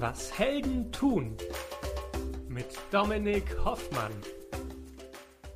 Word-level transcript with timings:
Was 0.00 0.38
Helden 0.38 0.92
tun 0.92 1.36
mit 2.48 2.66
Dominik 2.92 3.58
Hoffmann. 3.64 4.12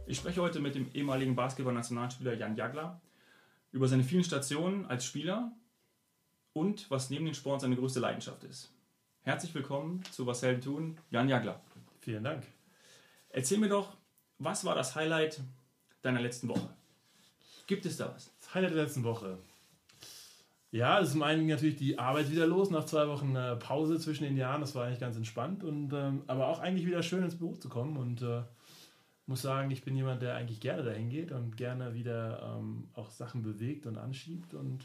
Ich 0.05 0.19
spreche 0.19 0.43
heute 0.43 0.59
mit 0.59 0.75
dem 0.75 0.91
ehemaligen 0.93 1.37
Basketball-Nationalspieler 1.37 2.35
Jan 2.35 2.57
Jagler 2.57 3.01
über 3.71 3.87
seine 3.87 4.03
vielen 4.03 4.25
Stationen 4.25 4.85
als 4.87 5.05
Spieler 5.05 5.53
und 6.55 6.91
was 6.91 7.09
neben 7.09 7.25
dem 7.25 7.35
Sport 7.35 7.61
seine 7.61 7.77
größte 7.77 8.01
Leidenschaft 8.01 8.43
ist. 8.43 8.73
Herzlich 9.23 9.55
willkommen 9.55 10.03
zu 10.11 10.27
Was 10.27 10.43
Helden 10.43 10.61
tun, 10.61 10.99
Jan 11.13 11.29
Jagler. 11.29 11.61
Vielen 12.01 12.25
Dank. 12.25 12.45
Erzähl 13.29 13.59
mir 13.59 13.69
doch, 13.69 13.97
was 14.39 14.65
war 14.65 14.75
das 14.75 14.97
Highlight 14.97 15.41
deiner 16.03 16.21
letzten 16.21 16.49
Woche? 16.49 16.69
Gibt 17.69 17.87
es 17.87 17.97
da 17.97 18.13
was? 18.13 18.33
Das 18.41 18.55
Highlight 18.55 18.75
der 18.75 18.83
letzten 18.83 19.05
Woche. 19.05 19.39
Ja, 20.73 20.99
es 20.99 21.09
ist 21.09 21.13
zum 21.13 21.23
einen 21.23 21.47
natürlich 21.47 21.77
die 21.77 21.99
Arbeit 21.99 22.31
wieder 22.31 22.47
los, 22.47 22.71
nach 22.71 22.87
zwei 22.87 23.07
Wochen 23.07 23.37
äh, 23.37 23.57
Pause 23.57 23.99
zwischen 23.99 24.25
den 24.25 24.39
Jahren. 24.39 24.63
Das 24.63 24.75
war 24.75 24.87
eigentlich 24.87 25.01
ganz 25.01 25.17
entspannt 25.17 25.63
und 25.65 25.93
ähm, 25.93 26.23
aber 26.27 26.49
auch 26.49 26.61
eigentlich 26.61 26.87
wieder 26.87 27.03
schön 27.03 27.23
ins 27.23 27.37
Büro 27.37 27.55
zu 27.57 27.69
kommen. 27.69 27.99
Und 27.99 28.23
äh, 28.23 28.41
muss 29.27 29.43
sagen, 29.43 29.71
ich 29.71 29.85
bin 29.85 29.95
jemand, 29.95 30.23
der 30.23 30.35
eigentlich 30.35 30.61
gerne 30.61 30.83
dahin 30.83 31.11
geht 31.11 31.31
und 31.31 31.59
gerne 31.59 31.95
wieder 31.95 32.57
ähm, 32.59 32.89
auch 32.95 33.11
Sachen 33.11 33.43
bewegt 33.43 33.87
und 33.87 33.99
anschiebt. 33.99 34.55
Und 34.55 34.81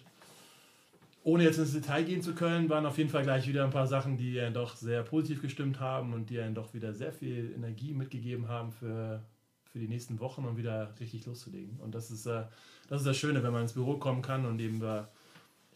ohne 1.23 1.43
jetzt 1.43 1.57
ins 1.57 1.71
Detail 1.71 2.03
gehen 2.03 2.21
zu 2.21 2.35
können, 2.35 2.69
waren 2.69 2.85
auf 2.85 2.97
jeden 2.97 3.09
Fall 3.09 3.23
gleich 3.23 3.47
wieder 3.47 3.63
ein 3.63 3.71
paar 3.71 3.87
Sachen, 3.87 4.17
die 4.17 4.41
einen 4.41 4.53
doch 4.53 4.75
sehr 4.75 5.03
positiv 5.03 5.41
gestimmt 5.41 5.79
haben 5.79 6.11
und 6.13 6.29
die 6.29 6.41
einen 6.41 6.53
doch 6.53 6.73
wieder 6.73 6.93
sehr 6.93 7.13
viel 7.13 7.53
Energie 7.55 7.93
mitgegeben 7.93 8.49
haben 8.49 8.73
für, 8.73 9.23
für 9.71 9.79
die 9.79 9.87
nächsten 9.87 10.19
Wochen 10.19 10.43
und 10.43 10.57
wieder 10.57 10.93
richtig 10.99 11.25
loszulegen. 11.25 11.79
Und 11.79 11.95
das 11.95 12.11
ist, 12.11 12.25
äh, 12.25 12.43
das, 12.89 12.99
ist 13.01 13.07
das 13.07 13.17
Schöne, 13.17 13.41
wenn 13.41 13.53
man 13.53 13.61
ins 13.61 13.73
Büro 13.73 13.95
kommen 13.95 14.21
kann 14.21 14.45
und 14.45 14.59
eben 14.59 14.81
äh, 14.81 15.03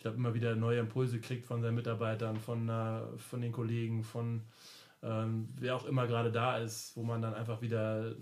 ich 0.02 0.04
glaube, 0.04 0.18
immer 0.18 0.34
wieder 0.34 0.56
neue 0.56 0.80
Impulse 0.80 1.22
kriegt 1.22 1.46
von 1.46 1.62
seinen 1.62 1.76
Mitarbeitern, 1.76 2.38
von, 2.38 2.68
äh, 2.68 3.20
von 3.20 3.40
den 3.40 3.52
Kollegen, 3.52 4.04
von 4.04 4.42
ähm, 5.04 5.48
wer 5.60 5.76
auch 5.76 5.86
immer 5.86 6.08
gerade 6.08 6.32
da 6.32 6.58
ist, 6.58 6.98
wo 6.98 7.04
man 7.04 7.22
dann 7.22 7.36
einfach 7.36 7.62
wieder 7.62 8.16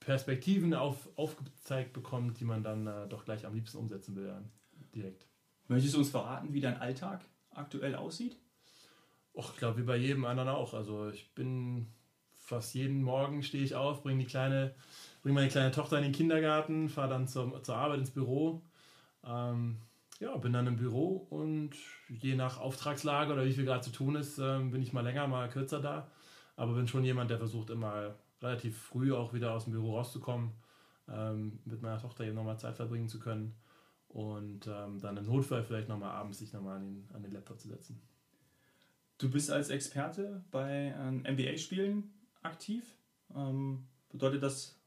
Perspektiven 0.00 0.74
auf, 0.74 1.08
aufgezeigt 1.16 1.92
bekommt, 1.92 2.40
die 2.40 2.44
man 2.44 2.64
dann 2.64 2.88
äh, 2.88 3.06
doch 3.06 3.24
gleich 3.24 3.46
am 3.46 3.54
liebsten 3.54 3.78
umsetzen 3.78 4.16
will, 4.16 4.26
dann, 4.26 4.50
direkt. 4.92 5.28
Möchtest 5.68 5.94
du 5.94 6.00
uns 6.00 6.10
verraten, 6.10 6.52
wie 6.52 6.60
dein 6.60 6.80
Alltag 6.80 7.24
aktuell 7.50 7.94
aussieht? 7.94 8.36
Och, 9.32 9.52
ich 9.52 9.58
glaube, 9.58 9.78
wie 9.78 9.86
bei 9.86 9.96
jedem 9.96 10.24
anderen 10.24 10.48
auch. 10.48 10.74
Also 10.74 11.10
ich 11.10 11.32
bin 11.32 11.86
fast 12.32 12.74
jeden 12.74 13.04
Morgen 13.04 13.44
stehe 13.44 13.62
ich 13.62 13.76
auf, 13.76 14.02
bringe 14.02 14.24
die 14.24 14.28
kleine, 14.28 14.74
bringe 15.22 15.36
meine 15.36 15.48
kleine 15.48 15.70
Tochter 15.70 15.98
in 15.98 16.02
den 16.02 16.12
Kindergarten, 16.12 16.88
fahre 16.88 17.10
dann 17.10 17.28
zur, 17.28 17.62
zur 17.62 17.76
Arbeit 17.76 18.00
ins 18.00 18.10
Büro. 18.10 18.64
Ähm, 19.24 19.80
ja, 20.20 20.36
bin 20.36 20.52
dann 20.52 20.66
im 20.66 20.76
Büro 20.76 21.26
und 21.30 21.70
je 22.08 22.34
nach 22.34 22.58
Auftragslage 22.58 23.32
oder 23.32 23.44
wie 23.44 23.52
viel 23.52 23.64
gerade 23.64 23.82
zu 23.82 23.90
tun 23.90 24.16
ist, 24.16 24.38
ähm, 24.38 24.70
bin 24.70 24.82
ich 24.82 24.92
mal 24.92 25.02
länger, 25.02 25.26
mal 25.28 25.48
kürzer 25.48 25.80
da. 25.80 26.10
Aber 26.56 26.74
bin 26.74 26.88
schon 26.88 27.04
jemand, 27.04 27.30
der 27.30 27.38
versucht 27.38 27.70
immer 27.70 28.16
relativ 28.42 28.76
früh 28.76 29.12
auch 29.12 29.32
wieder 29.32 29.52
aus 29.52 29.64
dem 29.64 29.74
Büro 29.74 29.96
rauszukommen, 29.96 30.52
ähm, 31.08 31.60
mit 31.64 31.82
meiner 31.82 32.00
Tochter 32.00 32.24
eben 32.24 32.34
nochmal 32.34 32.58
Zeit 32.58 32.76
verbringen 32.76 33.08
zu 33.08 33.20
können 33.20 33.54
und 34.08 34.66
ähm, 34.66 35.00
dann 35.00 35.16
im 35.16 35.26
Notfall 35.26 35.62
vielleicht 35.62 35.88
nochmal 35.88 36.10
abends 36.10 36.38
sich 36.38 36.52
nochmal 36.52 36.78
an 36.78 36.82
den, 36.82 37.08
an 37.14 37.22
den 37.22 37.32
Laptop 37.32 37.60
zu 37.60 37.68
setzen. 37.68 38.00
Du 39.18 39.30
bist 39.30 39.50
als 39.50 39.70
Experte 39.70 40.44
bei 40.52 40.94
NBA-Spielen 41.24 42.08
aktiv. 42.42 42.84
Bedeutet 44.12 44.44
das 44.44 44.80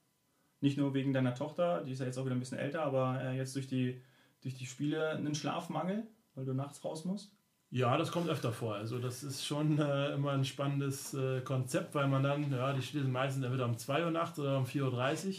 nicht 0.62 0.78
nur 0.78 0.94
wegen 0.94 1.12
deiner 1.12 1.36
Tochter, 1.36 1.84
die 1.84 1.92
ist 1.92 2.00
ja 2.00 2.06
jetzt 2.06 2.18
auch 2.18 2.24
wieder 2.24 2.36
ein 2.36 2.40
bisschen 2.40 2.60
älter, 2.60 2.84
aber 2.84 3.22
äh, 3.22 3.36
jetzt 3.36 3.56
durch 3.56 3.68
die 3.68 4.02
durch 4.42 4.56
die 4.56 4.66
Spiele 4.66 5.12
einen 5.12 5.36
Schlafmangel, 5.36 6.08
weil 6.36 6.46
du 6.46 6.54
nachts 6.54 6.84
raus 6.84 7.06
musst? 7.06 7.32
Ja, 7.70 7.98
das 7.98 8.12
kommt 8.12 8.30
öfter 8.30 8.52
vor. 8.52 8.76
Also 8.76 9.00
das 9.00 9.24
ist 9.24 9.46
schon 9.46 9.80
äh, 9.80 10.14
immer 10.14 10.32
ein 10.32 10.44
spannendes 10.44 11.14
äh, 11.14 11.40
Konzept, 11.42 11.96
weil 11.96 12.08
man 12.08 12.22
dann, 12.22 12.52
ja, 12.52 12.74
die 12.74 12.82
Spiele 12.82 13.04
sind 13.04 13.14
meistens 13.14 13.46
entweder 13.46 13.66
um 13.66 13.78
2 13.78 14.04
Uhr 14.06 14.12
nachts 14.12 14.38
oder 14.40 14.58
um 14.58 14.66
4.30 14.66 15.28
Uhr. 15.28 15.36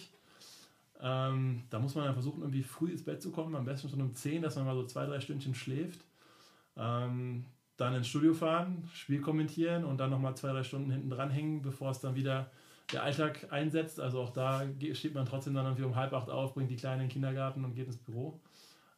Ähm, 1.04 1.64
da 1.68 1.78
muss 1.78 1.94
man 1.94 2.04
dann 2.04 2.14
versuchen, 2.14 2.40
irgendwie 2.40 2.62
früh 2.62 2.90
ins 2.90 3.04
Bett 3.04 3.20
zu 3.20 3.32
kommen, 3.32 3.54
am 3.54 3.66
besten 3.66 3.90
schon 3.90 4.00
um 4.00 4.14
10, 4.14 4.40
dass 4.40 4.56
man 4.56 4.64
mal 4.64 4.74
so 4.74 4.86
zwei, 4.86 5.04
drei 5.04 5.20
Stündchen 5.20 5.54
schläft. 5.54 6.00
Ähm, 6.76 7.44
dann 7.76 7.94
ins 7.94 8.08
Studio 8.08 8.32
fahren, 8.32 8.88
Spiel 8.94 9.20
kommentieren 9.20 9.84
und 9.84 9.98
dann 9.98 10.10
nochmal 10.10 10.36
zwei, 10.36 10.52
drei 10.52 10.62
Stunden 10.62 10.90
hinten 10.90 11.10
dran 11.10 11.30
hängen, 11.30 11.60
bevor 11.60 11.90
es 11.90 12.00
dann 12.00 12.14
wieder 12.14 12.50
der 12.92 13.02
Alltag 13.02 13.48
einsetzt. 13.50 14.00
Also 14.00 14.20
auch 14.20 14.30
da 14.30 14.62
steht 14.92 15.14
man 15.14 15.26
trotzdem 15.26 15.54
dann 15.54 15.66
irgendwie 15.66 15.84
um 15.84 15.96
halb 15.96 16.12
acht 16.12 16.30
auf, 16.30 16.54
bringt 16.54 16.70
die 16.70 16.76
Kleinen 16.76 17.02
in 17.02 17.06
den 17.08 17.12
Kindergarten 17.12 17.64
und 17.64 17.74
geht 17.74 17.86
ins 17.86 17.98
Büro. 17.98 18.40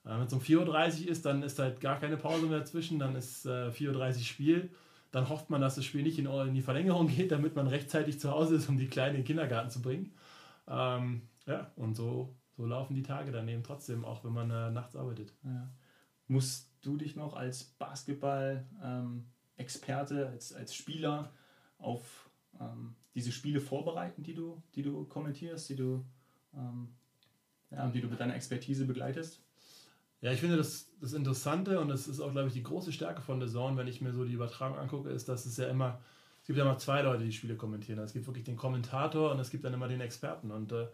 Wenn 0.04 0.20
es 0.20 0.32
um 0.32 0.40
4.30 0.40 1.04
Uhr 1.04 1.08
ist, 1.08 1.24
dann 1.24 1.42
ist 1.42 1.58
halt 1.58 1.80
gar 1.80 1.98
keine 1.98 2.18
Pause 2.18 2.46
mehr 2.46 2.58
dazwischen, 2.58 2.98
dann 2.98 3.16
ist 3.16 3.46
äh, 3.46 3.70
4.30 3.70 3.90
Uhr 3.90 4.12
Spiel. 4.22 4.70
Dann 5.10 5.30
hofft 5.30 5.48
man, 5.48 5.62
dass 5.62 5.76
das 5.76 5.84
Spiel 5.84 6.02
nicht 6.02 6.18
in, 6.18 6.26
in, 6.26 6.54
die 6.54 6.62
Verlängerung 6.62 7.08
geht, 7.08 7.32
damit 7.32 7.56
man 7.56 7.66
rechtzeitig 7.66 8.20
zu 8.20 8.30
Hause 8.30 8.56
ist, 8.56 8.68
um 8.68 8.76
die 8.76 8.88
Kleinen 8.88 9.14
in 9.14 9.22
den 9.22 9.26
Kindergarten 9.26 9.70
zu 9.70 9.80
bringen. 9.80 10.12
Ähm, 10.68 11.22
ja, 11.46 11.70
und 11.76 11.94
so, 11.94 12.34
so 12.56 12.66
laufen 12.66 12.94
die 12.94 13.02
Tage 13.02 13.32
dann 13.32 13.48
eben 13.48 13.62
trotzdem, 13.62 14.04
auch 14.04 14.24
wenn 14.24 14.32
man 14.32 14.50
äh, 14.50 14.70
nachts 14.70 14.94
arbeitet. 14.94 15.32
Ja. 15.42 15.70
Musst 16.26 16.70
du 16.82 16.96
dich 16.96 17.16
noch 17.16 17.34
als 17.34 17.64
Basketball-Experte, 17.64 20.20
ähm, 20.20 20.32
als, 20.32 20.52
als 20.52 20.74
Spieler 20.74 21.32
auf 21.78 22.28
ähm, 22.60 22.94
diese 23.14 23.32
Spiele 23.32 23.60
vorbereiten, 23.60 24.22
die 24.22 24.34
du, 24.34 24.62
die 24.74 24.82
du 24.82 25.04
kommentierst, 25.04 25.68
die 25.68 25.76
du, 25.76 26.04
ähm, 26.54 26.88
ja, 27.70 27.88
die 27.88 28.00
du 28.00 28.08
mit 28.08 28.20
deiner 28.20 28.34
Expertise 28.34 28.84
begleitest? 28.84 29.40
Ja, 30.24 30.32
ich 30.32 30.40
finde 30.40 30.56
das, 30.56 30.88
das 31.02 31.12
Interessante 31.12 31.78
und 31.78 31.88
das 31.88 32.08
ist 32.08 32.18
auch, 32.18 32.32
glaube 32.32 32.48
ich, 32.48 32.54
die 32.54 32.62
große 32.62 32.94
Stärke 32.94 33.20
von 33.20 33.46
The 33.46 33.52
Zone, 33.52 33.76
wenn 33.76 33.86
ich 33.86 34.00
mir 34.00 34.10
so 34.10 34.24
die 34.24 34.32
Übertragung 34.32 34.78
angucke, 34.78 35.10
ist, 35.10 35.28
dass 35.28 35.44
es 35.44 35.58
ja 35.58 35.66
immer, 35.68 36.00
es 36.40 36.46
gibt 36.46 36.58
ja 36.58 36.64
immer 36.64 36.78
zwei 36.78 37.02
Leute, 37.02 37.24
die 37.24 37.32
Spiele 37.32 37.56
kommentieren. 37.56 37.98
Es 37.98 38.14
gibt 38.14 38.26
wirklich 38.26 38.44
den 38.44 38.56
Kommentator 38.56 39.32
und 39.32 39.38
es 39.38 39.50
gibt 39.50 39.66
dann 39.66 39.74
immer 39.74 39.86
den 39.86 40.00
Experten. 40.00 40.50
Und 40.50 40.72
äh, 40.72 40.86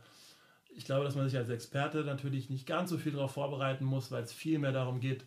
ich 0.75 0.85
glaube, 0.85 1.05
dass 1.05 1.15
man 1.15 1.29
sich 1.29 1.39
als 1.39 1.49
Experte 1.49 1.99
natürlich 1.99 2.51
nicht 2.51 2.67
ganz 2.67 2.91
so 2.91 2.99
viel 2.99 3.13
darauf 3.13 3.31
vorbereiten 3.31 3.85
muss, 3.85 4.11
weil 4.11 4.25
es 4.25 4.33
viel 4.33 4.59
mehr 4.59 4.73
darum 4.73 4.99
geht, 4.99 5.25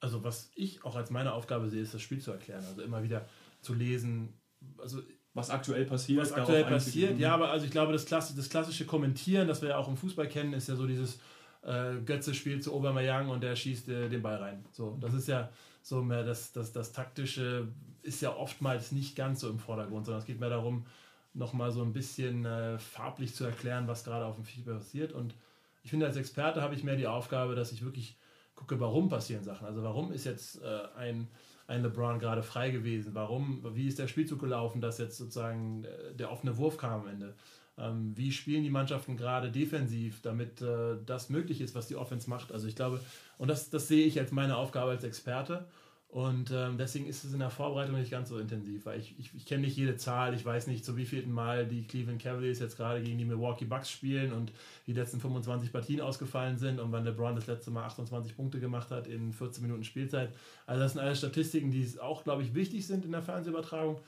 also 0.00 0.22
was 0.22 0.50
ich 0.54 0.84
auch 0.84 0.94
als 0.94 1.08
meine 1.08 1.32
Aufgabe 1.32 1.70
sehe, 1.70 1.80
ist 1.80 1.94
das 1.94 2.02
Spiel 2.02 2.20
zu 2.20 2.30
erklären. 2.30 2.62
Also 2.68 2.82
immer 2.82 3.02
wieder 3.02 3.26
zu 3.62 3.72
lesen, 3.72 4.34
also 4.76 5.00
was 5.32 5.48
aktuell 5.48 5.86
passiert. 5.86 6.20
Was 6.20 6.32
aktuell 6.32 6.64
passiert, 6.64 7.18
ja, 7.18 7.32
aber 7.32 7.50
also 7.50 7.64
ich 7.64 7.72
glaube, 7.72 7.94
das, 7.94 8.04
Klasse, 8.04 8.36
das 8.36 8.50
klassische 8.50 8.84
Kommentieren, 8.84 9.48
das 9.48 9.62
wir 9.62 9.70
ja 9.70 9.78
auch 9.78 9.88
im 9.88 9.96
Fußball 9.96 10.28
kennen, 10.28 10.52
ist 10.52 10.68
ja 10.68 10.76
so 10.76 10.86
dieses, 10.86 11.20
äh, 11.64 12.00
Götze 12.04 12.34
spielt 12.34 12.62
zu 12.62 12.74
Aubameyang 12.74 13.28
und 13.28 13.42
der 13.42 13.56
schießt 13.56 13.88
äh, 13.88 14.08
den 14.08 14.22
Ball 14.22 14.36
rein. 14.36 14.64
So, 14.72 14.96
das 15.00 15.14
ist 15.14 15.28
ja 15.28 15.50
so 15.82 16.02
mehr 16.02 16.24
das, 16.24 16.52
das, 16.52 16.72
das 16.72 16.92
taktische 16.92 17.68
ist 18.02 18.20
ja 18.20 18.34
oftmals 18.36 18.92
nicht 18.92 19.16
ganz 19.16 19.40
so 19.40 19.48
im 19.48 19.58
Vordergrund, 19.58 20.06
sondern 20.06 20.20
es 20.20 20.26
geht 20.26 20.40
mehr 20.40 20.50
darum, 20.50 20.86
nochmal 21.32 21.72
so 21.72 21.82
ein 21.82 21.92
bisschen 21.92 22.44
äh, 22.44 22.78
farblich 22.78 23.34
zu 23.34 23.44
erklären, 23.44 23.88
was 23.88 24.04
gerade 24.04 24.24
auf 24.24 24.36
dem 24.36 24.44
Fieber 24.44 24.74
passiert. 24.74 25.12
Und 25.12 25.34
ich 25.82 25.90
finde, 25.90 26.06
als 26.06 26.16
Experte 26.16 26.62
habe 26.62 26.74
ich 26.74 26.84
mehr 26.84 26.96
die 26.96 27.06
Aufgabe, 27.06 27.54
dass 27.54 27.72
ich 27.72 27.84
wirklich 27.84 28.16
gucke, 28.54 28.78
warum 28.78 29.08
passieren 29.08 29.42
Sachen. 29.42 29.66
Also 29.66 29.82
warum 29.82 30.12
ist 30.12 30.24
jetzt 30.24 30.62
äh, 30.62 30.80
ein, 30.96 31.28
ein 31.66 31.82
LeBron 31.82 32.18
gerade 32.18 32.42
frei 32.42 32.70
gewesen? 32.70 33.14
Warum, 33.14 33.62
wie 33.74 33.88
ist 33.88 33.98
der 33.98 34.06
Spielzug 34.06 34.40
gelaufen, 34.40 34.80
dass 34.80 34.98
jetzt 34.98 35.16
sozusagen 35.16 35.84
äh, 35.84 36.14
der 36.14 36.30
offene 36.30 36.56
Wurf 36.56 36.76
kam 36.76 37.02
am 37.02 37.08
Ende? 37.08 37.34
Ähm, 37.76 38.16
wie 38.16 38.30
spielen 38.30 38.62
die 38.62 38.70
Mannschaften 38.70 39.16
gerade 39.16 39.50
defensiv, 39.50 40.20
damit 40.22 40.62
äh, 40.62 40.96
das 41.04 41.28
möglich 41.28 41.60
ist, 41.60 41.74
was 41.74 41.88
die 41.88 41.96
Offense 41.96 42.30
macht. 42.30 42.52
Also 42.52 42.68
ich 42.68 42.76
glaube, 42.76 43.00
und 43.38 43.48
das, 43.48 43.70
das 43.70 43.88
sehe 43.88 44.06
ich 44.06 44.18
als 44.18 44.30
meine 44.30 44.56
Aufgabe 44.56 44.92
als 44.92 45.04
Experte. 45.04 45.66
Und 46.14 46.52
ähm, 46.52 46.78
deswegen 46.78 47.06
ist 47.06 47.24
es 47.24 47.32
in 47.32 47.40
der 47.40 47.50
Vorbereitung 47.50 47.98
nicht 47.98 48.12
ganz 48.12 48.28
so 48.28 48.38
intensiv, 48.38 48.86
weil 48.86 49.00
ich, 49.00 49.18
ich, 49.18 49.34
ich 49.34 49.46
kenne 49.46 49.62
nicht 49.62 49.76
jede 49.76 49.96
Zahl, 49.96 50.32
ich 50.32 50.46
weiß 50.46 50.68
nicht, 50.68 50.84
zu 50.84 50.96
wievielten 50.96 51.32
Mal 51.32 51.66
die 51.66 51.88
Cleveland 51.88 52.22
Cavaliers 52.22 52.60
jetzt 52.60 52.76
gerade 52.76 53.02
gegen 53.02 53.18
die 53.18 53.24
Milwaukee 53.24 53.64
Bucks 53.64 53.90
spielen 53.90 54.32
und 54.32 54.52
die 54.86 54.92
letzten 54.92 55.18
25 55.18 55.72
Partien 55.72 56.00
ausgefallen 56.00 56.56
sind 56.56 56.78
und 56.78 56.92
wann 56.92 57.02
LeBron 57.02 57.34
das 57.34 57.48
letzte 57.48 57.72
Mal 57.72 57.82
28 57.86 58.36
Punkte 58.36 58.60
gemacht 58.60 58.92
hat 58.92 59.08
in 59.08 59.32
14 59.32 59.60
Minuten 59.60 59.82
Spielzeit. 59.82 60.32
Also 60.66 60.84
das 60.84 60.92
sind 60.92 61.00
alles 61.00 61.18
Statistiken, 61.18 61.72
die 61.72 61.84
auch, 61.98 62.22
glaube 62.22 62.44
ich, 62.44 62.54
wichtig 62.54 62.86
sind 62.86 63.04
in 63.04 63.10
der 63.10 63.22
Fernsehübertragung. 63.22 64.00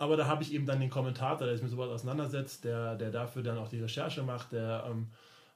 Aber 0.00 0.16
da 0.16 0.26
habe 0.26 0.42
ich 0.42 0.54
eben 0.54 0.64
dann 0.64 0.80
den 0.80 0.88
Kommentator, 0.88 1.46
der 1.46 1.54
sich 1.54 1.62
mit 1.62 1.70
sowas 1.70 1.90
auseinandersetzt, 1.90 2.64
der, 2.64 2.96
der 2.96 3.10
dafür 3.10 3.42
dann 3.42 3.58
auch 3.58 3.68
die 3.68 3.80
Recherche 3.80 4.22
macht, 4.22 4.52
der 4.52 4.86
ähm, 4.88 5.08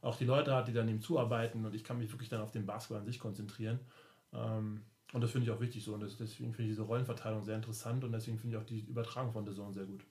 auch 0.02 0.17
die 0.17 0.26
Leute 0.26 0.55
hat, 0.55 0.69
die 0.69 0.75
dann 0.75 0.87
ihm 0.87 1.00
zuarbeiten 1.00 1.64
und 1.64 1.75
ich 1.75 1.82
kann 1.82 1.96
mich 1.96 2.12
wirklich 2.12 2.29
dann 2.29 2.43
auf 2.43 2.50
den 2.50 2.67
Basketball 2.67 2.99
an 2.99 3.06
sich 3.06 3.19
konzentrieren. 3.19 3.81
Ähm, 4.35 4.82
und 5.14 5.23
das 5.23 5.31
finde 5.31 5.46
ich 5.46 5.50
auch 5.50 5.61
wichtig 5.61 5.82
so 5.82 5.94
und 5.94 6.02
das, 6.02 6.19
deswegen 6.19 6.52
finde 6.52 6.64
ich 6.64 6.76
diese 6.76 6.82
Rollenverteilung 6.82 7.43
sehr 7.43 7.56
interessant 7.56 8.05
und 8.05 8.12
deswegen 8.12 8.38
finde 8.38 8.56
ich 8.56 8.62
auch 8.62 8.67
die 8.67 8.81
Übertragung 8.81 9.32
von 9.32 9.50
Zone 9.50 9.73
sehr 9.73 9.87
gut. 9.87 10.05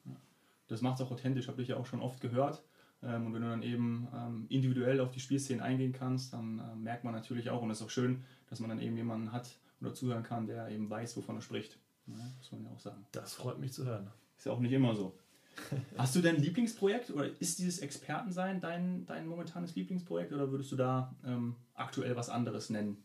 Das 0.68 0.82
macht 0.82 1.00
es 1.00 1.06
auch 1.06 1.12
authentisch, 1.12 1.48
habe 1.48 1.62
ich 1.62 1.68
ja 1.68 1.78
auch 1.78 1.86
schon 1.86 2.02
oft 2.02 2.20
gehört. 2.20 2.64
Ähm, 3.04 3.28
und 3.28 3.36
wenn 3.36 3.44
du 3.44 3.50
dann 3.50 3.62
eben 3.62 4.08
ähm, 4.16 4.48
individuell 4.50 5.00
auf 5.00 5.12
die 5.12 5.20
Spielszenen 5.20 5.62
eingehen 5.62 5.94
kannst, 5.94 6.34
dann 6.34 6.58
äh, 6.58 6.76
merkt 6.76 7.04
man 7.04 7.14
natürlich 7.14 7.52
auch, 7.52 7.62
und 7.62 7.70
es 7.70 7.82
ist 7.82 7.86
auch 7.86 7.92
schön, 7.92 8.24
dass 8.50 8.60
man 8.60 8.70
dann 8.72 8.80
eben 8.80 8.98
jemanden 8.98 9.32
hat 9.32 9.60
oder 9.80 9.94
zuhören 9.94 10.24
kann, 10.24 10.48
der 10.48 10.70
eben 10.70 10.90
weiß, 10.90 11.18
wovon 11.18 11.36
er 11.36 11.44
spricht. 11.44 11.78
Ja, 12.08 12.16
muss 12.16 12.52
man 12.52 12.64
ja 12.64 12.72
auch 12.72 12.80
sagen. 12.80 13.06
Das 13.12 13.36
freut 13.36 13.60
mich 13.60 13.72
zu 13.74 13.86
hören. 13.86 14.10
Ist 14.44 14.48
ja 14.48 14.51
auch 14.51 14.60
nicht 14.60 14.74
immer 14.74 14.94
so. 14.94 15.18
Hast 15.98 16.18
du 16.18 16.22
dein 16.22 16.36
Lieblingsprojekt 16.36 17.12
oder 17.12 17.30
ist 17.40 17.60
dieses 17.60 17.80
Expertensein 17.80 18.60
dein, 18.60 19.06
dein 19.06 19.25
momentanes 19.25 19.74
Lieblingsprojekt 19.74 20.34
oder 20.34 20.51
würdest 20.51 20.69
du 20.74 20.75
da 20.75 21.16
ähm, 21.25 21.56
aktuell 21.75 22.13
was 22.18 22.28
anderes 22.28 22.69
nennen? 22.69 23.01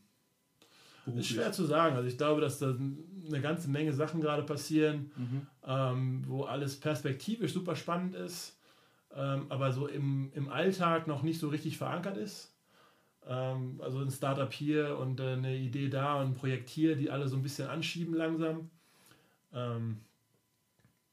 Beruflich? 1.05 1.31
Ist 1.31 1.37
schwer 1.37 1.52
zu 1.52 1.64
sagen. 1.64 1.94
Also 1.94 2.08
ich 2.08 2.19
glaube, 2.19 2.40
dass 2.40 2.58
das 2.58 2.75
eine 2.76 3.40
ganze 3.40 3.70
Menge 3.70 3.93
Sachen 3.93 4.20
gerade 4.20 4.43
passieren, 4.43 5.12
mhm. 5.17 5.46
ähm, 5.64 6.25
wo 6.26 6.43
alles 6.43 6.81
perspektivisch 6.81 7.52
super 7.52 7.76
spannend 7.76 8.17
ist, 8.17 8.58
ähm, 9.14 9.46
aber 9.49 9.70
so 9.70 9.87
im, 9.87 10.32
im 10.34 10.49
Alltag 10.49 11.06
noch 11.06 11.23
nicht 11.23 11.38
so 11.38 11.50
richtig 11.50 11.79
verankert 11.79 12.17
ist. 12.17 12.52
Ähm, 13.29 13.81
also 13.81 14.00
ein 14.00 14.11
Startup 14.11 14.52
hier 14.52 14.99
und 14.99 15.20
äh, 15.20 15.34
eine 15.34 15.56
Idee 15.56 15.88
da 15.88 16.20
und 16.20 16.31
ein 16.31 16.34
Projekt 16.34 16.69
hier, 16.69 16.96
die 16.96 17.11
alle 17.11 17.29
so 17.29 17.37
ein 17.37 17.44
bisschen 17.44 17.69
anschieben 17.69 18.14
langsam. 18.14 18.70
Ähm, 19.52 20.00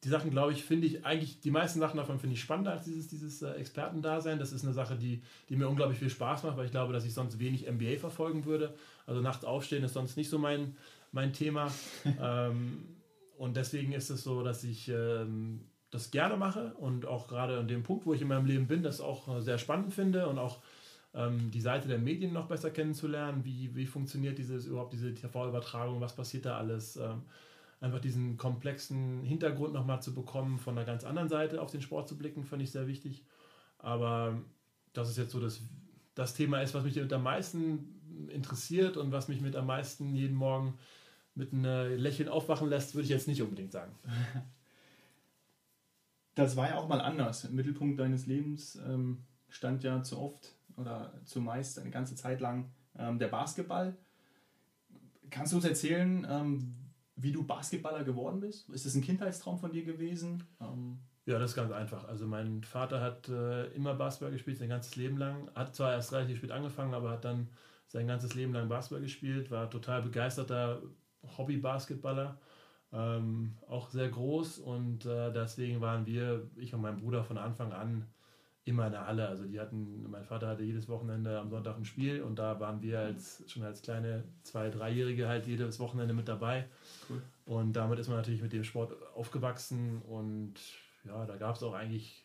die 0.03 0.09
Sachen, 0.09 0.29
glaube 0.29 0.51
ich, 0.51 0.63
finde 0.63 0.85
ich 0.85 1.05
eigentlich, 1.05 1.39
die 1.39 1.51
meisten 1.51 1.79
Sachen 1.79 1.97
davon 1.97 2.19
finde 2.19 2.35
ich 2.35 2.41
spannender 2.41 2.71
als 2.71 2.85
dieses, 2.85 3.07
dieses 3.07 3.41
äh, 3.41 3.51
Expertendasein. 3.53 4.37
Das 4.37 4.51
ist 4.51 4.63
eine 4.63 4.73
Sache, 4.73 4.95
die, 4.95 5.21
die 5.49 5.55
mir 5.55 5.67
unglaublich 5.67 5.97
viel 5.97 6.09
Spaß 6.09 6.43
macht, 6.43 6.57
weil 6.57 6.65
ich 6.65 6.71
glaube, 6.71 6.93
dass 6.93 7.05
ich 7.05 7.13
sonst 7.13 7.39
wenig 7.39 7.69
MBA 7.69 7.97
verfolgen 7.97 8.45
würde. 8.45 8.75
Also 9.07 9.21
nachts 9.21 9.45
aufstehen 9.45 9.83
ist 9.83 9.93
sonst 9.93 10.15
nicht 10.15 10.29
so 10.29 10.37
mein, 10.37 10.75
mein 11.11 11.33
Thema. 11.33 11.71
ähm, 12.21 12.85
und 13.37 13.57
deswegen 13.57 13.93
ist 13.93 14.09
es 14.09 14.23
so, 14.23 14.43
dass 14.43 14.63
ich 14.63 14.89
ähm, 14.89 15.61
das 15.89 16.11
gerne 16.11 16.37
mache 16.37 16.73
und 16.75 17.05
auch 17.05 17.27
gerade 17.27 17.57
an 17.57 17.67
dem 17.67 17.83
Punkt, 17.83 18.05
wo 18.05 18.13
ich 18.13 18.21
in 18.21 18.27
meinem 18.27 18.45
Leben 18.45 18.67
bin, 18.67 18.83
das 18.83 19.01
auch 19.01 19.37
äh, 19.37 19.41
sehr 19.41 19.57
spannend 19.57 19.93
finde 19.93 20.27
und 20.27 20.37
auch 20.37 20.59
ähm, 21.15 21.49
die 21.51 21.61
Seite 21.61 21.87
der 21.87 21.97
Medien 21.97 22.33
noch 22.33 22.47
besser 22.47 22.69
kennenzulernen. 22.69 23.43
Wie, 23.43 23.73
wie 23.75 23.87
funktioniert 23.87 24.37
dieses 24.37 24.67
überhaupt 24.67 24.93
diese 24.93 25.13
TV-Übertragung? 25.13 25.99
Was 26.01 26.15
passiert 26.15 26.45
da 26.45 26.57
alles? 26.57 26.99
Einfach 27.85 27.99
diesen 27.99 28.35
komplexen 28.37 29.21
Hintergrund 29.21 29.73
nochmal 29.73 30.01
zu 30.01 30.15
bekommen, 30.15 30.57
von 30.57 30.75
einer 30.75 30.87
ganz 30.87 31.03
anderen 31.03 31.29
Seite 31.29 31.61
auf 31.61 31.69
den 31.69 31.83
Sport 31.83 32.09
zu 32.09 32.17
blicken, 32.17 32.43
fand 32.43 32.63
ich 32.63 32.71
sehr 32.71 32.87
wichtig. 32.87 33.23
Aber 33.77 34.41
das 34.93 35.07
ist 35.07 35.17
jetzt 35.17 35.29
so 35.29 35.39
das, 35.39 35.61
das 36.15 36.33
Thema 36.33 36.63
ist, 36.63 36.73
was 36.73 36.83
mich 36.83 36.99
am 37.13 37.21
meisten 37.21 38.27
interessiert 38.29 38.97
und 38.97 39.11
was 39.11 39.27
mich 39.27 39.39
mit 39.39 39.55
am 39.55 39.67
meisten 39.67 40.15
jeden 40.15 40.35
Morgen 40.35 40.79
mit 41.35 41.53
einem 41.53 41.99
Lächeln 41.99 42.27
aufwachen 42.27 42.69
lässt, 42.69 42.95
würde 42.95 43.03
ich 43.03 43.11
jetzt 43.11 43.27
nicht 43.27 43.43
unbedingt 43.43 43.71
sagen. 43.71 43.93
Das 46.37 46.57
war 46.57 46.67
ja 46.67 46.75
auch 46.75 46.89
mal 46.89 46.99
anders. 46.99 47.45
Im 47.45 47.55
Mittelpunkt 47.55 47.97
deines 47.97 48.25
Lebens 48.25 48.75
ähm, 48.85 49.19
stand 49.47 49.83
ja 49.83 50.03
zu 50.03 50.19
oft 50.19 50.53
oder 50.75 51.13
zumeist 51.23 51.79
eine 51.79 51.91
ganze 51.91 52.15
Zeit 52.15 52.41
lang 52.41 52.73
ähm, 52.97 53.19
der 53.19 53.29
Basketball. 53.29 53.95
Kannst 55.29 55.53
du 55.53 55.55
uns 55.55 55.63
erzählen, 55.63 56.27
ähm, 56.29 56.75
wie 57.15 57.31
du 57.31 57.43
Basketballer 57.43 58.03
geworden 58.03 58.39
bist? 58.39 58.69
Ist 58.69 58.85
das 58.85 58.95
ein 58.95 59.01
Kindheitstraum 59.01 59.57
von 59.57 59.71
dir 59.71 59.83
gewesen? 59.83 60.43
Ähm 60.59 60.99
ja, 61.25 61.39
das 61.39 61.51
ist 61.51 61.55
ganz 61.55 61.71
einfach. 61.71 62.07
Also 62.07 62.27
mein 62.27 62.63
Vater 62.63 63.01
hat 63.01 63.29
äh, 63.29 63.67
immer 63.73 63.95
Basketball 63.95 64.31
gespielt, 64.31 64.57
sein 64.57 64.69
ganzes 64.69 64.95
Leben 64.95 65.17
lang. 65.17 65.49
Hat 65.55 65.75
zwar 65.75 65.93
erst 65.93 66.13
relativ 66.13 66.37
spät 66.37 66.51
angefangen, 66.51 66.93
aber 66.93 67.09
hat 67.09 67.25
dann 67.25 67.49
sein 67.87 68.07
ganzes 68.07 68.35
Leben 68.35 68.53
lang 68.53 68.69
Basketball 68.69 69.01
gespielt, 69.01 69.51
war 69.51 69.69
total 69.69 70.01
begeisterter 70.01 70.81
Hobby-Basketballer, 71.37 72.37
ähm, 72.91 73.57
auch 73.67 73.89
sehr 73.89 74.09
groß 74.09 74.59
und 74.59 75.05
äh, 75.05 75.31
deswegen 75.31 75.81
waren 75.81 76.05
wir, 76.05 76.49
ich 76.55 76.73
und 76.73 76.81
mein 76.81 76.97
Bruder 76.97 77.23
von 77.23 77.37
Anfang 77.37 77.73
an 77.73 78.07
immer 78.65 78.87
in 78.87 78.91
der 78.91 79.07
Halle. 79.07 79.27
Also 79.27 79.45
die 79.45 79.59
hatten, 79.59 80.09
mein 80.09 80.25
Vater 80.25 80.47
hatte 80.47 80.63
jedes 80.63 80.89
Wochenende 80.89 81.39
am 81.39 81.49
Sonntag 81.49 81.77
ein 81.77 81.85
Spiel 81.85 82.21
und 82.21 82.37
da 82.37 82.59
waren 82.59 82.81
wir 82.81 82.99
als 82.99 83.43
schon 83.47 83.63
als 83.63 83.81
kleine 83.81 84.23
zwei, 84.43 84.69
dreijährige 84.69 85.27
halt 85.27 85.45
jedes 85.45 85.79
Wochenende 85.79 86.13
mit 86.13 86.27
dabei. 86.27 86.65
Cool. 87.09 87.21
Und 87.45 87.73
damit 87.73 87.99
ist 87.99 88.07
man 88.07 88.17
natürlich 88.17 88.41
mit 88.41 88.53
dem 88.53 88.63
Sport 88.63 88.93
aufgewachsen 89.15 90.01
und 90.01 90.55
ja, 91.05 91.25
da 91.25 91.37
gab 91.37 91.55
es 91.55 91.63
auch 91.63 91.73
eigentlich 91.73 92.23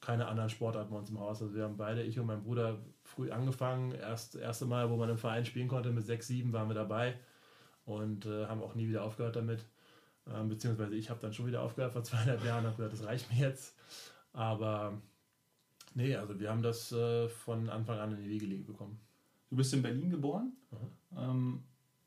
keine 0.00 0.26
anderen 0.26 0.50
Sportarten 0.50 0.90
bei 0.90 0.98
uns 0.98 1.10
im 1.10 1.20
Haus. 1.20 1.40
Also 1.42 1.54
wir 1.54 1.64
haben 1.64 1.76
beide, 1.76 2.02
ich 2.02 2.18
und 2.18 2.26
mein 2.26 2.42
Bruder, 2.42 2.78
früh 3.04 3.30
angefangen. 3.30 3.92
Erst 3.92 4.34
das 4.34 4.42
erste 4.42 4.66
Mal, 4.66 4.90
wo 4.90 4.96
man 4.96 5.08
im 5.08 5.18
Verein 5.18 5.44
spielen 5.44 5.68
konnte, 5.68 5.90
mit 5.90 6.06
sechs, 6.06 6.26
sieben 6.26 6.52
waren 6.52 6.68
wir 6.68 6.74
dabei 6.74 7.18
und 7.84 8.26
äh, 8.26 8.46
haben 8.46 8.62
auch 8.62 8.74
nie 8.74 8.88
wieder 8.88 9.04
aufgehört 9.04 9.36
damit. 9.36 9.64
Ähm, 10.32 10.48
beziehungsweise 10.48 10.94
ich 10.94 11.08
habe 11.10 11.20
dann 11.20 11.32
schon 11.32 11.46
wieder 11.46 11.62
aufgehört 11.62 11.92
vor 11.92 12.02
zweieinhalb 12.02 12.44
Jahren 12.44 12.64
und 12.64 12.72
habe 12.72 12.76
gesagt, 12.76 12.92
das 12.94 13.06
reicht 13.06 13.32
mir 13.32 13.48
jetzt. 13.48 13.76
Aber 14.32 15.00
Nee, 15.94 16.14
also 16.16 16.38
wir 16.38 16.50
haben 16.50 16.62
das 16.62 16.92
äh, 16.92 17.28
von 17.28 17.68
Anfang 17.68 17.98
an 17.98 18.12
in 18.12 18.22
die 18.22 18.28
Wege 18.28 18.46
gelegt 18.46 18.66
bekommen. 18.66 19.00
Du 19.50 19.56
bist 19.56 19.72
in 19.72 19.82
Berlin 19.82 20.10
geboren, 20.10 20.52
ähm, 21.16 21.64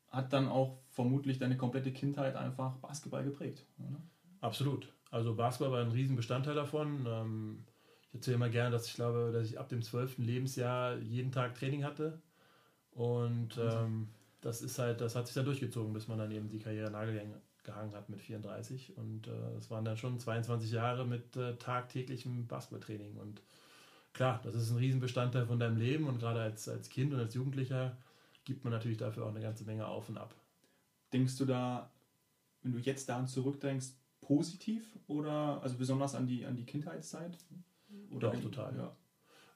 hat 0.08 0.32
dann 0.32 0.48
auch 0.48 0.78
vermutlich 0.90 1.38
deine 1.38 1.56
komplette 1.56 1.92
Kindheit 1.92 2.36
einfach 2.36 2.76
Basketball 2.76 3.24
geprägt, 3.24 3.66
oder? 3.78 4.00
Absolut. 4.40 4.92
Also 5.10 5.34
Basketball 5.34 5.72
war 5.72 5.80
ein 5.80 5.92
Riesenbestandteil 5.92 6.54
davon. 6.54 7.06
Ähm, 7.06 7.64
ich 8.08 8.14
erzähle 8.14 8.36
immer 8.36 8.50
gerne, 8.50 8.70
dass 8.70 8.86
ich 8.86 8.94
glaube, 8.94 9.30
dass 9.32 9.46
ich 9.46 9.58
ab 9.58 9.68
dem 9.68 9.82
12. 9.82 10.18
Lebensjahr 10.18 10.98
jeden 10.98 11.32
Tag 11.32 11.54
Training 11.54 11.84
hatte. 11.84 12.20
Und 12.92 13.58
ähm, 13.58 14.08
das 14.42 14.60
ist 14.60 14.78
halt, 14.78 15.00
das 15.00 15.16
hat 15.16 15.26
sich 15.26 15.34
dann 15.34 15.44
durchgezogen, 15.44 15.92
bis 15.92 16.08
man 16.08 16.18
dann 16.18 16.30
eben 16.30 16.48
die 16.48 16.58
Karriere 16.58 16.90
nagelgehangen 16.90 17.94
hat 17.94 18.08
mit 18.10 18.20
34. 18.20 18.96
Und 18.96 19.28
äh, 19.28 19.56
es 19.56 19.70
waren 19.70 19.84
dann 19.84 19.96
schon 19.96 20.18
22 20.18 20.72
Jahre 20.72 21.06
mit 21.06 21.36
äh, 21.36 21.56
tagtäglichem 21.56 22.46
Basketballtraining. 22.46 23.16
Und 23.16 23.40
klar, 24.12 24.40
das 24.44 24.54
ist 24.54 24.70
ein 24.70 24.78
Riesenbestandteil 24.78 25.46
von 25.46 25.58
deinem 25.58 25.76
Leben 25.76 26.06
und 26.06 26.18
gerade 26.18 26.40
als, 26.40 26.68
als 26.68 26.88
Kind 26.88 27.12
und 27.12 27.20
als 27.20 27.34
Jugendlicher 27.34 27.96
gibt 28.44 28.64
man 28.64 28.72
natürlich 28.72 28.98
dafür 28.98 29.24
auch 29.24 29.30
eine 29.30 29.40
ganze 29.40 29.64
Menge 29.64 29.86
auf 29.86 30.08
und 30.08 30.18
ab. 30.18 30.34
Denkst 31.12 31.36
du 31.38 31.44
da, 31.44 31.90
wenn 32.62 32.72
du 32.72 32.78
jetzt 32.78 33.08
daran 33.08 33.26
zurückdenkst, 33.26 33.88
positiv 34.20 34.98
oder 35.06 35.60
also 35.62 35.76
besonders 35.76 36.14
an 36.14 36.26
die, 36.26 36.44
an 36.46 36.56
die 36.56 36.64
Kindheitszeit? 36.64 37.36
Oder 38.10 38.30
Doch, 38.30 38.40
total. 38.40 38.76
Ja. 38.76 38.96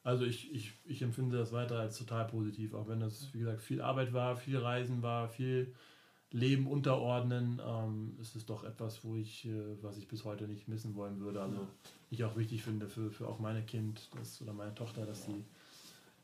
Also 0.02 0.24
ich, 0.24 0.52
ich, 0.54 0.72
ich 0.84 1.02
empfinde 1.02 1.36
das 1.36 1.52
weiter 1.52 1.80
als 1.80 1.98
total 1.98 2.26
positiv, 2.26 2.74
auch 2.74 2.86
wenn 2.86 3.00
das, 3.00 3.32
wie 3.34 3.40
gesagt, 3.40 3.62
viel 3.62 3.80
Arbeit 3.80 4.12
war, 4.12 4.36
viel 4.36 4.58
Reisen 4.58 5.02
war, 5.02 5.28
viel 5.28 5.74
Leben 6.32 6.66
unterordnen, 6.66 7.60
ähm, 7.64 8.16
ist 8.20 8.34
es 8.34 8.46
doch 8.46 8.64
etwas, 8.64 9.04
wo 9.04 9.16
ich, 9.16 9.46
äh, 9.46 9.82
was 9.82 9.96
ich 9.96 10.08
bis 10.08 10.24
heute 10.24 10.48
nicht 10.48 10.68
missen 10.68 10.94
wollen 10.94 11.20
würde. 11.20 11.40
Also 11.40 11.66
ich 12.10 12.24
auch 12.24 12.36
wichtig 12.36 12.62
finde 12.62 12.88
für, 12.88 13.10
für 13.10 13.28
auch 13.28 13.38
meine 13.38 13.62
Kind 13.62 14.10
das, 14.16 14.42
oder 14.42 14.52
meine 14.52 14.74
Tochter, 14.74 15.06
dass 15.06 15.24
sie 15.24 15.44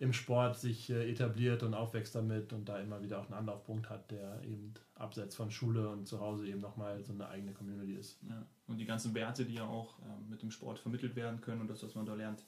im 0.00 0.12
Sport 0.12 0.58
sich 0.58 0.90
äh, 0.90 1.08
etabliert 1.08 1.62
und 1.62 1.75
aufwächst 1.75 2.16
damit 2.16 2.52
und 2.52 2.69
da 2.69 2.81
immer 2.81 3.00
wieder 3.02 3.20
auch 3.20 3.26
einen 3.26 3.34
Anlaufpunkt 3.34 3.88
hat, 3.88 4.10
der 4.10 4.43
eben 4.43 4.75
abseits 4.96 5.37
von 5.37 5.52
Schule 5.52 5.88
und 5.88 6.08
zu 6.08 6.20
Hause 6.20 6.48
eben 6.48 6.60
nochmal 6.60 7.05
so 7.05 7.12
eine 7.12 7.28
eigene 7.28 7.52
Community 7.52 7.94
ist. 7.94 8.19
Ja. 8.28 8.44
Und 8.66 8.78
die 8.78 8.84
ganzen 8.84 9.14
Werte, 9.14 9.44
die 9.44 9.55
ja 9.55 9.64
auch 9.64 9.98
äh, 10.00 10.28
mit 10.28 10.43
dem 10.43 10.50
Sport 10.50 10.81
vermittelt 10.81 11.14
werden 11.14 11.40
können 11.40 11.60
und 11.60 11.70
das, 11.70 11.84
was 11.84 11.94
man 11.94 12.05
da 12.05 12.14
lernt. 12.14 12.43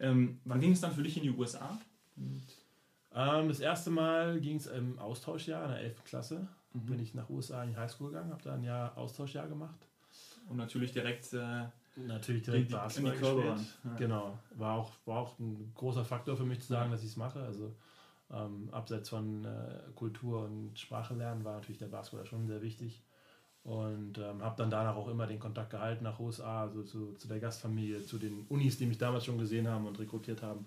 Ähm, 0.00 0.40
wann 0.44 0.60
ging 0.60 0.72
es 0.72 0.80
dann 0.80 0.92
für 0.92 1.04
dich 1.04 1.16
in 1.16 1.22
die 1.22 1.30
USA? 1.30 1.78
Ähm, 3.14 3.48
das 3.48 3.60
erste 3.60 3.90
Mal 3.90 4.40
ging 4.40 4.56
es 4.56 4.66
im 4.66 4.98
Austauschjahr 4.98 5.66
in 5.66 5.70
der 5.70 5.80
11. 5.80 6.04
Klasse 6.04 6.48
mhm. 6.72 6.86
bin 6.86 7.00
ich 7.00 7.14
nach 7.14 7.28
USA 7.28 7.62
in 7.64 7.70
die 7.70 7.76
Highschool 7.76 8.10
gegangen, 8.10 8.30
habe 8.30 8.42
da 8.42 8.54
ein 8.54 8.62
Jahr 8.62 8.96
Austauschjahr 8.96 9.48
gemacht. 9.48 9.78
Und 10.48 10.56
natürlich 10.56 10.92
direkt, 10.92 11.32
äh, 11.34 11.64
natürlich 11.96 12.42
direkt 12.42 12.70
Basketball 12.70 13.12
in 13.12 13.18
die 13.18 13.24
gespielt. 13.24 13.78
Ja. 13.84 13.94
Genau, 13.96 14.38
war 14.56 14.74
auch, 14.74 14.92
war 15.04 15.18
auch 15.18 15.38
ein 15.38 15.72
großer 15.74 16.04
Faktor 16.04 16.36
für 16.36 16.44
mich 16.44 16.60
zu 16.60 16.68
sagen, 16.68 16.90
ja. 16.90 16.96
dass 16.96 17.04
ich 17.04 17.10
es 17.10 17.16
mache. 17.16 17.40
Also 17.42 17.74
ähm, 18.30 18.68
abseits 18.72 19.08
von 19.08 19.44
äh, 19.44 19.92
Kultur 19.94 20.44
und 20.44 20.78
Sprache 20.78 21.14
lernen 21.14 21.44
war 21.44 21.54
natürlich 21.54 21.78
der 21.78 21.86
Basketball 21.86 22.26
schon 22.26 22.46
sehr 22.46 22.62
wichtig. 22.62 23.02
Und 23.64 24.16
ähm, 24.16 24.42
habe 24.42 24.56
dann 24.56 24.70
danach 24.70 24.96
auch 24.96 25.08
immer 25.08 25.26
den 25.26 25.38
Kontakt 25.38 25.70
gehalten 25.70 26.04
nach 26.04 26.18
USA, 26.18 26.62
also 26.62 26.82
zu, 26.84 27.14
zu 27.14 27.28
der 27.28 27.38
Gastfamilie, 27.38 28.02
zu 28.02 28.16
den 28.16 28.46
Unis, 28.48 28.78
die 28.78 28.86
mich 28.86 28.96
damals 28.96 29.26
schon 29.26 29.36
gesehen 29.36 29.68
haben 29.68 29.86
und 29.86 29.98
rekrutiert 29.98 30.42
haben. 30.42 30.66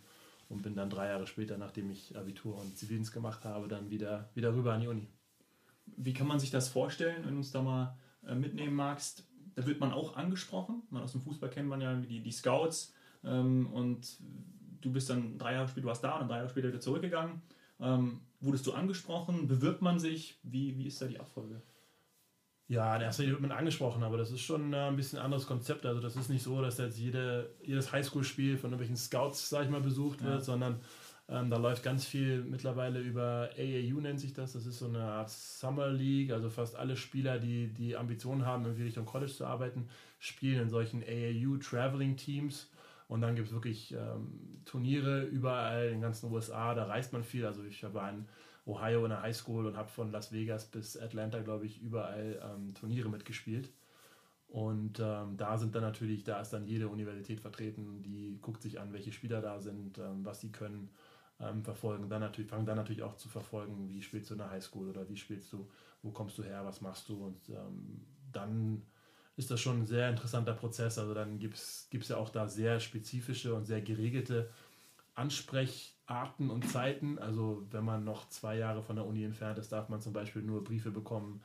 Und 0.50 0.62
bin 0.62 0.76
dann 0.76 0.90
drei 0.90 1.08
Jahre 1.08 1.26
später, 1.26 1.58
nachdem 1.58 1.90
ich 1.90 2.16
Abitur 2.16 2.60
und 2.60 2.78
Zivildienst 2.78 3.14
gemacht 3.14 3.46
habe, 3.46 3.70
dann 3.70 3.90
wieder, 3.90 4.30
wieder 4.36 4.54
rüber 4.54 4.74
an 4.74 4.82
die 4.82 4.88
Uni. 4.88 5.08
Wie 5.98 6.14
kann 6.14 6.28
man 6.28 6.40
sich 6.40 6.52
das 6.52 6.70
vorstellen, 6.70 7.24
wenn 7.24 7.32
du 7.32 7.38
uns 7.38 7.52
da 7.52 7.62
mal 7.62 7.98
äh, 8.26 8.36
mitnehmen 8.36 8.76
magst? 8.76 9.28
Da 9.56 9.66
wird 9.66 9.80
man 9.80 9.92
auch 9.92 10.16
angesprochen. 10.16 10.84
Man 10.90 11.04
aus 11.04 11.12
dem 11.12 11.22
Fußball 11.22 11.50
kennt 11.50 11.68
man 11.68 11.82
ja 11.82 11.96
die, 11.96 12.22
die 12.22 12.32
Scouts. 12.32 12.94
Ähm, 13.24 13.68
und 13.68 14.18
du 14.82 14.92
bist 14.92 15.10
dann 15.10 15.38
drei 15.38 15.54
Jahre 15.54 15.68
später, 15.68 15.82
du 15.82 15.88
warst 15.88 16.04
da 16.04 16.20
und 16.20 16.28
drei 16.28 16.38
Jahre 16.38 16.50
später 16.50 16.70
wieder 16.70 16.80
zurückgegangen. 16.80 17.42
Ähm, 17.80 18.22
wurdest 18.40 18.66
du 18.68 18.74
angesprochen? 18.74 19.48
Bewirbt 19.48 19.82
man 19.82 20.00
sich? 20.00 20.40
Wie, 20.44 20.78
wie 20.78 20.88
ist 20.88 21.02
da 21.02 21.08
die 21.08 21.20
Abfolge? 21.20 21.62
Ja, 22.68 22.96
in 22.96 23.02
erster 23.02 23.24
Linie 23.24 23.34
wird 23.34 23.50
man 23.50 23.58
angesprochen, 23.58 24.02
aber 24.02 24.18
das 24.18 24.32
ist 24.32 24.42
schon 24.42 24.72
äh, 24.72 24.88
ein 24.88 24.96
bisschen 24.96 25.20
ein 25.20 25.26
anderes 25.26 25.46
Konzept. 25.46 25.86
Also 25.86 26.00
das 26.00 26.16
ist 26.16 26.30
nicht 26.30 26.42
so, 26.42 26.62
dass 26.62 26.78
jetzt 26.78 26.98
jede, 26.98 27.54
jedes 27.62 27.92
Highschool-Spiel 27.92 28.58
von 28.58 28.70
irgendwelchen 28.70 28.96
Scouts, 28.96 29.50
sag 29.50 29.66
ich 29.66 29.70
mal, 29.70 29.82
besucht 29.82 30.24
wird, 30.24 30.46
sondern 30.46 30.80
ähm, 31.32 31.50
da 31.50 31.56
läuft 31.56 31.82
ganz 31.82 32.06
viel 32.06 32.44
mittlerweile 32.44 33.00
über 33.00 33.50
AAU 33.58 34.02
nennt 34.02 34.20
sich 34.20 34.34
das. 34.34 34.52
Das 34.52 34.66
ist 34.66 34.80
so 34.80 34.88
eine 34.88 35.02
Art 35.02 35.30
Summer 35.30 35.88
League. 35.88 36.32
Also 36.32 36.50
fast 36.50 36.76
alle 36.76 36.98
Spieler, 36.98 37.40
die 37.40 37.68
die 37.70 37.96
Ambitionen 37.96 38.46
haben, 38.46 38.66
irgendwie 38.66 38.84
Richtung 38.84 39.06
College 39.06 39.32
zu 39.32 39.46
arbeiten, 39.46 39.88
spielen 40.20 40.64
in 40.64 40.70
solchen 40.70 41.02
AAU 41.04 41.56
Traveling 41.58 42.18
Teams. 42.18 42.70
Und 43.08 43.22
dann 43.22 43.36
gibt 43.36 43.48
es 43.48 43.54
wirklich 43.54 43.94
ähm, 43.94 44.62
Turniere 44.66 45.24
überall 45.24 45.86
in 45.86 45.92
den 45.94 46.02
ganzen 46.02 46.30
USA. 46.34 46.76
Da 46.76 46.84
reist 46.84 47.14
man 47.14 47.24
viel. 47.24 47.46
Also 47.46 47.64
ich 47.64 47.82
war 47.94 48.10
in 48.10 48.26
Ohio 48.66 49.06
in 49.06 49.10
der 49.12 49.22
Highschool 49.22 49.66
und 49.66 49.78
habe 49.78 49.88
von 49.90 50.12
Las 50.12 50.34
Vegas 50.34 50.66
bis 50.66 50.98
Atlanta, 50.98 51.40
glaube 51.40 51.66
ich, 51.66 51.82
überall 51.82 52.42
ähm, 52.44 52.74
Turniere 52.74 53.08
mitgespielt. 53.08 53.70
Und 54.50 55.00
ähm, 55.00 55.38
da 55.38 55.58
sind 55.58 55.76
dann 55.76 55.84
natürlich, 55.84 56.26
da 56.26 56.42
ist 56.42 56.50
dann 56.50 56.66
jede 56.66 56.90
Universität 56.90 57.40
vertreten, 57.40 58.04
die 58.04 58.38
guckt 58.42 58.62
sich 58.62 58.82
an, 58.82 58.92
welche 58.92 59.14
Spieler 59.14 59.42
da 59.42 59.62
sind, 59.62 59.98
ähm, 59.98 60.26
was 60.26 60.42
sie 60.42 60.52
können 60.52 60.90
ähm, 61.42 61.64
verfolgen 61.64 62.10
dann 62.10 62.22
natürlich, 62.22 62.50
fangen 62.50 62.66
dann 62.66 62.78
natürlich 62.78 63.04
auch 63.04 63.16
zu 63.16 63.30
verfolgen, 63.30 63.90
wie 63.90 64.02
spielst 64.02 64.30
du 64.30 64.36
in 64.36 64.40
der 64.40 64.52
Highschool 64.52 64.90
oder 64.90 65.08
wie 65.10 65.18
spielst 65.18 65.52
du, 65.54 65.70
wo 66.02 66.12
kommst 66.12 66.38
du 66.38 66.44
her, 66.44 66.66
was 66.66 66.82
machst 66.82 67.10
du 67.10 67.26
und 67.26 67.50
ähm, 67.50 68.02
dann 68.32 68.84
ist 69.38 69.50
das 69.50 69.60
schon 69.60 69.80
ein 69.80 69.86
sehr 69.86 70.10
interessanter 70.10 70.54
Prozess. 70.54 70.98
Also 70.98 71.14
dann 71.14 71.40
gibt 71.40 71.56
es 71.56 72.08
ja 72.08 72.18
auch 72.18 72.30
da 72.30 72.48
sehr 72.48 72.80
spezifische 72.80 73.56
und 73.56 73.66
sehr 73.66 73.82
geregelte 73.82 74.50
Ansprecharten 75.16 76.50
und 76.50 76.70
Zeiten. 76.70 77.18
Also 77.18 77.66
wenn 77.72 77.84
man 77.84 78.04
noch 78.04 78.30
zwei 78.30 78.58
Jahre 78.58 78.84
von 78.84 78.96
der 78.96 79.06
Uni 79.06 79.24
entfernt 79.24 79.58
ist, 79.58 79.72
darf 79.72 79.90
man 79.90 80.02
zum 80.02 80.14
Beispiel 80.14 80.42
nur 80.42 80.64
Briefe 80.64 80.92
bekommen. 80.92 81.42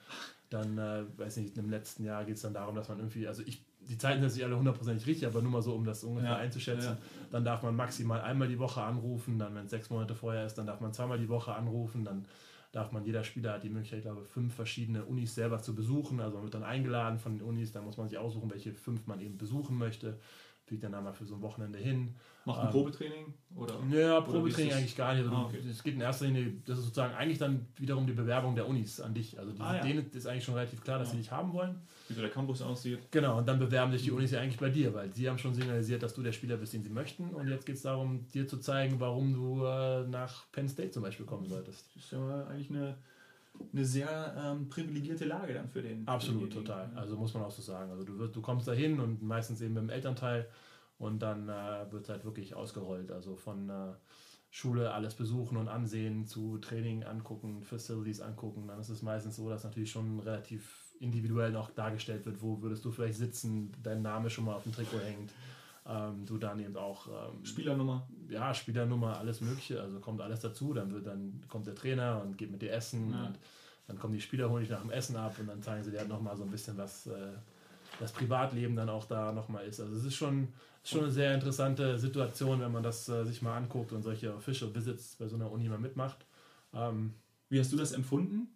Dann, 0.51 0.79
äh, 0.79 1.05
weiß 1.17 1.39
nicht, 1.39 1.57
im 1.59 1.71
letzten 1.71 2.05
Jahr 2.05 2.25
geht 2.25 2.37
es 2.37 2.43
dann 2.43 2.55
darum, 2.55 2.75
dass 2.75 2.89
man 2.89 2.99
irgendwie, 2.99 3.27
also 3.27 3.43
ich, 3.43 3.65
die 3.89 3.99
Zeiten 3.99 4.21
sind 4.21 4.35
nicht 4.35 4.45
alle 4.45 4.59
hundertprozentig 4.59 5.07
richtig, 5.07 5.27
aber 5.27 5.43
nur 5.43 5.53
mal 5.53 5.63
so, 5.63 5.75
um 5.75 5.85
das 5.85 6.05
ungefähr 6.05 6.31
ja, 6.31 6.37
einzuschätzen. 6.37 6.91
Ja. 6.91 6.99
Dann 7.31 7.45
darf 7.45 7.63
man 7.63 7.77
maximal 7.77 8.21
einmal 8.21 8.49
die 8.49 8.59
Woche 8.59 8.83
anrufen, 8.83 9.39
dann, 9.39 9.55
wenn 9.55 9.65
es 9.65 9.71
sechs 9.71 9.91
Monate 9.91 10.15
vorher 10.15 10.47
ist, 10.47 10.55
dann 10.55 10.67
darf 10.67 10.81
man 10.81 10.93
zweimal 10.93 11.19
die 11.19 11.29
Woche 11.29 11.55
anrufen, 11.55 12.05
dann 12.05 12.27
darf 12.73 12.93
man, 12.93 13.05
jeder 13.05 13.25
Spieler 13.25 13.55
hat 13.55 13.65
die 13.65 13.71
Möglichkeit, 13.71 14.01
ich 14.01 14.05
glaube, 14.05 14.25
fünf 14.25 14.55
verschiedene 14.55 15.05
Unis 15.05 15.35
selber 15.35 15.61
zu 15.61 15.75
besuchen. 15.75 16.21
Also 16.21 16.37
man 16.37 16.45
wird 16.45 16.55
dann 16.55 16.65
eingeladen 16.65 17.19
von 17.19 17.33
den 17.33 17.43
Unis, 17.43 17.73
da 17.73 17.81
muss 17.81 17.97
man 17.97 18.09
sich 18.09 18.19
aussuchen, 18.19 18.51
welche 18.51 18.75
fünf 18.75 19.07
man 19.07 19.21
eben 19.21 19.39
besuchen 19.39 19.79
möchte. 19.79 20.19
Fliegt 20.67 20.83
dann 20.83 20.91
da 20.91 21.01
mal 21.01 21.13
für 21.13 21.25
so 21.25 21.37
ein 21.37 21.43
Wochenende 21.43 21.79
hin. 21.79 22.17
Macht 22.45 22.59
ein 22.59 22.67
ähm, 22.67 22.73
Probetraining? 22.73 23.35
Oder, 23.55 23.75
ja, 23.89 24.21
Probetraining 24.21 24.73
eigentlich 24.73 24.97
gar 24.97 25.15
nicht. 25.15 25.23
Also 25.23 25.35
ah, 25.37 25.45
okay. 25.45 25.61
Es 25.69 25.81
geht 25.81 25.95
in 25.95 26.01
erster 26.01 26.27
Linie, 26.27 26.55
das 26.65 26.79
ist 26.79 26.87
sozusagen 26.87 27.15
eigentlich 27.15 27.39
dann 27.39 27.67
wiederum 27.77 28.05
die 28.05 28.13
Bewerbung 28.13 28.57
der 28.57 28.69
Unis 28.69 29.01
an 29.01 29.15
dich. 29.15 29.39
Also 29.39 29.53
die, 29.53 29.61
ah, 29.61 29.77
ja. 29.77 29.83
denen 29.83 30.11
ist 30.11 30.27
eigentlich 30.27 30.43
schon 30.43 30.55
relativ 30.55 30.83
klar, 30.83 30.99
dass 30.99 31.09
ja. 31.09 31.13
sie 31.13 31.19
dich 31.19 31.31
haben 31.31 31.53
wollen. 31.53 31.81
Wie 32.09 32.15
so 32.15 32.21
der 32.21 32.31
Campus 32.31 32.63
aussieht. 32.63 32.99
Genau, 33.13 33.39
und 33.39 33.47
dann 33.47 33.61
bewerben 33.61 33.93
sich 33.93 34.03
die 34.03 34.11
Unis 34.11 34.33
ja 34.33 34.41
eigentlich 34.41 34.59
bei 34.59 34.71
dir, 34.71 34.93
weil 34.93 35.15
sie 35.15 35.29
haben 35.29 35.39
schon 35.39 35.55
signalisiert, 35.55 36.03
dass 36.03 36.15
du 36.15 36.23
der 36.23 36.33
Spieler 36.33 36.57
bist, 36.57 36.73
den 36.73 36.83
sie 36.83 36.91
möchten. 36.91 37.31
Und 37.31 37.47
jetzt 37.49 37.65
geht 37.65 37.77
es 37.77 37.83
darum, 37.83 38.27
dir 38.35 38.49
zu 38.49 38.59
zeigen, 38.59 38.99
warum 38.99 39.35
du 39.35 39.65
äh, 39.65 40.05
nach 40.09 40.51
Penn 40.51 40.69
State 40.69 40.91
zum 40.91 41.05
Beispiel 41.05 41.27
kommen 41.27 41.47
solltest. 41.49 41.95
Das 41.95 42.05
ist 42.05 42.11
ja 42.11 42.47
eigentlich 42.47 42.71
eine, 42.71 42.97
eine 43.73 43.85
sehr 43.85 44.35
ähm, 44.39 44.69
privilegierte 44.69 45.25
Lage 45.25 45.55
dann 45.55 45.69
für 45.69 45.83
den. 45.83 46.07
Absolut, 46.07 46.53
total. 46.53 46.91
Also 46.95 47.17
muss 47.17 47.35
man 47.35 47.45
auch 47.45 47.51
so 47.51 47.63
sagen. 47.63 47.91
Also 47.91 48.05
du, 48.05 48.19
wirst, 48.19 48.37
du 48.37 48.41
kommst 48.41 48.67
da 48.69 48.73
hin 48.73 49.01
und 49.01 49.23
meistens 49.23 49.61
eben 49.61 49.75
mit 49.75 49.83
dem 49.83 49.91
Elternteil 49.91 50.49
und 50.99 51.21
dann 51.21 51.49
äh, 51.49 51.91
wird 51.91 52.05
es 52.05 52.09
halt 52.09 52.25
wirklich 52.25 52.55
ausgerollt. 52.55 53.11
Also 53.11 53.37
von 53.37 53.69
äh, 53.69 53.93
Schule 54.51 54.93
alles 54.93 55.15
besuchen 55.15 55.59
und 55.59 55.69
ansehen, 55.69 56.27
zu 56.27 56.59
Training 56.59 57.05
angucken, 57.05 57.63
Facilities 57.63 58.21
angucken. 58.21 58.69
Dann 58.69 58.81
ist 58.81 58.89
es 58.89 59.03
meistens 59.03 59.37
so, 59.37 59.49
dass 59.49 59.65
natürlich 59.65 59.91
schon 59.91 60.21
relativ 60.21 60.95
individuell 60.99 61.53
noch 61.53 61.71
dargestellt 61.71 62.25
wird, 62.25 62.41
wo 62.41 62.63
würdest 62.63 62.85
du 62.85 62.91
vielleicht 62.91 63.19
sitzen, 63.19 63.73
dein 63.83 64.03
Name 64.03 64.31
schon 64.31 64.45
mal 64.45 64.55
auf 64.55 64.63
dem 64.63 64.73
Trikot 64.73 65.01
hängt. 65.01 65.31
Ähm, 65.89 66.27
du 66.27 66.37
dann 66.37 66.59
eben 66.59 66.77
auch 66.77 67.07
ähm, 67.07 67.45
Spielernummer. 67.45 68.09
Ja, 68.29 68.53
Spielernummer, 68.55 69.19
alles 69.19 69.41
Mögliche. 69.41 69.81
Also 69.81 70.01
kommt 70.01 70.21
alles 70.21 70.41
dazu. 70.41 70.75
Dann 70.75 70.93
wird 70.93 71.07
dann 71.07 71.43
kommt 71.49 71.67
der 71.67 71.75
Trainer 71.75 72.23
und 72.25 72.37
geht 72.37 72.51
mit 72.51 72.63
dir 72.63 72.73
essen 72.73 73.13
ja. 73.13 73.27
und 73.27 73.39
dann 73.87 73.99
kommen 73.99 74.15
die 74.15 74.21
Spieler 74.21 74.51
holen 74.51 74.63
dich 74.63 74.71
nach 74.71 74.81
dem 74.81 74.91
Essen 74.91 75.17
ab 75.17 75.37
und 75.39 75.47
dann 75.47 75.63
zeigen 75.63 75.85
sie 75.85 75.93
dir 75.93 76.01
halt 76.01 76.09
nochmal 76.09 76.37
so 76.37 76.43
ein 76.43 76.51
bisschen 76.51 76.77
was 76.77 77.07
äh, 77.07 77.33
das 78.01 78.13
Privatleben 78.13 78.75
dann 78.75 78.89
auch 78.89 79.05
da 79.05 79.33
nochmal 79.33 79.65
ist. 79.65 79.81
Also 79.81 79.95
es 79.95 80.05
ist 80.05 80.17
schon 80.17 80.49
schon 80.87 81.01
eine 81.01 81.11
sehr 81.11 81.35
interessante 81.35 81.99
Situation, 81.99 82.61
wenn 82.61 82.71
man 82.71 82.83
das 82.83 83.09
äh, 83.09 83.25
sich 83.25 83.43
mal 83.43 83.57
anguckt 83.57 83.93
und 83.93 84.03
solche 84.03 84.35
Official 84.35 84.75
Visits 84.75 85.17
bei 85.17 85.27
so 85.27 85.37
einer 85.37 85.51
Uni 85.51 85.69
mal 85.69 85.79
mitmacht. 85.79 86.25
Ähm, 86.73 87.15
Wie 87.49 87.59
hast 87.59 87.73
du 87.73 87.77
das 87.77 87.93
empfunden? 87.93 88.49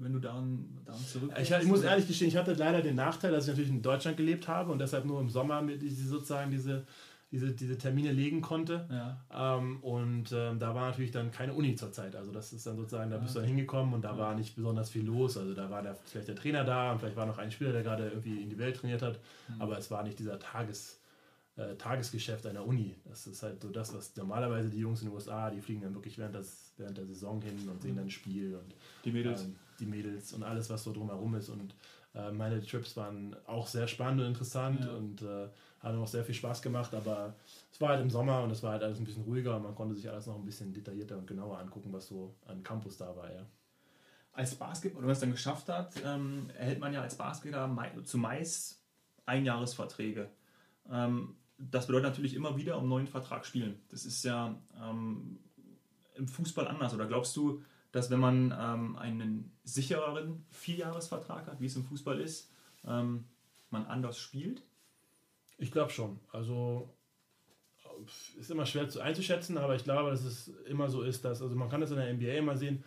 Wenn 0.00 0.12
du 0.12 0.18
daran, 0.18 0.66
daran 0.84 1.00
zurück 1.06 1.32
ich, 1.40 1.50
ich, 1.50 1.66
muss 1.66 1.82
ehrlich 1.82 2.06
gestehen, 2.06 2.28
ich 2.28 2.36
hatte 2.36 2.54
leider 2.54 2.82
den 2.82 2.94
Nachteil, 2.94 3.32
dass 3.32 3.44
ich 3.44 3.50
natürlich 3.50 3.70
in 3.70 3.82
Deutschland 3.82 4.16
gelebt 4.16 4.48
habe 4.48 4.72
und 4.72 4.78
deshalb 4.78 5.04
nur 5.04 5.20
im 5.20 5.30
Sommer 5.30 5.62
mit 5.62 5.82
diese, 5.82 6.08
sozusagen 6.08 6.50
diese, 6.50 6.86
diese, 7.30 7.52
diese 7.52 7.78
Termine 7.78 8.12
legen 8.12 8.40
konnte. 8.40 8.86
Ja. 8.90 9.56
Ähm, 9.56 9.78
und 9.82 10.32
ähm, 10.32 10.58
da 10.58 10.74
war 10.74 10.90
natürlich 10.90 11.10
dann 11.10 11.30
keine 11.30 11.54
Uni 11.54 11.74
zur 11.74 11.92
Zeit. 11.92 12.14
Also 12.16 12.32
das 12.32 12.52
ist 12.52 12.66
dann 12.66 12.76
sozusagen, 12.76 13.10
da 13.10 13.18
bist 13.18 13.34
du 13.34 13.40
dann 13.40 13.48
hingekommen 13.48 13.94
und 13.94 14.02
da 14.02 14.12
ja. 14.12 14.18
war 14.18 14.34
nicht 14.34 14.54
besonders 14.54 14.90
viel 14.90 15.04
los. 15.04 15.36
Also 15.36 15.54
da 15.54 15.70
war 15.70 15.82
der, 15.82 15.96
vielleicht 15.96 16.28
der 16.28 16.36
Trainer 16.36 16.64
da 16.64 16.92
und 16.92 17.00
vielleicht 17.00 17.16
war 17.16 17.26
noch 17.26 17.38
ein 17.38 17.50
Spieler, 17.50 17.72
der 17.72 17.82
gerade 17.82 18.08
irgendwie 18.08 18.42
in 18.42 18.50
die 18.50 18.58
Welt 18.58 18.76
trainiert 18.76 19.02
hat. 19.02 19.18
Mhm. 19.48 19.62
Aber 19.62 19.78
es 19.78 19.90
war 19.90 20.02
nicht 20.04 20.18
dieser 20.18 20.38
Tages 20.38 21.00
äh, 21.56 21.76
Tagesgeschäft 21.76 22.46
einer 22.46 22.66
Uni. 22.66 22.96
Das 23.04 23.26
ist 23.26 23.42
halt 23.42 23.62
so 23.62 23.70
das, 23.70 23.94
was 23.94 24.14
normalerweise 24.16 24.70
die 24.70 24.78
Jungs 24.78 25.02
in 25.02 25.08
den 25.08 25.14
USA, 25.14 25.50
die 25.50 25.60
fliegen 25.60 25.82
dann 25.82 25.94
wirklich 25.94 26.18
während, 26.18 26.34
das, 26.34 26.72
während 26.76 26.98
der 26.98 27.06
Saison 27.06 27.40
hin 27.42 27.68
und 27.68 27.80
sehen 27.82 27.96
dann 27.96 28.06
ein 28.06 28.10
Spiel 28.10 28.54
und 28.56 28.74
die 29.04 29.12
Mädels. 29.12 29.44
Ähm, 29.44 29.56
die 29.80 29.86
Mädels 29.86 30.32
und 30.32 30.42
alles, 30.42 30.70
was 30.70 30.84
so 30.84 30.92
drumherum 30.92 31.34
ist. 31.34 31.48
Und 31.48 31.74
äh, 32.14 32.30
meine 32.30 32.64
Trips 32.64 32.96
waren 32.96 33.36
auch 33.46 33.66
sehr 33.66 33.88
spannend 33.88 34.20
und 34.20 34.28
interessant 34.28 34.84
ja. 34.84 34.92
und 34.92 35.22
äh, 35.22 35.48
haben 35.80 35.98
auch 36.00 36.08
sehr 36.08 36.24
viel 36.24 36.34
Spaß 36.34 36.62
gemacht, 36.62 36.94
aber 36.94 37.34
es 37.70 37.80
war 37.80 37.90
halt 37.90 38.00
im 38.00 38.10
Sommer 38.10 38.42
und 38.42 38.50
es 38.50 38.62
war 38.62 38.72
halt 38.72 38.82
alles 38.82 38.98
ein 38.98 39.04
bisschen 39.04 39.24
ruhiger 39.24 39.56
und 39.56 39.64
man 39.64 39.74
konnte 39.74 39.94
sich 39.94 40.08
alles 40.08 40.26
noch 40.26 40.36
ein 40.36 40.44
bisschen 40.44 40.72
detaillierter 40.72 41.18
und 41.18 41.26
genauer 41.26 41.58
angucken, 41.58 41.92
was 41.92 42.06
so 42.06 42.34
an 42.46 42.62
Campus 42.62 42.96
da 42.96 43.14
war, 43.14 43.32
ja. 43.32 43.46
Als 44.32 44.54
Basketballer, 44.56 45.02
wenn 45.02 45.06
man 45.06 45.12
es 45.12 45.20
dann 45.20 45.30
geschafft 45.30 45.68
hat, 45.68 45.94
ähm, 46.04 46.50
erhält 46.58 46.80
man 46.80 46.92
ja 46.92 47.02
als 47.02 47.16
Basketballer 47.16 48.04
zumeist 48.04 48.82
Einjahresverträge. 49.26 50.28
Ähm, 50.90 51.36
das 51.56 51.86
bedeutet 51.86 52.10
natürlich 52.10 52.34
immer 52.34 52.56
wieder 52.56 52.78
um 52.78 52.88
neuen 52.88 53.06
Vertrag 53.06 53.46
spielen. 53.46 53.80
Das 53.90 54.04
ist 54.04 54.24
ja 54.24 54.56
ähm, 54.82 55.38
im 56.14 56.26
Fußball 56.26 56.66
anders. 56.66 56.94
Oder 56.94 57.06
glaubst 57.06 57.36
du, 57.36 57.62
dass 57.94 58.10
wenn 58.10 58.18
man 58.18 58.52
ähm, 58.58 58.96
einen 58.96 59.52
sichereren 59.62 60.44
Vierjahresvertrag 60.50 61.46
hat, 61.46 61.60
wie 61.60 61.66
es 61.66 61.76
im 61.76 61.84
Fußball 61.84 62.20
ist, 62.20 62.50
ähm, 62.84 63.24
man 63.70 63.86
anders 63.86 64.18
spielt? 64.18 64.62
Ich 65.58 65.70
glaube 65.70 65.92
schon. 65.92 66.18
Also 66.32 66.92
ist 68.36 68.50
immer 68.50 68.66
schwer 68.66 68.88
zu 68.88 69.00
einzuschätzen, 69.00 69.56
aber 69.58 69.76
ich 69.76 69.84
glaube, 69.84 70.10
dass 70.10 70.24
es 70.24 70.48
immer 70.66 70.90
so 70.90 71.02
ist, 71.02 71.24
dass, 71.24 71.40
also 71.40 71.54
man 71.54 71.68
kann 71.68 71.80
das 71.80 71.92
in 71.92 71.98
der 71.98 72.12
NBA 72.12 72.32
immer 72.32 72.56
sehen, 72.56 72.82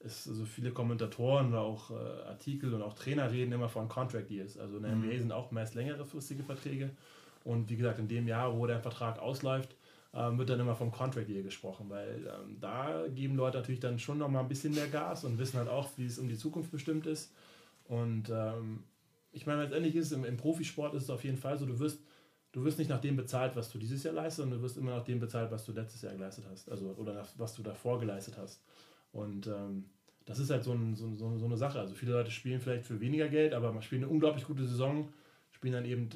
es, 0.00 0.26
also 0.26 0.44
viele 0.44 0.72
Kommentatoren 0.72 1.50
oder 1.50 1.60
auch 1.60 1.92
äh, 1.92 2.22
Artikel 2.26 2.74
und 2.74 2.82
auch 2.82 2.94
Trainer 2.94 3.30
reden 3.30 3.52
immer 3.52 3.68
von 3.68 3.88
Contract 3.88 4.28
Deals. 4.28 4.58
Also 4.58 4.78
in 4.78 4.82
der 4.82 4.96
mhm. 4.96 5.04
NBA 5.04 5.18
sind 5.18 5.30
auch 5.30 5.52
meist 5.52 5.76
längere 5.76 6.04
fristige 6.04 6.42
Verträge. 6.42 6.90
Und 7.44 7.70
wie 7.70 7.76
gesagt, 7.76 8.00
in 8.00 8.08
dem 8.08 8.26
Jahr, 8.26 8.58
wo 8.58 8.66
der 8.66 8.80
Vertrag 8.80 9.20
ausläuft, 9.20 9.76
ähm, 10.14 10.38
wird 10.38 10.50
dann 10.50 10.60
immer 10.60 10.74
vom 10.74 10.90
Contract 10.90 11.28
Year 11.28 11.42
gesprochen, 11.42 11.90
weil 11.90 12.26
ähm, 12.26 12.58
da 12.60 13.06
geben 13.08 13.36
Leute 13.36 13.58
natürlich 13.58 13.80
dann 13.80 13.98
schon 13.98 14.18
noch 14.18 14.28
mal 14.28 14.40
ein 14.40 14.48
bisschen 14.48 14.74
mehr 14.74 14.88
Gas 14.88 15.24
und 15.24 15.38
wissen 15.38 15.58
halt 15.58 15.68
auch, 15.68 15.90
wie 15.96 16.06
es 16.06 16.18
um 16.18 16.28
die 16.28 16.38
Zukunft 16.38 16.70
bestimmt 16.70 17.06
ist. 17.06 17.32
Und 17.84 18.30
ähm, 18.30 18.84
ich 19.32 19.46
meine, 19.46 19.62
letztendlich 19.62 19.96
ist 19.96 20.06
es 20.06 20.12
im, 20.12 20.24
im, 20.24 20.36
Profisport 20.36 20.94
ist 20.94 21.04
es 21.04 21.10
auf 21.10 21.24
jeden 21.24 21.36
Fall 21.36 21.58
so, 21.58 21.66
du 21.66 21.78
wirst, 21.78 22.00
du 22.52 22.64
wirst 22.64 22.78
nicht 22.78 22.88
nach 22.88 23.00
dem 23.00 23.16
bezahlt, 23.16 23.54
was 23.56 23.70
du 23.70 23.78
dieses 23.78 24.02
Jahr 24.02 24.14
leistest, 24.14 24.38
sondern 24.38 24.58
du 24.58 24.64
wirst 24.64 24.78
immer 24.78 24.96
nach 24.96 25.04
dem 25.04 25.20
bezahlt, 25.20 25.50
was 25.50 25.64
du 25.64 25.72
letztes 25.72 26.02
Jahr 26.02 26.14
geleistet 26.14 26.44
hast. 26.50 26.70
Also, 26.70 26.86
oder 26.96 27.14
nach, 27.14 27.28
was 27.36 27.54
du 27.54 27.62
davor 27.62 27.98
geleistet 27.98 28.36
hast. 28.38 28.62
Und 29.12 29.46
ähm, 29.46 29.84
das 30.24 30.38
ist 30.38 30.50
halt 30.50 30.64
so, 30.64 30.72
ein, 30.72 30.94
so, 30.94 31.14
so, 31.14 31.36
so 31.38 31.46
eine 31.46 31.56
Sache. 31.56 31.80
Also 31.80 31.94
viele 31.94 32.12
Leute 32.12 32.30
spielen 32.30 32.60
vielleicht 32.60 32.84
für 32.84 33.00
weniger 33.00 33.28
Geld, 33.28 33.54
aber 33.54 33.72
man 33.72 33.82
spielt 33.82 34.02
eine 34.02 34.10
unglaublich 34.10 34.44
gute 34.44 34.66
Saison, 34.66 35.08
spielen 35.50 35.74
dann 35.74 35.84
eben 35.84 36.08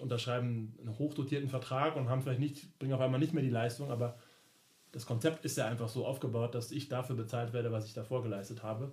unterschreiben 0.00 0.74
einen 0.80 0.98
hochdotierten 0.98 1.48
Vertrag 1.48 1.96
und 1.96 2.08
haben 2.08 2.22
vielleicht 2.22 2.40
nicht, 2.40 2.78
bringen 2.78 2.94
auf 2.94 3.00
einmal 3.00 3.20
nicht 3.20 3.34
mehr 3.34 3.42
die 3.42 3.50
Leistung, 3.50 3.90
aber 3.90 4.18
das 4.92 5.06
Konzept 5.06 5.44
ist 5.44 5.56
ja 5.56 5.66
einfach 5.66 5.88
so 5.88 6.06
aufgebaut, 6.06 6.54
dass 6.54 6.70
ich 6.70 6.88
dafür 6.88 7.16
bezahlt 7.16 7.52
werde, 7.52 7.72
was 7.72 7.86
ich 7.86 7.94
davor 7.94 8.22
geleistet 8.22 8.62
habe. 8.62 8.92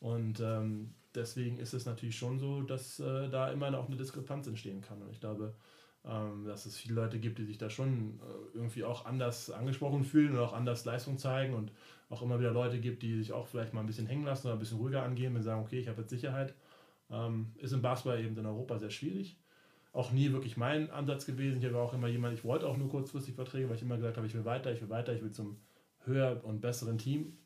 Und 0.00 0.40
ähm, 0.40 0.94
deswegen 1.14 1.58
ist 1.58 1.74
es 1.74 1.84
natürlich 1.84 2.16
schon 2.16 2.38
so, 2.38 2.62
dass 2.62 2.98
äh, 3.00 3.28
da 3.28 3.50
immer 3.50 3.70
noch 3.70 3.86
eine 3.86 3.96
Diskrepanz 3.96 4.46
entstehen 4.46 4.80
kann. 4.80 5.02
Und 5.02 5.10
ich 5.10 5.20
glaube, 5.20 5.54
ähm, 6.06 6.46
dass 6.46 6.64
es 6.64 6.78
viele 6.78 6.94
Leute 6.94 7.18
gibt, 7.18 7.38
die 7.38 7.44
sich 7.44 7.58
da 7.58 7.68
schon 7.68 8.18
äh, 8.20 8.56
irgendwie 8.56 8.82
auch 8.82 9.04
anders 9.04 9.50
angesprochen 9.50 10.04
fühlen 10.04 10.32
und 10.32 10.38
auch 10.38 10.54
anders 10.54 10.86
Leistung 10.86 11.18
zeigen 11.18 11.52
und 11.52 11.70
auch 12.08 12.22
immer 12.22 12.40
wieder 12.40 12.50
Leute 12.50 12.80
gibt, 12.80 13.02
die 13.02 13.18
sich 13.18 13.32
auch 13.32 13.46
vielleicht 13.46 13.74
mal 13.74 13.80
ein 13.80 13.86
bisschen 13.86 14.06
hängen 14.06 14.24
lassen 14.24 14.46
oder 14.46 14.56
ein 14.56 14.58
bisschen 14.58 14.78
ruhiger 14.78 15.02
angehen 15.02 15.36
und 15.36 15.42
sagen, 15.42 15.62
okay, 15.62 15.78
ich 15.78 15.88
habe 15.88 16.00
jetzt 16.00 16.10
Sicherheit. 16.10 16.54
Ähm, 17.10 17.52
ist 17.58 17.72
im 17.72 17.82
Basketball 17.82 18.24
eben 18.24 18.38
in 18.38 18.46
Europa 18.46 18.78
sehr 18.78 18.90
schwierig 18.90 19.36
auch 19.92 20.10
nie 20.10 20.32
wirklich 20.32 20.56
mein 20.56 20.90
Ansatz 20.90 21.26
gewesen. 21.26 21.58
Ich 21.58 21.66
habe 21.66 21.78
auch 21.78 21.92
immer 21.92 22.08
jemand, 22.08 22.34
ich 22.34 22.44
wollte 22.44 22.66
auch 22.66 22.76
nur 22.76 22.88
kurzfristig 22.88 23.34
Verträge, 23.34 23.68
weil 23.68 23.76
ich 23.76 23.82
immer 23.82 23.96
gesagt 23.96 24.16
habe, 24.16 24.26
ich 24.26 24.34
will 24.34 24.44
weiter, 24.44 24.72
ich 24.72 24.80
will 24.80 24.88
weiter, 24.88 25.12
ich 25.12 25.22
will 25.22 25.32
zum 25.32 25.58
höher 26.04 26.42
und 26.44 26.60
besseren 26.60 26.98
Team. 26.98 27.38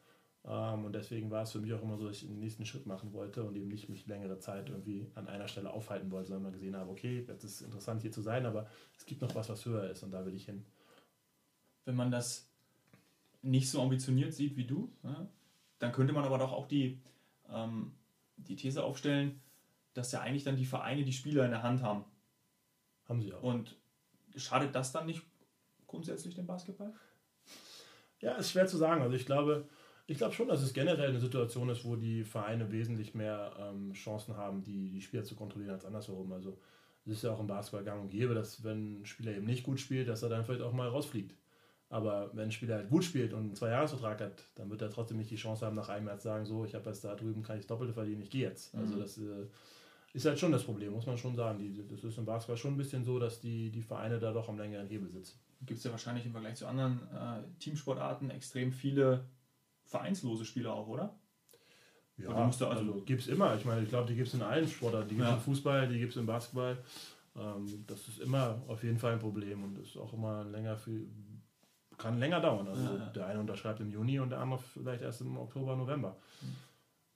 Ähm, 0.45 0.85
und 0.85 0.93
deswegen 0.95 1.31
war 1.31 1.43
es 1.43 1.53
für 1.53 1.59
mich 1.59 1.73
auch 1.75 1.83
immer 1.83 1.97
so, 1.97 2.07
dass 2.07 2.23
ich 2.23 2.29
den 2.29 2.39
nächsten 2.39 2.65
Schritt 2.65 2.87
machen 2.87 3.13
wollte 3.13 3.43
und 3.43 3.57
eben 3.57 3.69
nicht 3.69 3.89
mich 3.89 4.07
längere 4.07 4.39
Zeit 4.39 4.69
irgendwie 4.69 5.11
an 5.17 5.27
einer 5.27 5.49
Stelle 5.49 5.73
aufhalten 5.73 6.11
wollte, 6.13 6.29
sondern 6.29 6.53
gesehen 6.53 6.77
habe, 6.77 6.91
okay, 6.91 7.25
jetzt 7.27 7.43
ist 7.43 7.61
es 7.61 7.63
interessant 7.63 8.03
hier 8.03 8.13
zu 8.13 8.23
sein, 8.23 8.47
aber 8.47 8.69
es 8.97 9.05
gibt 9.07 9.23
noch 9.23 9.35
was, 9.35 9.49
was 9.49 9.67
höher 9.67 9.91
ist 9.91 10.05
und 10.05 10.13
da 10.13 10.25
will 10.25 10.35
ich 10.35 10.45
hin. 10.45 10.65
Wenn 11.85 11.97
man 11.97 12.13
das 12.13 12.49
nicht 13.43 13.71
so 13.71 13.83
ambitioniert 13.83 14.33
sieht 14.33 14.57
wie 14.57 14.65
du, 14.65 14.93
dann 15.79 15.93
könnte 15.93 16.13
man 16.13 16.25
aber 16.25 16.39
doch 16.39 16.53
auch 16.53 16.67
die, 16.67 17.01
ähm, 17.49 17.93
die 18.37 18.57
These 18.57 18.85
aufstellen, 18.85 19.41
dass 19.95 20.13
ja 20.13 20.21
eigentlich 20.21 20.45
dann 20.45 20.57
die 20.57 20.65
Vereine 20.65 21.05
die 21.05 21.13
Spieler 21.13 21.45
in 21.45 21.51
der 21.51 21.63
Hand 21.63 21.83
haben. 21.83 22.05
Haben 23.09 23.21
sie 23.23 23.33
auch. 23.33 23.43
Und 23.43 23.77
schadet 24.37 24.75
das 24.75 24.93
dann 24.93 25.07
nicht 25.07 25.23
grundsätzlich 25.87 26.35
dem 26.35 26.47
Basketball? 26.47 26.93
Ja, 28.21 28.33
ist 28.37 28.51
schwer 28.51 28.67
zu 28.67 28.77
sagen. 28.77 29.03
Also 29.03 29.15
ich 29.15 29.27
glaube, 29.27 29.69
ich 30.07 30.19
glaube 30.19 30.35
schon, 30.35 30.49
dass 30.49 30.63
es 30.63 30.73
generell 30.73 31.11
eine 31.11 31.21
Situation 31.21 31.69
ist, 31.69 31.85
wo 31.85 31.97
die 31.97 32.25
Vereine 32.25 32.71
wesentlich 32.73 33.15
mehr 33.15 33.53
ähm, 33.59 33.93
Chancen 33.93 34.37
haben, 34.37 34.63
die, 34.63 34.91
die 34.91 35.01
Spieler 35.03 35.25
zu 35.25 35.35
kontrollieren 35.37 35.75
als 35.75 35.85
andersherum. 35.85 36.33
Also 36.33 36.59
es 37.05 37.13
ist 37.13 37.23
ja 37.25 37.33
auch 37.33 37.41
im 37.41 37.47
Basketball 37.47 37.85
gang 37.85 38.03
und 38.03 38.11
gäbe, 38.11 38.35
dass 38.35 38.65
wenn 38.65 39.03
ein 39.03 39.07
Spieler 39.07 39.33
eben 39.37 39.47
nicht 39.47 39.63
gut 39.65 39.79
spielt, 39.79 40.09
dass 40.09 40.23
er 40.23 40.29
dann 40.29 40.45
vielleicht 40.45 40.63
auch 40.63 40.73
mal 40.73 40.89
rausfliegt. 40.89 41.35
Aber 41.89 42.31
wenn 42.33 42.45
ein 42.45 42.53
Spieler 42.53 42.77
halt 42.77 42.89
gut 42.91 43.05
spielt 43.05 43.33
und 43.33 43.41
einen 43.41 43.55
Zwei-Jahres-Vertrag 43.55 44.21
hat, 44.21 44.43
dann 44.57 44.71
wird 44.71 44.83
er 44.83 44.91
trotzdem 44.91 45.19
nicht 45.19 45.31
die 45.31 45.37
Chance 45.37 45.65
haben, 45.65 45.77
nach 45.77 45.89
einem 45.89 46.09
Jahr 46.09 46.19
zu 46.19 46.25
sagen, 46.25 46.45
so, 46.45 46.65
ich 46.65 46.75
habe 46.75 46.89
jetzt 46.91 47.05
da 47.05 47.15
drüben, 47.15 47.45
kann 47.45 47.57
ich 47.57 47.63
das 47.63 47.69
Doppelte 47.69 47.93
verdienen, 47.93 48.23
ich 48.23 48.31
gehe 48.31 48.49
jetzt. 48.49 48.75
Also 48.75 48.97
Mhm. 48.97 49.01
das 49.01 49.19
äh, 49.19 49.47
ist 50.17 50.25
halt 50.27 50.39
schon 50.39 50.51
das 50.53 50.65
Problem, 50.65 50.93
muss 50.93 51.07
man 51.07 51.17
schon 51.19 51.37
sagen. 51.37 51.59
Die, 51.59 51.87
das 51.87 52.03
ist 52.03 52.19
im 52.19 52.25
Basketball 52.25 52.57
schon 52.57 52.75
ein 52.75 52.77
bisschen 52.77 53.05
so, 53.05 53.19
dass 53.19 53.41
die, 53.41 53.71
die 53.71 53.83
Vereine 53.83 54.19
da 54.19 54.33
doch 54.33 54.49
am 54.49 54.59
längeren 54.59 54.87
Hebel 54.89 55.11
sitzen. 55.11 55.39
Gibt 55.65 55.79
es 55.79 55.85
ja 55.85 55.91
wahrscheinlich 55.91 56.25
im 56.27 56.33
Vergleich 56.33 56.57
zu 56.57 56.67
anderen 56.67 57.01
äh, 57.15 57.43
Teamsportarten 57.61 58.31
extrem 58.31 58.73
viele 58.73 59.25
vereinslose 59.85 60.45
Spieler 60.45 60.73
auch, 60.75 60.89
oder? 60.89 61.15
Ja, 62.19 62.29
du 62.29 62.35
also- 62.35 62.67
also, 62.69 63.03
gibt 63.03 63.21
es 63.23 63.29
immer. 63.29 63.55
Ich 63.57 63.65
meine, 63.65 63.83
ich 63.83 63.89
glaube, 63.91 64.09
die 64.09 64.15
gibt 64.17 64.29
es 64.29 64.35
in 64.35 64.43
allen 64.43 64.67
Sportarten. 64.67 65.09
Die 65.09 65.15
gibt 65.17 65.27
es 65.27 65.31
Ja. 65.33 65.37
im 65.37 65.43
Fußball, 65.43 65.89
die 65.89 65.99
gibt 65.99 66.13
es 66.13 66.17
im 66.19 66.27
Basketball. 66.27 66.79
Ähm, 67.37 67.85
das 67.87 68.09
ist 68.09 68.21
immer 68.21 68.63
auf 68.69 68.83
jeden 68.83 68.99
Fall 68.99 69.13
ein 69.13 69.19
Problem 69.19 69.63
und 69.65 69.79
ist 69.79 69.97
auch 69.99 70.13
immer 70.15 70.45
länger 70.45 70.77
für, 70.79 70.99
kann 71.99 72.19
länger 72.19 72.41
dauern. 72.41 72.69
Also 72.69 72.83
Ja, 72.85 72.97
ja. 72.97 73.07
der 73.11 73.27
eine 73.27 73.41
unterschreibt 73.41 73.81
im 73.81 73.91
Juni 73.91 74.19
und 74.19 74.31
der 74.31 74.41
andere 74.41 74.59
vielleicht 74.61 75.03
erst 75.03 75.21
im 75.21 75.37
Oktober, 75.37 75.77
November. 75.77 76.17
Mhm. 76.41 76.47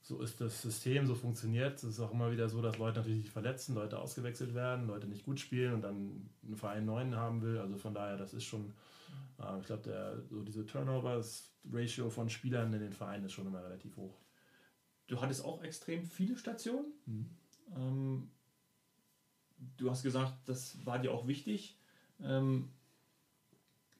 So 0.02 0.20
ist 0.20 0.40
das 0.40 0.62
System, 0.62 1.06
so 1.06 1.14
funktioniert 1.14 1.76
es. 1.76 1.84
ist 1.84 2.00
auch 2.00 2.12
immer 2.12 2.32
wieder 2.32 2.48
so, 2.48 2.62
dass 2.62 2.78
Leute 2.78 2.98
natürlich 2.98 3.22
sich 3.22 3.30
verletzen, 3.30 3.74
Leute 3.74 3.98
ausgewechselt 3.98 4.54
werden, 4.54 4.86
Leute 4.86 5.06
nicht 5.06 5.24
gut 5.24 5.38
spielen 5.38 5.74
und 5.74 5.82
dann 5.82 6.30
einen 6.42 6.56
Verein 6.56 6.86
neuen 6.86 7.14
haben 7.16 7.42
will. 7.42 7.58
Also 7.58 7.76
von 7.76 7.94
daher, 7.94 8.16
das 8.16 8.32
ist 8.32 8.44
schon, 8.44 8.72
äh, 9.38 9.60
ich 9.60 9.66
glaube, 9.66 10.24
so 10.30 10.42
diese 10.42 10.64
Turnovers-Ratio 10.64 12.08
von 12.08 12.30
Spielern 12.30 12.72
in 12.72 12.80
den 12.80 12.92
Vereinen 12.92 13.26
ist 13.26 13.32
schon 13.32 13.46
immer 13.46 13.62
relativ 13.62 13.96
hoch. 13.96 14.16
Du 15.06 15.20
hattest 15.20 15.44
auch 15.44 15.62
extrem 15.62 16.04
viele 16.04 16.36
Stationen. 16.36 16.92
Mhm. 17.06 17.30
Ähm, 17.76 18.30
du 19.76 19.90
hast 19.90 20.02
gesagt, 20.02 20.34
das 20.46 20.84
war 20.86 20.98
dir 20.98 21.12
auch 21.12 21.26
wichtig. 21.26 21.78
Ähm, 22.20 22.70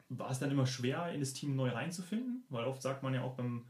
war 0.09 0.31
es 0.31 0.39
dann 0.39 0.51
immer 0.51 0.67
schwer, 0.67 1.13
in 1.13 1.21
das 1.21 1.33
Team 1.33 1.57
neu 1.57 1.71
reinzufinden? 1.71 2.45
Weil 2.49 2.65
oft 2.65 2.83
sagt 2.83 3.03
man 3.03 3.15
ja 3.15 3.23
auch 3.23 3.35
beim, 3.35 3.65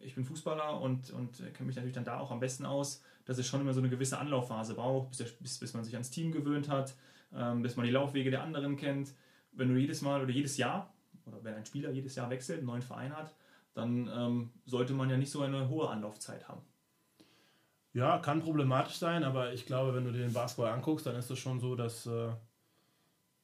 ich 0.00 0.16
bin 0.16 0.24
Fußballer 0.24 0.80
und, 0.80 1.10
und 1.10 1.38
kenne 1.54 1.66
mich 1.66 1.76
natürlich 1.76 1.94
dann 1.94 2.04
da 2.04 2.18
auch 2.18 2.32
am 2.32 2.40
besten 2.40 2.66
aus, 2.66 3.02
dass 3.24 3.38
es 3.38 3.46
schon 3.46 3.60
immer 3.60 3.72
so 3.72 3.80
eine 3.80 3.88
gewisse 3.88 4.18
Anlaufphase 4.18 4.74
braucht, 4.74 5.10
bis, 5.10 5.18
der, 5.18 5.26
bis, 5.40 5.58
bis 5.58 5.74
man 5.74 5.84
sich 5.84 5.94
ans 5.94 6.10
Team 6.10 6.32
gewöhnt 6.32 6.68
hat, 6.68 6.96
ähm, 7.32 7.62
bis 7.62 7.76
man 7.76 7.86
die 7.86 7.92
Laufwege 7.92 8.30
der 8.30 8.42
anderen 8.42 8.76
kennt. 8.76 9.14
Wenn 9.52 9.68
du 9.68 9.78
jedes 9.78 10.02
Mal 10.02 10.22
oder 10.22 10.30
jedes 10.30 10.56
Jahr, 10.56 10.92
oder 11.24 11.44
wenn 11.44 11.54
ein 11.54 11.66
Spieler 11.66 11.90
jedes 11.90 12.16
Jahr 12.16 12.30
wechselt, 12.30 12.58
einen 12.58 12.66
neuen 12.66 12.82
Verein 12.82 13.16
hat, 13.16 13.32
dann 13.74 14.10
ähm, 14.12 14.50
sollte 14.64 14.92
man 14.92 15.08
ja 15.08 15.16
nicht 15.16 15.30
so 15.30 15.42
eine 15.42 15.68
hohe 15.68 15.88
Anlaufzeit 15.88 16.48
haben. 16.48 16.62
Ja, 17.92 18.18
kann 18.18 18.40
problematisch 18.40 18.96
sein, 18.96 19.22
aber 19.22 19.52
ich 19.52 19.66
glaube, 19.66 19.94
wenn 19.94 20.04
du 20.04 20.12
dir 20.12 20.22
den 20.22 20.32
Basketball 20.32 20.72
anguckst, 20.72 21.06
dann 21.06 21.16
ist 21.16 21.30
es 21.30 21.38
schon 21.38 21.60
so, 21.60 21.76
dass, 21.76 22.06
äh, 22.06 22.30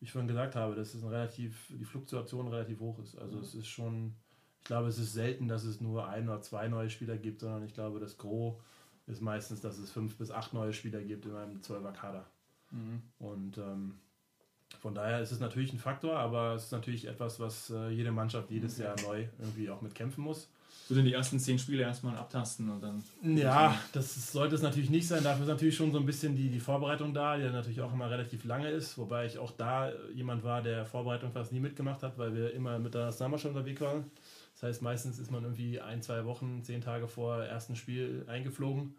ich 0.00 0.12
vorhin 0.12 0.28
gesagt 0.28 0.54
habe, 0.54 0.74
dass 0.74 0.94
es 0.94 1.02
ein 1.02 1.08
relativ, 1.08 1.66
die 1.70 1.84
Fluktuation 1.84 2.48
relativ 2.48 2.80
hoch 2.80 2.98
ist. 2.98 3.16
Also 3.16 3.40
es 3.40 3.54
ist 3.54 3.66
schon, 3.66 4.14
ich 4.64 4.68
glaube, 4.68 4.88
es 4.88 4.98
ist 4.98 5.12
selten, 5.12 5.46
dass 5.46 5.64
es 5.64 5.82
nur 5.82 6.08
ein 6.08 6.26
oder 6.26 6.40
zwei 6.40 6.68
neue 6.68 6.88
Spieler 6.88 7.18
gibt, 7.18 7.40
sondern 7.40 7.64
ich 7.66 7.74
glaube, 7.74 8.00
das 8.00 8.16
Gros 8.16 8.54
ist 9.06 9.20
meistens, 9.20 9.60
dass 9.60 9.76
es 9.76 9.90
fünf 9.90 10.16
bis 10.16 10.30
acht 10.30 10.54
neue 10.54 10.72
Spieler 10.72 11.02
gibt 11.02 11.26
in 11.26 11.36
einem 11.36 11.60
12er 11.60 11.92
Kader. 11.92 12.24
Und 13.18 13.58
ähm, 13.58 13.96
von 14.80 14.94
daher 14.94 15.20
ist 15.20 15.32
es 15.32 15.38
natürlich 15.40 15.74
ein 15.74 15.78
Faktor, 15.78 16.16
aber 16.16 16.54
es 16.54 16.64
ist 16.64 16.72
natürlich 16.72 17.06
etwas, 17.06 17.38
was 17.38 17.68
äh, 17.68 17.90
jede 17.90 18.10
Mannschaft 18.10 18.50
jedes 18.50 18.78
Jahr 18.78 18.96
neu 19.02 19.26
irgendwie 19.38 19.68
auch 19.68 19.82
mit 19.82 19.94
kämpfen 19.94 20.22
muss. 20.24 20.48
So 20.88 20.94
sind 20.94 21.04
die 21.04 21.12
ersten 21.12 21.38
zehn 21.38 21.58
Spiele 21.58 21.82
erstmal 21.82 22.16
abtasten 22.16 22.68
und 22.70 22.82
dann. 22.82 23.04
Ja, 23.22 23.78
das 23.92 24.16
ist- 24.16 24.32
sollte 24.32 24.54
es 24.54 24.62
natürlich 24.62 24.88
nicht 24.90 25.06
sein. 25.06 25.22
Dafür 25.22 25.42
ist 25.44 25.48
natürlich 25.50 25.76
schon 25.76 25.92
so 25.92 25.98
ein 25.98 26.06
bisschen 26.06 26.36
die, 26.36 26.48
die 26.48 26.58
Vorbereitung 26.60 27.12
da, 27.14 27.36
die 27.36 27.44
natürlich 27.44 27.80
auch 27.82 27.92
immer 27.92 28.10
relativ 28.10 28.44
lange 28.44 28.70
ist. 28.70 28.96
Wobei 28.98 29.26
ich 29.26 29.36
auch 29.38 29.50
da 29.52 29.92
jemand 30.14 30.42
war, 30.42 30.62
der 30.62 30.84
Vorbereitung 30.86 31.32
fast 31.32 31.52
nie 31.52 31.60
mitgemacht 31.60 32.02
hat, 32.02 32.16
weil 32.18 32.34
wir 32.34 32.52
immer 32.54 32.78
mit 32.78 32.94
der 32.94 33.04
Nationalmannschaft 33.06 33.54
unterwegs 33.54 33.80
waren. 33.82 34.10
Das 34.64 34.76
heißt, 34.76 34.82
meistens 34.82 35.18
ist 35.18 35.30
man 35.30 35.42
irgendwie 35.42 35.78
ein, 35.78 36.00
zwei 36.00 36.24
Wochen, 36.24 36.62
zehn 36.62 36.80
Tage 36.80 37.06
vor 37.06 37.36
ersten 37.44 37.76
Spiel 37.76 38.24
eingeflogen. 38.28 38.96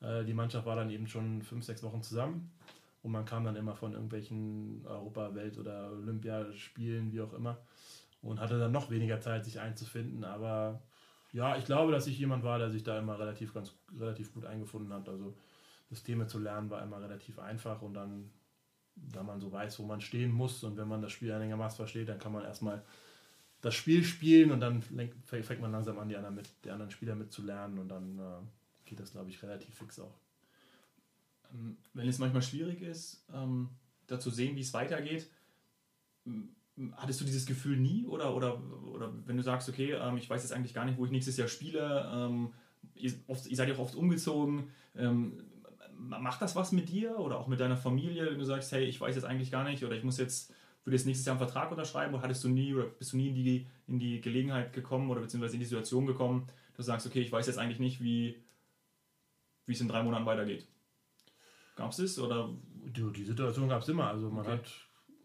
Äh, 0.00 0.24
Die 0.24 0.34
Mannschaft 0.34 0.66
war 0.66 0.74
dann 0.74 0.90
eben 0.90 1.06
schon 1.06 1.40
fünf, 1.42 1.64
sechs 1.64 1.84
Wochen 1.84 2.02
zusammen. 2.02 2.50
Und 3.00 3.12
man 3.12 3.24
kam 3.24 3.44
dann 3.44 3.54
immer 3.54 3.76
von 3.76 3.92
irgendwelchen 3.92 4.84
Europa-, 4.84 5.36
Welt- 5.36 5.56
oder 5.56 5.92
Olympiaspielen, 5.92 7.12
wie 7.12 7.20
auch 7.20 7.32
immer. 7.32 7.58
Und 8.22 8.40
hatte 8.40 8.58
dann 8.58 8.72
noch 8.72 8.90
weniger 8.90 9.20
Zeit, 9.20 9.44
sich 9.44 9.60
einzufinden. 9.60 10.24
Aber 10.24 10.82
ja, 11.32 11.56
ich 11.56 11.64
glaube, 11.64 11.92
dass 11.92 12.08
ich 12.08 12.18
jemand 12.18 12.42
war, 12.42 12.58
der 12.58 12.70
sich 12.70 12.82
da 12.82 12.98
immer 12.98 13.16
relativ, 13.16 13.54
ganz, 13.54 13.72
relativ 13.96 14.34
gut 14.34 14.44
eingefunden 14.44 14.92
hat. 14.92 15.08
Also 15.08 15.36
Systeme 15.90 16.26
zu 16.26 16.40
lernen 16.40 16.70
war 16.70 16.82
immer 16.82 17.00
relativ 17.00 17.38
einfach 17.38 17.82
und 17.82 17.94
dann, 17.94 18.32
da 18.96 19.22
man 19.22 19.38
so 19.38 19.52
weiß, 19.52 19.78
wo 19.78 19.84
man 19.84 20.00
stehen 20.00 20.32
muss 20.32 20.64
und 20.64 20.76
wenn 20.76 20.88
man 20.88 21.02
das 21.02 21.12
Spiel 21.12 21.30
einigermaßen 21.30 21.76
versteht, 21.76 22.08
dann 22.08 22.18
kann 22.18 22.32
man 22.32 22.42
erstmal 22.42 22.82
das 23.64 23.74
Spiel 23.74 24.04
spielen 24.04 24.50
und 24.52 24.60
dann 24.60 24.82
fängt 24.82 25.62
man 25.62 25.72
langsam 25.72 25.98
an, 25.98 26.10
die 26.10 26.16
anderen, 26.16 26.34
mit, 26.34 26.50
die 26.64 26.70
anderen 26.70 26.90
Spieler 26.90 27.14
mitzulernen 27.14 27.78
und 27.78 27.88
dann 27.88 28.18
äh, 28.18 28.84
geht 28.84 29.00
das, 29.00 29.12
glaube 29.12 29.30
ich, 29.30 29.42
relativ 29.42 29.74
fix 29.74 29.98
auch. 29.98 30.18
Ähm, 31.50 31.78
Wenn 31.94 32.06
es 32.06 32.18
manchmal 32.18 32.42
schwierig 32.42 32.82
ist, 32.82 33.24
ähm, 33.32 33.70
da 34.06 34.20
zu 34.20 34.28
sehen, 34.28 34.54
wie 34.56 34.60
es 34.60 34.74
weitergeht, 34.74 35.30
hattest 36.92 37.22
du 37.22 37.24
dieses 37.24 37.46
Gefühl 37.46 37.78
nie? 37.78 38.04
Oder, 38.06 38.36
oder, 38.36 38.60
oder 38.92 39.10
wenn 39.24 39.38
du 39.38 39.42
sagst, 39.42 39.66
okay, 39.70 39.92
ähm, 39.92 40.18
ich 40.18 40.28
weiß 40.28 40.42
jetzt 40.42 40.52
eigentlich 40.52 40.74
gar 40.74 40.84
nicht, 40.84 40.98
wo 40.98 41.06
ich 41.06 41.10
nächstes 41.10 41.38
Jahr 41.38 41.48
spiele, 41.48 42.06
ähm, 42.12 42.52
ihr, 42.94 43.14
oft, 43.28 43.46
ihr 43.46 43.56
seid 43.56 43.70
ja 43.70 43.76
auch 43.76 43.80
oft 43.80 43.94
umgezogen, 43.94 44.68
ähm, 44.94 45.42
macht 45.96 46.42
das 46.42 46.54
was 46.54 46.72
mit 46.72 46.90
dir 46.90 47.18
oder 47.18 47.38
auch 47.38 47.46
mit 47.46 47.60
deiner 47.60 47.78
Familie, 47.78 48.30
wenn 48.30 48.38
du 48.38 48.44
sagst, 48.44 48.72
hey, 48.72 48.84
ich 48.84 49.00
weiß 49.00 49.14
jetzt 49.14 49.24
eigentlich 49.24 49.50
gar 49.50 49.64
nicht 49.64 49.84
oder 49.84 49.96
ich 49.96 50.04
muss 50.04 50.18
jetzt 50.18 50.52
für 50.84 50.90
das 50.90 51.04
nächstes 51.06 51.26
Jahr 51.26 51.34
einen 51.36 51.44
Vertrag 51.46 51.70
unterschreiben 51.70 52.14
oder 52.14 52.22
hattest 52.22 52.44
du 52.44 52.48
nie 52.48 52.74
oder 52.74 52.84
bist 52.86 53.12
du 53.12 53.16
nie 53.16 53.28
in 53.28 53.34
die, 53.34 53.66
in 53.86 53.98
die 53.98 54.20
Gelegenheit 54.20 54.72
gekommen 54.72 55.10
oder 55.10 55.20
beziehungsweise 55.22 55.54
in 55.54 55.60
die 55.60 55.66
Situation 55.66 56.06
gekommen, 56.06 56.46
dass 56.76 56.86
du 56.86 56.92
sagst, 56.92 57.06
okay, 57.06 57.20
ich 57.22 57.32
weiß 57.32 57.46
jetzt 57.46 57.58
eigentlich 57.58 57.80
nicht, 57.80 58.02
wie, 58.02 58.42
wie 59.66 59.72
es 59.72 59.80
in 59.80 59.88
drei 59.88 60.02
Monaten 60.02 60.26
weitergeht? 60.26 60.66
Gab 61.76 61.90
es 61.90 61.96
das 61.96 62.18
oder 62.18 62.50
Die, 62.86 63.12
die 63.12 63.24
Situation 63.24 63.68
gab 63.68 63.82
es 63.82 63.88
immer. 63.88 64.08
Also 64.08 64.30
man 64.30 64.46
Okay. 64.46 64.52
hat, 64.52 64.70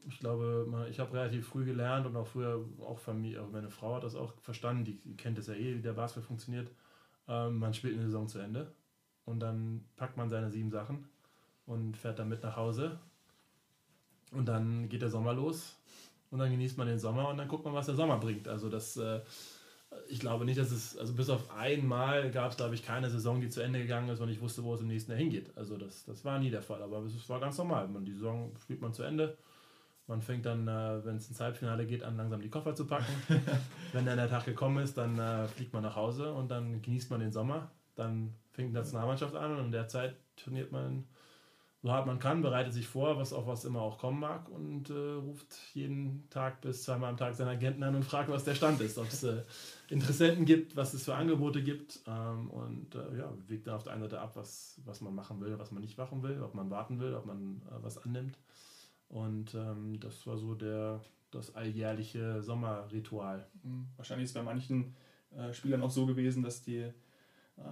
ich 0.07 0.19
glaube, 0.19 0.65
man, 0.67 0.87
ich 0.89 0.99
habe 0.99 1.13
relativ 1.13 1.47
früh 1.47 1.65
gelernt 1.65 2.05
und 2.07 2.15
auch 2.15 2.27
früher, 2.27 2.65
auch 2.79 2.99
Familie, 2.99 3.41
auch 3.43 3.51
meine 3.51 3.69
Frau 3.69 3.95
hat 3.95 4.03
das 4.03 4.15
auch 4.15 4.33
verstanden, 4.41 4.85
die, 4.85 4.99
die 5.01 5.15
kennt 5.17 5.37
das 5.37 5.47
ja 5.47 5.53
eh, 5.55 5.75
wie 5.75 5.81
der 5.81 5.93
Basketball 5.93 6.27
funktioniert. 6.27 6.71
Ähm, 7.27 7.59
man 7.59 7.73
spielt 7.73 7.95
eine 7.95 8.05
Saison 8.05 8.27
zu 8.27 8.39
Ende 8.39 8.73
und 9.25 9.39
dann 9.39 9.85
packt 9.95 10.17
man 10.17 10.29
seine 10.29 10.49
sieben 10.49 10.71
Sachen 10.71 11.07
und 11.65 11.97
fährt 11.97 12.17
dann 12.19 12.29
mit 12.29 12.43
nach 12.43 12.55
Hause. 12.55 12.99
Und 14.31 14.45
dann 14.47 14.89
geht 14.89 15.01
der 15.01 15.09
Sommer 15.09 15.33
los 15.33 15.75
und 16.31 16.39
dann 16.39 16.51
genießt 16.51 16.77
man 16.77 16.87
den 16.87 16.99
Sommer 16.99 17.29
und 17.29 17.37
dann 17.37 17.47
guckt 17.47 17.65
man, 17.65 17.73
was 17.73 17.87
der 17.87 17.95
Sommer 17.95 18.17
bringt. 18.17 18.47
Also 18.47 18.69
das, 18.69 18.97
äh, 18.97 19.21
ich 20.07 20.19
glaube 20.19 20.45
nicht, 20.45 20.59
dass 20.59 20.71
es, 20.71 20.97
also 20.97 21.13
bis 21.13 21.29
auf 21.29 21.51
einmal 21.51 22.29
gab 22.31 22.51
es, 22.51 22.57
glaube 22.57 22.75
ich, 22.75 22.85
keine 22.85 23.09
Saison, 23.09 23.41
die 23.41 23.49
zu 23.49 23.61
Ende 23.61 23.79
gegangen 23.79 24.09
ist 24.09 24.19
und 24.19 24.29
ich 24.29 24.41
wusste, 24.41 24.63
wo 24.63 24.73
es 24.73 24.81
im 24.81 24.87
nächsten 24.87 25.11
Jahr 25.11 25.19
hingeht. 25.19 25.51
Also 25.55 25.77
das, 25.77 26.05
das 26.05 26.23
war 26.23 26.39
nie 26.39 26.51
der 26.51 26.61
Fall, 26.61 26.81
aber 26.81 26.99
es 26.99 27.29
war 27.29 27.39
ganz 27.39 27.57
normal. 27.57 27.87
Man, 27.87 28.05
die 28.05 28.13
Saison 28.13 28.51
spielt 28.61 28.81
man 28.81 28.93
zu 28.93 29.03
Ende. 29.03 29.37
Man 30.05 30.21
fängt 30.21 30.45
dann, 30.45 30.67
äh, 30.67 31.05
wenn 31.05 31.17
es 31.17 31.29
ins 31.29 31.39
Halbfinale 31.39 31.85
geht, 31.85 32.03
an, 32.03 32.17
langsam 32.17 32.41
die 32.41 32.49
Koffer 32.49 32.75
zu 32.75 32.85
packen. 32.85 33.13
wenn 33.93 34.05
dann 34.05 34.17
der 34.17 34.29
Tag 34.29 34.45
gekommen 34.45 34.83
ist, 34.83 34.97
dann 34.97 35.17
äh, 35.17 35.47
fliegt 35.47 35.73
man 35.73 35.83
nach 35.83 35.95
Hause 35.95 36.33
und 36.33 36.49
dann 36.49 36.81
genießt 36.81 37.11
man 37.11 37.19
den 37.19 37.31
Sommer. 37.31 37.71
Dann 37.95 38.33
fängt 38.51 38.69
die 38.69 38.73
Nationalmannschaft 38.73 39.35
an 39.35 39.57
und 39.57 39.65
in 39.65 39.71
der 39.71 39.87
Zeit 39.87 40.15
turniert 40.35 40.71
man 40.71 41.05
so 41.81 41.91
hart 41.91 42.05
man 42.07 42.19
kann, 42.19 42.41
bereitet 42.41 42.73
sich 42.73 42.87
vor, 42.87 43.17
was 43.17 43.31
auf 43.31 43.47
was 43.47 43.63
immer 43.63 43.81
auch 43.81 43.97
kommen 43.97 44.19
mag 44.19 44.49
und 44.49 44.89
äh, 44.89 44.93
ruft 44.93 45.55
jeden 45.73 46.29
Tag 46.29 46.59
bis 46.61 46.83
zweimal 46.83 47.09
am 47.09 47.17
Tag 47.17 47.35
seinen 47.35 47.47
Agenten 47.49 47.83
an 47.83 47.95
und 47.95 48.03
fragt, 48.03 48.29
was 48.29 48.43
der 48.43 48.55
Stand 48.55 48.81
ist, 48.81 48.97
ob 48.97 49.07
es 49.07 49.23
äh, 49.23 49.43
Interessenten 49.89 50.45
gibt, 50.45 50.75
was 50.75 50.93
es 50.93 51.05
für 51.05 51.15
Angebote 51.15 51.63
gibt 51.63 52.01
ähm, 52.05 52.49
und 52.49 52.95
äh, 52.95 53.17
ja, 53.17 53.33
wägt 53.47 53.67
dann 53.67 53.75
auf 53.75 53.83
der 53.83 53.93
einen 53.93 54.01
Seite 54.01 54.19
ab, 54.19 54.35
was, 54.35 54.81
was 54.83 54.99
man 54.99 55.15
machen 55.15 55.39
will, 55.39 55.57
was 55.57 55.71
man 55.71 55.81
nicht 55.81 55.97
machen 55.97 56.21
will, 56.21 56.41
ob 56.41 56.53
man 56.53 56.69
warten 56.69 56.99
will, 56.99 57.13
ob 57.13 57.25
man 57.25 57.61
äh, 57.69 57.81
was 57.81 57.97
annimmt 57.97 58.37
und 59.07 59.55
ähm, 59.55 59.99
das 59.99 60.27
war 60.27 60.37
so 60.37 60.55
der, 60.55 61.01
das 61.31 61.55
alljährliche 61.55 62.41
Sommerritual. 62.43 63.47
Hm, 63.63 63.87
Wahrscheinlich 63.95 64.25
ist 64.25 64.33
bei 64.33 64.43
manchen 64.43 64.95
äh, 65.35 65.53
Spielern 65.53 65.81
auch 65.81 65.91
so 65.91 66.05
gewesen, 66.05 66.43
dass 66.43 66.61
die 66.61 66.91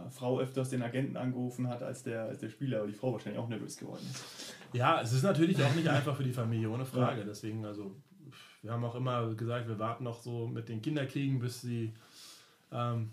Frau 0.10 0.40
öfters 0.40 0.70
den 0.70 0.82
Agenten 0.82 1.18
angerufen 1.18 1.68
hat 1.68 1.82
als 1.84 2.04
der, 2.04 2.24
als 2.24 2.40
der 2.40 2.50
Spieler, 2.50 2.80
aber 2.80 2.88
die 2.88 2.94
Frau 2.94 3.14
wahrscheinlich 3.14 3.40
auch 3.42 3.50
nervös 3.50 3.78
geworden 3.78 4.06
ist. 4.10 4.24
Ja, 4.74 5.02
es 5.02 5.14
ist 5.14 5.24
natürlich 5.24 5.62
auch 5.64 5.74
nicht 5.76 5.88
einfach 5.90 6.16
für 6.16 6.24
die 6.24 6.34
Familie, 6.34 6.70
ohne 6.70 6.86
Frage. 6.86 7.24
Deswegen, 7.26 7.66
also, 7.66 7.96
wir 8.62 8.72
haben 8.72 8.84
auch 8.84 8.96
immer 8.96 9.34
gesagt, 9.34 9.68
wir 9.68 9.80
warten 9.80 10.04
noch 10.04 10.22
so 10.22 10.48
mit 10.48 10.70
den 10.70 10.82
Kinderkriegen, 10.82 11.40
bis 11.40 11.62
sie, 11.62 11.94
ähm, 12.72 13.12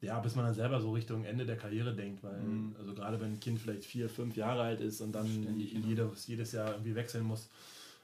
ja, 0.00 0.18
bis 0.20 0.36
man 0.36 0.44
dann 0.44 0.54
selber 0.54 0.80
so 0.80 0.92
Richtung 0.92 1.24
Ende 1.24 1.44
der 1.44 1.56
Karriere 1.56 1.94
denkt, 1.94 2.22
weil, 2.22 2.38
Mhm. 2.40 2.76
also 2.78 2.94
gerade 2.94 3.20
wenn 3.20 3.32
ein 3.32 3.40
Kind 3.40 3.58
vielleicht 3.58 3.84
vier, 3.84 4.08
fünf 4.08 4.36
Jahre 4.36 4.62
alt 4.62 4.80
ist 4.80 5.00
und 5.00 5.12
dann 5.12 5.26
Ständig, 5.26 5.72
jedes, 5.72 6.26
jedes 6.26 6.52
Jahr 6.52 6.70
irgendwie 6.72 6.94
wechseln 6.94 7.24
muss, 7.24 7.50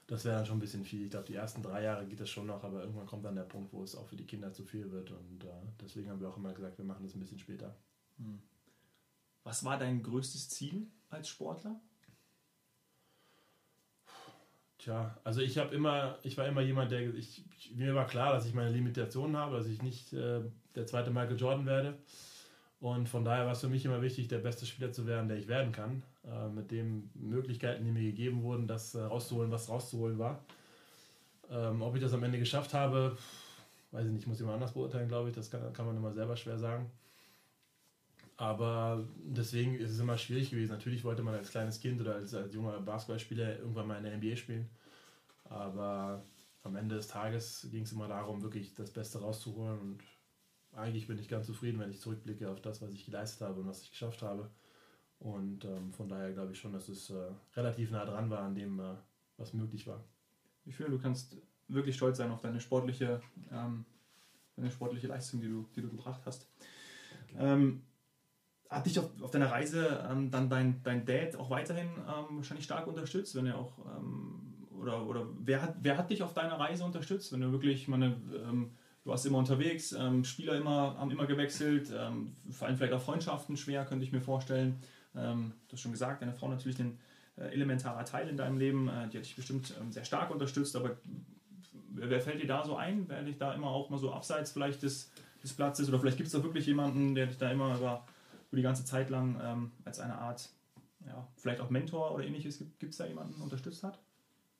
das 0.07 0.23
wäre 0.25 0.35
dann 0.35 0.45
schon 0.45 0.57
ein 0.57 0.59
bisschen 0.59 0.83
viel. 0.83 1.05
Ich 1.05 1.09
glaube, 1.09 1.25
die 1.25 1.33
ersten 1.35 1.63
drei 1.63 1.83
Jahre 1.83 2.05
geht 2.05 2.19
das 2.19 2.29
schon 2.29 2.45
noch, 2.45 2.63
aber 2.63 2.81
irgendwann 2.81 3.07
kommt 3.07 3.25
dann 3.25 3.35
der 3.35 3.43
Punkt, 3.43 3.73
wo 3.73 3.81
es 3.83 3.95
auch 3.95 4.05
für 4.05 4.15
die 4.15 4.25
Kinder 4.25 4.51
zu 4.53 4.63
viel 4.63 4.91
wird 4.91 5.09
und 5.09 5.43
äh, 5.43 5.47
deswegen 5.81 6.09
haben 6.09 6.19
wir 6.19 6.29
auch 6.29 6.37
immer 6.37 6.53
gesagt, 6.53 6.77
wir 6.77 6.85
machen 6.85 7.03
das 7.03 7.15
ein 7.15 7.19
bisschen 7.21 7.39
später. 7.39 7.73
Was 9.43 9.63
war 9.63 9.77
dein 9.77 10.01
größtes 10.01 10.49
Ziel 10.49 10.87
als 11.09 11.29
Sportler? 11.29 11.79
Tja, 14.79 15.17
also 15.23 15.41
ich 15.41 15.57
habe 15.57 15.73
immer, 15.73 16.19
ich 16.23 16.37
war 16.37 16.47
immer 16.47 16.61
jemand, 16.61 16.91
der, 16.91 17.13
ich, 17.13 17.43
mir 17.75 17.95
war 17.95 18.05
klar, 18.05 18.33
dass 18.33 18.45
ich 18.45 18.53
meine 18.53 18.69
Limitationen 18.69 19.35
habe, 19.35 19.57
dass 19.57 19.67
ich 19.67 19.81
nicht 19.81 20.13
äh, 20.13 20.41
der 20.75 20.85
zweite 20.85 21.09
Michael 21.11 21.39
Jordan 21.39 21.65
werde. 21.65 21.97
Und 22.79 23.09
von 23.09 23.25
daher 23.25 23.45
war 23.45 23.53
es 23.53 23.61
für 23.61 23.67
mich 23.67 23.85
immer 23.85 24.01
wichtig, 24.01 24.27
der 24.27 24.39
beste 24.39 24.65
Spieler 24.65 24.91
zu 24.91 25.07
werden, 25.07 25.27
der 25.27 25.37
ich 25.37 25.47
werden 25.47 25.71
kann. 25.71 26.03
Äh, 26.23 26.49
mit 26.49 26.71
den 26.71 27.09
Möglichkeiten, 27.15 27.83
die 27.83 27.91
mir 27.91 28.03
gegeben 28.03 28.43
wurden, 28.43 28.67
das 28.67 28.93
äh, 28.95 29.01
rauszuholen, 29.01 29.51
was 29.51 29.69
rauszuholen 29.69 30.19
war. 30.19 30.43
Ähm, 31.49 31.81
ob 31.81 31.95
ich 31.95 32.01
das 32.01 32.13
am 32.13 32.23
Ende 32.23 32.39
geschafft 32.39 32.73
habe, 32.73 33.17
weiß 33.91 34.05
ich 34.05 34.11
nicht, 34.11 34.27
muss 34.27 34.39
jemand 34.39 34.55
anders 34.55 34.73
beurteilen, 34.73 35.07
glaube 35.07 35.29
ich. 35.29 35.35
Das 35.35 35.49
kann, 35.49 35.71
kann 35.73 35.85
man 35.85 35.97
immer 35.97 36.11
selber 36.13 36.35
schwer 36.35 36.57
sagen. 36.57 36.91
Aber 38.37 39.07
deswegen 39.17 39.75
ist 39.75 39.91
es 39.91 39.99
immer 39.99 40.17
schwierig 40.17 40.49
gewesen. 40.49 40.71
Natürlich 40.71 41.03
wollte 41.03 41.23
man 41.23 41.35
als 41.35 41.51
kleines 41.51 41.79
Kind 41.79 42.01
oder 42.01 42.15
als, 42.15 42.33
als 42.33 42.53
junger 42.53 42.79
Basketballspieler 42.81 43.59
irgendwann 43.59 43.87
mal 43.87 43.97
in 43.97 44.03
der 44.03 44.17
NBA 44.17 44.35
spielen. 44.35 44.69
Aber 45.45 46.23
am 46.63 46.75
Ende 46.75 46.95
des 46.95 47.07
Tages 47.07 47.67
ging 47.71 47.83
es 47.83 47.93
immer 47.93 48.07
darum, 48.07 48.41
wirklich 48.41 48.73
das 48.75 48.91
Beste 48.91 49.21
rauszuholen. 49.21 49.79
Und 49.79 50.03
eigentlich 50.73 51.07
bin 51.07 51.17
ich 51.17 51.29
ganz 51.29 51.47
zufrieden, 51.47 51.79
wenn 51.79 51.91
ich 51.91 52.01
zurückblicke 52.01 52.49
auf 52.49 52.61
das, 52.61 52.81
was 52.81 52.91
ich 52.91 53.05
geleistet 53.05 53.47
habe 53.47 53.61
und 53.61 53.67
was 53.67 53.83
ich 53.83 53.91
geschafft 53.91 54.21
habe. 54.21 54.49
Und 55.19 55.63
ähm, 55.63 55.93
von 55.93 56.09
daher 56.09 56.33
glaube 56.33 56.51
ich 56.51 56.59
schon, 56.59 56.73
dass 56.73 56.89
es 56.89 57.09
äh, 57.09 57.31
relativ 57.55 57.91
nah 57.91 58.03
dran 58.03 58.29
war 58.29 58.39
an 58.39 58.55
dem, 58.55 58.79
äh, 58.79 58.95
was 59.37 59.53
möglich 59.53 59.87
war. 59.87 60.03
Ich 60.65 60.75
finde, 60.75 60.91
du 60.91 60.99
kannst 60.99 61.37
wirklich 61.67 61.95
stolz 61.95 62.17
sein 62.17 62.31
auf 62.31 62.41
deine 62.41 62.59
sportliche, 62.59 63.21
ähm, 63.51 63.85
deine 64.55 64.71
sportliche 64.71 65.07
Leistung, 65.07 65.39
die 65.39 65.47
du, 65.47 65.67
die 65.75 65.81
du 65.81 65.89
gebracht 65.89 66.21
hast. 66.25 66.49
Okay. 67.23 67.37
Ähm, 67.39 67.83
hat 68.69 68.85
dich 68.85 68.99
auf, 68.99 69.09
auf 69.21 69.31
deiner 69.31 69.51
Reise 69.51 70.03
ähm, 70.09 70.31
dann 70.31 70.49
dein, 70.49 70.81
dein 70.83 71.05
Dad 71.05 71.35
auch 71.35 71.49
weiterhin 71.49 71.87
ähm, 71.87 72.37
wahrscheinlich 72.37 72.65
stark 72.65 72.87
unterstützt, 72.87 73.35
wenn 73.35 73.45
er 73.45 73.57
auch 73.57 73.77
ähm, 73.97 74.41
oder, 74.79 75.05
oder 75.05 75.25
wer 75.39 75.61
hat 75.61 75.75
wer 75.81 75.97
hat 75.97 76.09
dich 76.09 76.23
auf 76.23 76.33
deiner 76.33 76.59
Reise 76.59 76.83
unterstützt, 76.83 77.31
wenn 77.31 77.41
du 77.41 77.51
wirklich 77.51 77.87
meine 77.87 78.15
ähm, 78.33 78.71
du 79.03 79.11
warst 79.11 79.25
immer 79.25 79.37
unterwegs, 79.37 79.91
ähm, 79.91 80.23
Spieler 80.23 80.57
immer 80.57 80.97
haben 80.97 81.11
immer 81.11 81.27
gewechselt, 81.27 81.93
vor 82.49 82.67
allem 82.67 82.75
vielleicht 82.75 82.93
auch 82.93 83.01
Freundschaften 83.01 83.55
schwer, 83.55 83.85
könnte 83.85 84.03
ich 84.03 84.11
mir 84.11 84.21
vorstellen. 84.21 84.79
du 85.13 85.51
hast 85.71 85.79
schon 85.79 85.91
gesagt, 85.91 86.23
deine 86.23 86.33
Frau 86.33 86.47
natürlich 86.47 86.79
ein 86.79 86.97
äh, 87.37 87.53
elementarer 87.53 88.05
Teil 88.05 88.29
in 88.29 88.37
deinem 88.37 88.57
Leben, 88.57 88.87
äh, 88.87 89.09
die 89.09 89.17
hat 89.17 89.25
dich 89.25 89.35
bestimmt 89.35 89.73
sehr 89.89 90.05
stark 90.05 90.31
unterstützt, 90.31 90.75
aber 90.75 90.97
wer 91.91 92.21
fällt 92.21 92.41
dir 92.41 92.47
da 92.47 92.63
so 92.63 92.77
ein, 92.77 93.05
wer 93.07 93.23
dich 93.23 93.37
da 93.37 93.53
immer 93.53 93.67
auch 93.67 93.89
mal 93.89 93.97
so 93.97 94.13
abseits 94.13 94.51
vielleicht 94.51 94.83
des, 94.83 95.11
des 95.43 95.53
Platzes 95.53 95.89
oder 95.89 95.99
vielleicht 95.99 96.17
gibt 96.17 96.27
es 96.27 96.33
da 96.33 96.43
wirklich 96.43 96.65
jemanden, 96.65 97.13
der 97.13 97.27
dich 97.27 97.37
da 97.37 97.51
immer 97.51 97.75
über 97.75 98.05
über 98.47 98.57
die 98.57 98.63
ganze 98.63 98.85
Zeit 98.85 99.09
lang 99.09 99.39
ähm, 99.43 99.71
als 99.83 99.99
eine 99.99 100.17
Art, 100.17 100.49
ja, 101.05 101.27
vielleicht 101.35 101.61
auch 101.61 101.69
Mentor 101.69 102.13
oder 102.13 102.23
ähnliches, 102.23 102.59
gibt 102.79 102.91
es 102.91 102.97
da 102.97 103.05
jemanden, 103.05 103.33
der 103.35 103.43
unterstützt 103.43 103.83
hat? 103.83 103.99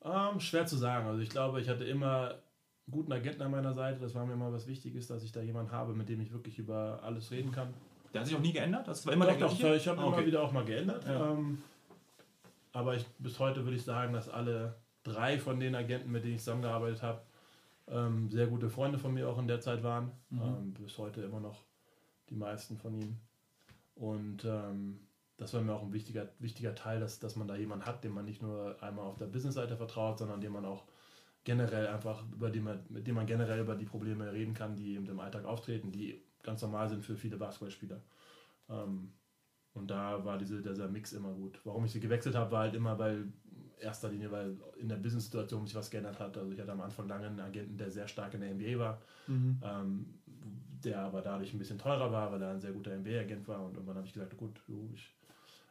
Ähm, 0.04 0.39
schwer 0.39 0.65
zu 0.65 0.78
sagen. 0.78 1.08
Also 1.08 1.21
ich 1.21 1.30
glaube, 1.30 1.62
ich 1.62 1.69
hatte 1.69 1.84
immer 1.84 2.30
einen 2.30 2.91
guten 2.91 3.12
Agenten 3.12 3.41
an 3.41 3.52
meiner 3.52 3.74
Seite. 3.74 4.00
Das 4.00 4.13
war 4.13 4.26
mir 4.26 4.34
immer 4.34 4.54
was 4.54 4.67
Wichtiges, 4.67 5.08
dass 5.08 5.24
ich 5.24 5.32
da 5.32 5.41
jemanden 5.41 5.71
habe, 5.71 5.93
mit 5.93 6.10
dem 6.10 6.21
ich 6.21 6.32
wirklich 6.32 6.60
über 6.60 7.00
alles 7.04 7.32
reden 7.32 7.52
kann. 7.52 7.74
Der 8.13 8.21
hat 8.21 8.28
sich 8.28 8.38
auch 8.38 8.41
nie 8.41 8.54
geändert? 8.54 8.88
Das 8.88 9.06
war 9.06 9.13
immer 9.13 9.26
doch, 9.26 9.32
der 9.32 9.48
gleiche? 9.48 9.63
Doch, 9.63 9.76
ich 9.76 9.88
habe 9.88 10.00
ah, 10.00 10.06
okay. 10.06 10.17
immer 10.17 10.28
wieder 10.28 10.43
auch 10.43 10.52
mal 10.52 10.63
geändert. 10.63 11.06
Ja. 11.06 11.32
Ähm, 11.32 11.62
aber 12.71 12.95
ich, 12.95 13.06
bis 13.19 13.39
heute 13.39 13.63
würde 13.63 13.78
ich 13.78 13.84
sagen, 13.84 14.13
dass 14.13 14.30
alle 14.30 14.76
drei 15.04 15.39
von 15.39 15.60
den 15.60 15.76
Agenten, 15.76 16.12
mit 16.12 16.24
denen 16.24 16.36
ich 16.36 16.41
zusammengearbeitet 16.41 17.02
habe, 17.02 17.21
ähm, 17.88 18.30
sehr 18.30 18.48
gute 18.48 18.69
Freunde 18.69 18.98
von 18.98 19.13
mir 19.13 19.30
auch 19.30 19.38
in 19.39 19.48
der 19.48 19.60
Zeit 19.60 19.84
waren. 19.84 20.12
Mhm. 20.30 20.41
Ähm, 20.41 20.74
bis 20.74 20.98
heute 20.98 21.21
immer 21.21 21.39
noch 21.39 21.63
die 22.30 22.36
meisten 22.36 22.78
von 22.78 22.93
ihnen. 22.93 23.19
Und 23.95 24.45
ähm, 24.45 25.08
das 25.38 25.53
war 25.53 25.62
mir 25.62 25.73
auch 25.73 25.84
ein 25.84 25.93
wichtiger, 25.93 26.29
wichtiger 26.39 26.75
Teil, 26.75 26.99
dass, 26.99 27.19
dass 27.19 27.36
man 27.36 27.47
da 27.47 27.55
jemanden 27.55 27.86
hat, 27.86 28.03
dem 28.03 28.13
man 28.13 28.25
nicht 28.25 28.41
nur 28.41 28.81
einmal 28.81 29.05
auf 29.05 29.17
der 29.17 29.25
Business-Seite 29.25 29.75
vertraut, 29.77 30.19
sondern 30.19 30.41
dem 30.41 30.53
man 30.53 30.65
auch 30.65 30.86
generell 31.43 31.88
einfach, 31.88 32.23
über 32.31 32.49
den 32.49 32.63
man, 32.63 32.84
mit 32.89 33.08
dem 33.08 33.15
man 33.15 33.25
generell 33.25 33.60
über 33.60 33.75
die 33.75 33.86
Probleme 33.86 34.31
reden 34.31 34.53
kann, 34.53 34.75
die 34.75 34.95
im 34.95 35.19
Alltag 35.19 35.45
auftreten, 35.45 35.91
die 35.91 36.21
ganz 36.43 36.62
normal 36.62 36.89
sind 36.89 37.03
für 37.03 37.15
viele 37.15 37.38
Basketballspieler. 37.38 38.01
Ähm, 38.69 39.13
und 39.73 39.91
da 39.91 40.23
war 40.23 40.38
diese, 40.38 40.62
dieser 40.62 40.88
Mix 40.88 41.12
immer 41.12 41.34
gut. 41.34 41.60
Warum 41.65 41.86
ich 41.86 41.91
sie 41.91 41.99
gewechselt 41.99 42.36
habe, 42.36 42.51
war 42.51 42.62
halt 42.62 42.75
immer, 42.75 42.97
weil 42.97 43.31
erster 43.79 44.10
Linie, 44.10 44.31
weil 44.31 44.58
in 44.77 44.88
der 44.88 44.95
Business-Situation 44.95 45.65
sich 45.65 45.75
was 45.75 45.91
geändert 45.91 46.19
hat. 46.19 46.38
Also 46.38 46.51
ich 46.51 46.60
hatte 46.60 46.71
am 46.71 46.81
Anfang 46.81 47.08
lange 47.08 47.27
einen 47.27 47.39
Agenten, 47.39 47.77
der 47.77 47.91
sehr 47.91 48.08
stark 48.08 48.34
in 48.34 48.41
der 48.41 48.53
NBA 48.53 48.79
war. 48.79 49.01
Mhm. 49.27 49.62
Ähm, 49.62 50.19
der 50.86 51.00
aber 51.00 51.21
dadurch 51.21 51.54
ein 51.54 51.60
bisschen 51.60 51.80
teurer 51.80 52.12
war, 52.12 52.32
weil 52.32 52.41
er 52.41 52.52
ein 52.52 52.62
sehr 52.62 52.71
guter 52.71 52.95
MBA-Agent 52.95 53.48
war. 53.48 53.63
Und 53.65 53.74
irgendwann 53.74 53.98
habe 53.98 54.08
ich 54.08 54.13
gesagt, 54.13 54.38
gut, 54.38 54.62
ich 54.93 55.13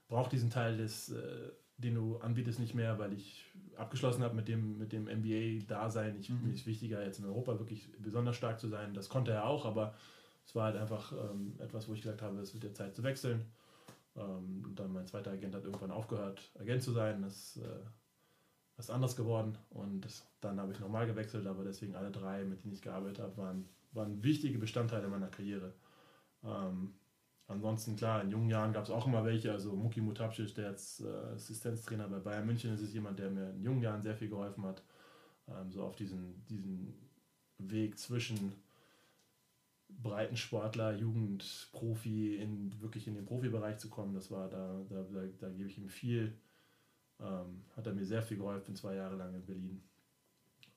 brauche 0.09 0.31
diesen 0.31 0.51
Teil, 0.51 0.77
des, 0.77 1.11
äh, 1.11 1.51
den 1.79 1.95
du 1.95 2.19
anbietest, 2.19 2.61
nicht 2.61 2.75
mehr, 2.75 2.99
weil 2.99 3.13
ich 3.13 3.45
abgeschlossen 3.77 4.23
habe 4.23 4.35
mit 4.35 4.49
dem, 4.49 4.79
mit 4.79 4.93
dem 4.93 5.05
MBA-Dasein. 5.05 6.19
Ich, 6.19 6.31
mhm. 6.31 6.47
Mir 6.47 6.55
ist 6.55 6.67
wichtiger, 6.67 7.05
jetzt 7.05 7.19
in 7.19 7.25
Europa 7.25 7.59
wirklich 7.59 7.91
besonders 7.99 8.37
stark 8.37 8.61
zu 8.61 8.69
sein. 8.69 8.95
Das 8.95 9.09
konnte 9.09 9.33
er 9.33 9.47
auch, 9.47 9.65
aber 9.65 9.95
es 10.47 10.55
war 10.55 10.67
halt 10.67 10.77
einfach 10.77 11.13
ähm, 11.13 11.55
etwas, 11.59 11.89
wo 11.89 11.95
ich 11.95 12.03
gesagt 12.03 12.23
habe, 12.23 12.39
es 12.41 12.53
wird 12.53 12.65
der 12.65 12.75
Zeit 12.75 12.95
zu 12.95 13.03
wechseln. 13.03 13.45
Ähm, 14.17 14.63
und 14.65 14.79
dann 14.79 14.93
mein 14.93 15.07
zweiter 15.07 15.33
Agent 15.33 15.55
hat 15.55 15.65
irgendwann 15.65 15.91
aufgehört, 15.91 16.51
Agent 16.59 16.83
zu 16.83 16.93
sein. 16.93 17.23
Das 17.23 17.57
äh, 17.57 17.85
was 18.77 18.91
anderes 18.91 19.17
geworden. 19.17 19.57
Und 19.71 20.05
das, 20.05 20.27
dann 20.41 20.59
habe 20.61 20.73
ich 20.73 20.81
nochmal 20.81 21.07
gewechselt, 21.07 21.47
aber 21.47 21.65
deswegen 21.65 21.95
alle 21.95 22.11
drei, 22.11 22.45
mit 22.45 22.65
denen 22.65 22.75
ich 22.75 22.83
gearbeitet 22.83 23.21
habe, 23.21 23.37
waren 23.37 23.69
waren 23.95 24.23
wichtige 24.23 24.59
Bestandteile 24.59 25.09
meiner 25.09 25.29
Karriere. 25.29 25.73
Ähm, 26.43 26.95
ansonsten, 27.47 27.97
klar, 27.97 28.23
in 28.23 28.31
jungen 28.31 28.49
Jahren 28.49 28.73
gab 28.73 28.85
es 28.85 28.91
auch 28.91 29.07
immer 29.07 29.25
welche, 29.25 29.53
also 29.53 29.75
Muki 29.75 30.01
Mutapcic, 30.01 30.55
der 30.55 30.71
jetzt 30.71 31.01
äh, 31.01 31.35
Assistenztrainer 31.35 32.09
bei 32.09 32.19
Bayern 32.19 32.47
München 32.47 32.75
ist, 32.75 32.83
ist 32.83 32.95
jemand, 32.95 33.19
der 33.19 33.31
mir 33.31 33.51
in 33.51 33.63
jungen 33.63 33.83
Jahren 33.83 34.03
sehr 34.03 34.17
viel 34.17 34.29
geholfen 34.29 34.65
hat, 34.65 34.83
ähm, 35.49 35.71
so 35.71 35.83
auf 35.83 35.97
diesen, 35.97 36.45
diesen 36.47 36.95
Weg 37.59 37.99
zwischen 37.99 38.53
Breitensportler, 39.89 40.95
Jugend, 40.97 41.69
Profi, 41.73 42.37
in, 42.37 42.81
wirklich 42.81 43.07
in 43.07 43.15
den 43.15 43.27
Profibereich 43.27 43.79
zu 43.79 43.89
kommen. 43.89 44.15
Das 44.15 44.31
war, 44.31 44.49
da, 44.49 44.85
da, 44.89 45.03
da, 45.03 45.25
da 45.39 45.49
gebe 45.51 45.69
ich 45.69 45.79
ihm 45.79 45.89
viel, 45.89 46.37
ähm, 47.21 47.65
hat 47.77 47.87
er 47.87 47.95
mir 47.95 48.05
sehr 48.05 48.23
viel 48.23 48.39
geholfen, 48.39 48.75
zwei 48.75 48.97
Jahre 48.97 49.17
lang 49.17 49.35
in 49.35 49.45
Berlin. 49.45 49.83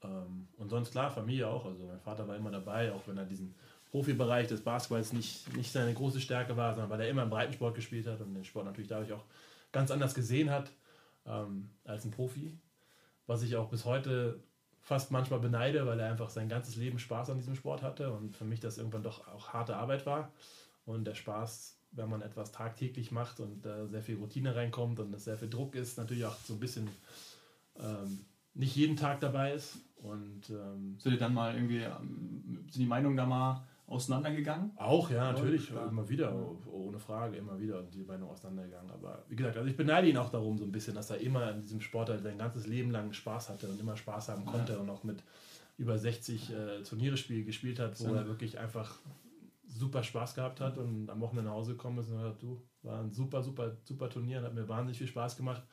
Ähm, 0.03 0.47
und 0.57 0.69
sonst 0.69 0.91
klar, 0.91 1.11
Familie 1.11 1.47
auch. 1.47 1.65
Also 1.65 1.85
mein 1.85 1.99
Vater 1.99 2.27
war 2.27 2.35
immer 2.35 2.51
dabei, 2.51 2.91
auch 2.93 3.07
wenn 3.07 3.17
er 3.17 3.25
diesen 3.25 3.55
Profibereich 3.91 4.47
des 4.47 4.61
Basketballs 4.61 5.13
nicht, 5.13 5.53
nicht 5.55 5.71
seine 5.71 5.93
große 5.93 6.19
Stärke 6.21 6.57
war, 6.57 6.73
sondern 6.73 6.89
weil 6.89 7.01
er 7.01 7.09
immer 7.09 7.23
im 7.23 7.29
Breitensport 7.29 7.75
gespielt 7.75 8.07
hat 8.07 8.21
und 8.21 8.33
den 8.33 8.43
Sport 8.43 8.65
natürlich 8.65 8.89
dadurch 8.89 9.13
auch 9.13 9.23
ganz 9.71 9.91
anders 9.91 10.13
gesehen 10.13 10.49
hat 10.49 10.71
ähm, 11.25 11.69
als 11.85 12.05
ein 12.05 12.11
Profi. 12.11 12.57
Was 13.25 13.43
ich 13.43 13.55
auch 13.55 13.69
bis 13.69 13.85
heute 13.85 14.39
fast 14.81 15.11
manchmal 15.11 15.39
beneide, 15.39 15.85
weil 15.85 15.99
er 15.99 16.09
einfach 16.09 16.29
sein 16.29 16.47
ganzes 16.47 16.77
Leben 16.77 16.97
Spaß 16.99 17.29
an 17.29 17.37
diesem 17.37 17.55
Sport 17.55 17.81
hatte 17.81 18.11
und 18.11 18.35
für 18.37 18.45
mich 18.45 18.61
das 18.61 18.77
irgendwann 18.77 19.03
doch 19.03 19.27
auch 19.27 19.49
harte 19.49 19.75
Arbeit 19.75 20.05
war. 20.05 20.31
Und 20.85 21.03
der 21.03 21.15
Spaß, 21.15 21.77
wenn 21.91 22.09
man 22.09 22.21
etwas 22.21 22.53
tagtäglich 22.53 23.11
macht 23.11 23.41
und 23.41 23.65
äh, 23.65 23.87
sehr 23.87 24.01
viel 24.01 24.15
Routine 24.15 24.55
reinkommt 24.55 24.99
und 24.99 25.13
es 25.13 25.25
sehr 25.25 25.37
viel 25.37 25.49
Druck 25.49 25.75
ist, 25.75 25.97
natürlich 25.97 26.25
auch 26.25 26.37
so 26.37 26.53
ein 26.53 26.61
bisschen 26.61 26.87
ähm, 27.79 28.25
nicht 28.57 28.75
jeden 28.75 28.95
Tag 28.95 29.19
dabei 29.19 29.53
ist. 29.53 29.77
Und 29.97 30.49
ähm, 30.49 30.95
sind 30.99 31.13
ihr 31.13 31.17
dann 31.17 31.33
mal 31.33 31.55
irgendwie, 31.55 31.79
ähm, 31.79 32.65
sind 32.69 32.81
die 32.81 32.85
Meinungen 32.85 33.17
da 33.17 33.25
mal 33.25 33.63
auseinandergegangen? 33.87 34.71
Auch, 34.75 35.09
ja, 35.09 35.31
natürlich, 35.31 35.69
ja, 35.69 35.87
immer 35.87 36.07
wieder, 36.07 36.33
ohne 36.67 36.99
Frage, 36.99 37.37
immer 37.37 37.59
wieder 37.59 37.81
die 37.83 38.03
Meinungen 38.03 38.31
auseinandergegangen. 38.31 38.91
Aber 38.91 39.23
wie 39.27 39.35
gesagt, 39.35 39.57
also 39.57 39.67
ich 39.67 39.77
beneide 39.77 40.07
ihn 40.07 40.17
auch 40.17 40.29
darum 40.29 40.57
so 40.57 40.65
ein 40.65 40.71
bisschen, 40.71 40.95
dass 40.95 41.09
er 41.09 41.17
immer 41.19 41.51
in 41.51 41.61
diesem 41.61 41.81
Sport 41.81 42.09
halt 42.09 42.21
sein 42.21 42.37
ganzes 42.37 42.67
Leben 42.67 42.91
lang 42.91 43.11
Spaß 43.13 43.49
hatte 43.49 43.67
und 43.67 43.79
immer 43.79 43.95
Spaß 43.95 44.29
haben 44.29 44.45
konnte 44.45 44.73
ja. 44.73 44.79
und 44.79 44.89
auch 44.89 45.03
mit 45.03 45.23
über 45.77 45.97
60 45.97 46.51
äh, 46.51 46.83
Turniere 46.83 47.17
Spiel 47.17 47.43
gespielt 47.43 47.79
hat, 47.79 47.99
wo 47.99 48.13
ja. 48.13 48.21
er 48.21 48.27
wirklich 48.27 48.59
einfach 48.59 48.95
super 49.67 50.03
Spaß 50.03 50.35
gehabt 50.35 50.59
hat 50.59 50.77
und 50.77 51.09
am 51.09 51.21
Wochenende 51.21 51.49
nach 51.49 51.57
Hause 51.57 51.73
gekommen 51.73 51.99
ist 51.99 52.09
und 52.09 52.17
gesagt, 52.17 52.41
du, 52.41 52.61
war 52.83 52.99
ein 52.99 53.11
super, 53.11 53.43
super, 53.43 53.77
super 53.83 54.09
Turnier, 54.09 54.41
hat 54.41 54.53
mir 54.53 54.67
wahnsinnig 54.67 54.97
viel 54.97 55.07
Spaß 55.07 55.37
gemacht 55.37 55.63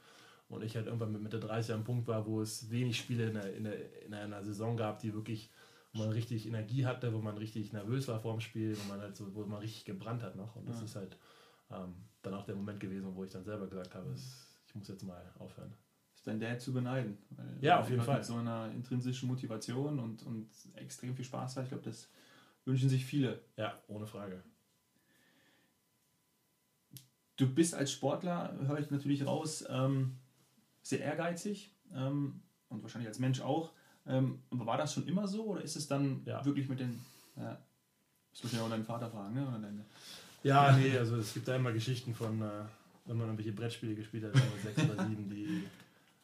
und 0.48 0.62
ich 0.62 0.76
halt 0.76 0.86
irgendwann 0.86 1.12
mit 1.12 1.22
Mitte 1.22 1.40
30 1.40 1.74
am 1.74 1.84
Punkt 1.84 2.06
war, 2.06 2.26
wo 2.26 2.40
es 2.40 2.70
wenig 2.70 2.98
Spiele 2.98 3.28
in, 3.28 3.34
der, 3.34 3.54
in, 3.54 3.64
der, 3.64 4.02
in 4.02 4.14
einer 4.14 4.42
Saison 4.44 4.76
gab, 4.76 4.98
die 5.00 5.14
wirklich, 5.14 5.50
wo 5.92 6.00
man 6.00 6.10
richtig 6.10 6.46
Energie 6.46 6.86
hatte, 6.86 7.12
wo 7.12 7.18
man 7.18 7.36
richtig 7.38 7.72
nervös 7.72 8.08
war 8.08 8.20
vor 8.20 8.32
dem 8.32 8.40
Spiel, 8.40 8.76
wo 8.76 8.88
man 8.88 9.00
halt 9.00 9.16
so, 9.16 9.34
wo 9.34 9.44
man 9.44 9.60
richtig 9.60 9.84
gebrannt 9.84 10.22
hat 10.22 10.36
noch. 10.36 10.54
Und 10.56 10.68
das 10.68 10.78
ja. 10.78 10.84
ist 10.84 10.96
halt 10.96 11.16
ähm, 11.70 11.94
dann 12.22 12.34
auch 12.34 12.44
der 12.44 12.56
Moment 12.56 12.80
gewesen, 12.80 13.14
wo 13.14 13.24
ich 13.24 13.30
dann 13.30 13.44
selber 13.44 13.66
gesagt 13.66 13.94
habe, 13.94 14.10
es, 14.10 14.58
ich 14.66 14.74
muss 14.74 14.88
jetzt 14.88 15.04
mal 15.04 15.22
aufhören. 15.38 15.72
Ist 16.14 16.26
dein 16.26 16.40
Dad 16.40 16.60
zu 16.60 16.72
beneiden? 16.72 17.18
ja, 17.60 17.80
auf 17.80 17.90
jeden 17.90 18.02
Fall. 18.02 18.16
Mit 18.16 18.24
so 18.24 18.36
einer 18.36 18.70
intrinsischen 18.72 19.28
Motivation 19.28 19.98
und, 19.98 20.22
und 20.22 20.48
extrem 20.74 21.14
viel 21.14 21.24
Spaß 21.24 21.56
hat. 21.56 21.64
Ich 21.64 21.70
glaube, 21.70 21.84
das 21.84 22.08
wünschen 22.64 22.88
sich 22.88 23.04
viele. 23.04 23.40
Ja, 23.56 23.78
ohne 23.88 24.06
Frage. 24.06 24.42
Du 27.36 27.52
bist 27.52 27.74
als 27.74 27.90
Sportler, 27.90 28.56
höre 28.66 28.78
ich 28.78 28.90
natürlich 28.90 29.26
raus, 29.26 29.64
ähm, 29.68 30.18
sehr 30.84 31.00
ehrgeizig 31.00 31.74
ähm, 31.92 32.40
und 32.68 32.82
wahrscheinlich 32.82 33.08
als 33.08 33.18
Mensch 33.18 33.40
auch. 33.40 33.72
Ähm, 34.06 34.42
aber 34.50 34.66
war 34.66 34.78
das 34.78 34.94
schon 34.94 35.08
immer 35.08 35.26
so 35.26 35.46
oder 35.46 35.62
ist 35.62 35.76
es 35.76 35.88
dann 35.88 36.22
ja. 36.26 36.44
wirklich 36.44 36.68
mit 36.68 36.78
den. 36.78 37.04
Ja, 37.36 37.58
das 38.30 38.44
muss 38.44 38.52
ja 38.52 38.62
auch 38.62 38.70
deinen 38.70 38.84
Vater 38.84 39.10
fragen, 39.10 39.34
ne? 39.34 39.48
Oder 39.48 39.58
deine, 39.58 39.84
ja, 40.42 40.76
nee, 40.76 40.96
also 40.96 41.16
es 41.16 41.32
gibt 41.32 41.48
da 41.48 41.56
immer 41.56 41.72
Geschichten 41.72 42.14
von, 42.14 42.40
äh, 42.42 42.50
wenn 43.06 43.16
man 43.16 43.28
irgendwelche 43.28 43.52
Brettspiele 43.52 43.94
gespielt 43.94 44.24
hat, 44.24 44.34
man 44.34 44.44
sechs 44.62 44.78
oder 44.90 45.08
sieben, 45.08 45.30
die 45.30 45.64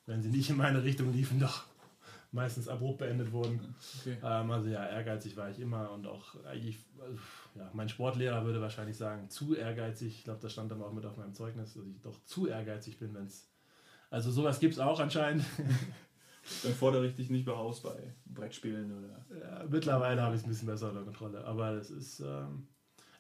wenn 0.07 0.23
sie 0.23 0.29
nicht 0.29 0.51
in 0.51 0.57
meine 0.57 0.83
Richtung 0.83 1.13
liefen, 1.13 1.39
doch 1.39 1.65
meistens 2.33 2.69
abrupt 2.69 2.99
beendet 2.99 3.33
wurden. 3.33 3.75
Okay. 4.01 4.17
Ähm, 4.23 4.51
also 4.51 4.69
ja, 4.69 4.87
ehrgeizig 4.87 5.37
war 5.37 5.51
ich 5.51 5.61
immer 5.61 5.91
und 5.93 6.07
auch 6.07 6.35
eigentlich, 6.45 6.79
ja, 7.55 7.71
mein 7.73 7.89
Sportlehrer 7.89 8.45
würde 8.45 8.61
wahrscheinlich 8.61 8.97
sagen, 8.97 9.31
zu 9.31 9.55
ehrgeizig. 9.55 10.19
Ich 10.19 10.25
glaube, 10.25 10.41
das 10.41 10.53
stand 10.53 10.71
dann 10.71 10.83
auch 10.83 10.93
mit 10.93 11.07
auf 11.07 11.17
meinem 11.17 11.35
Zeugnis, 11.35 11.75
dass 11.75 11.87
ich 11.87 12.01
doch 12.03 12.23
zu 12.25 12.47
ehrgeizig 12.47 12.99
bin, 12.99 13.15
wenn 13.15 13.27
es. 13.27 13.50
Also 14.11 14.31
sowas 14.31 14.61
gibt 14.61 14.75
es 14.75 14.81
auch 14.81 15.01
anscheinend. 15.01 15.45
Dann 16.65 16.73
fordere 16.73 17.07
ich 17.07 17.15
dich 17.15 17.31
nicht 17.31 17.47
mehr 17.47 17.57
aus 17.57 17.83
bei 17.83 18.15
Brettspielen 18.27 18.99
oder. 18.99 19.25
Ja, 19.41 19.65
mittlerweile 19.69 20.23
habe 20.23 20.35
ich 20.35 20.41
es 20.41 20.47
ein 20.47 20.51
bisschen 20.51 20.67
besser 20.67 20.89
unter 20.91 21.05
Kontrolle. 21.05 21.45
Aber 21.45 21.73
es 21.73 21.91
ist. 21.91 22.21
Ähm, 22.21 22.67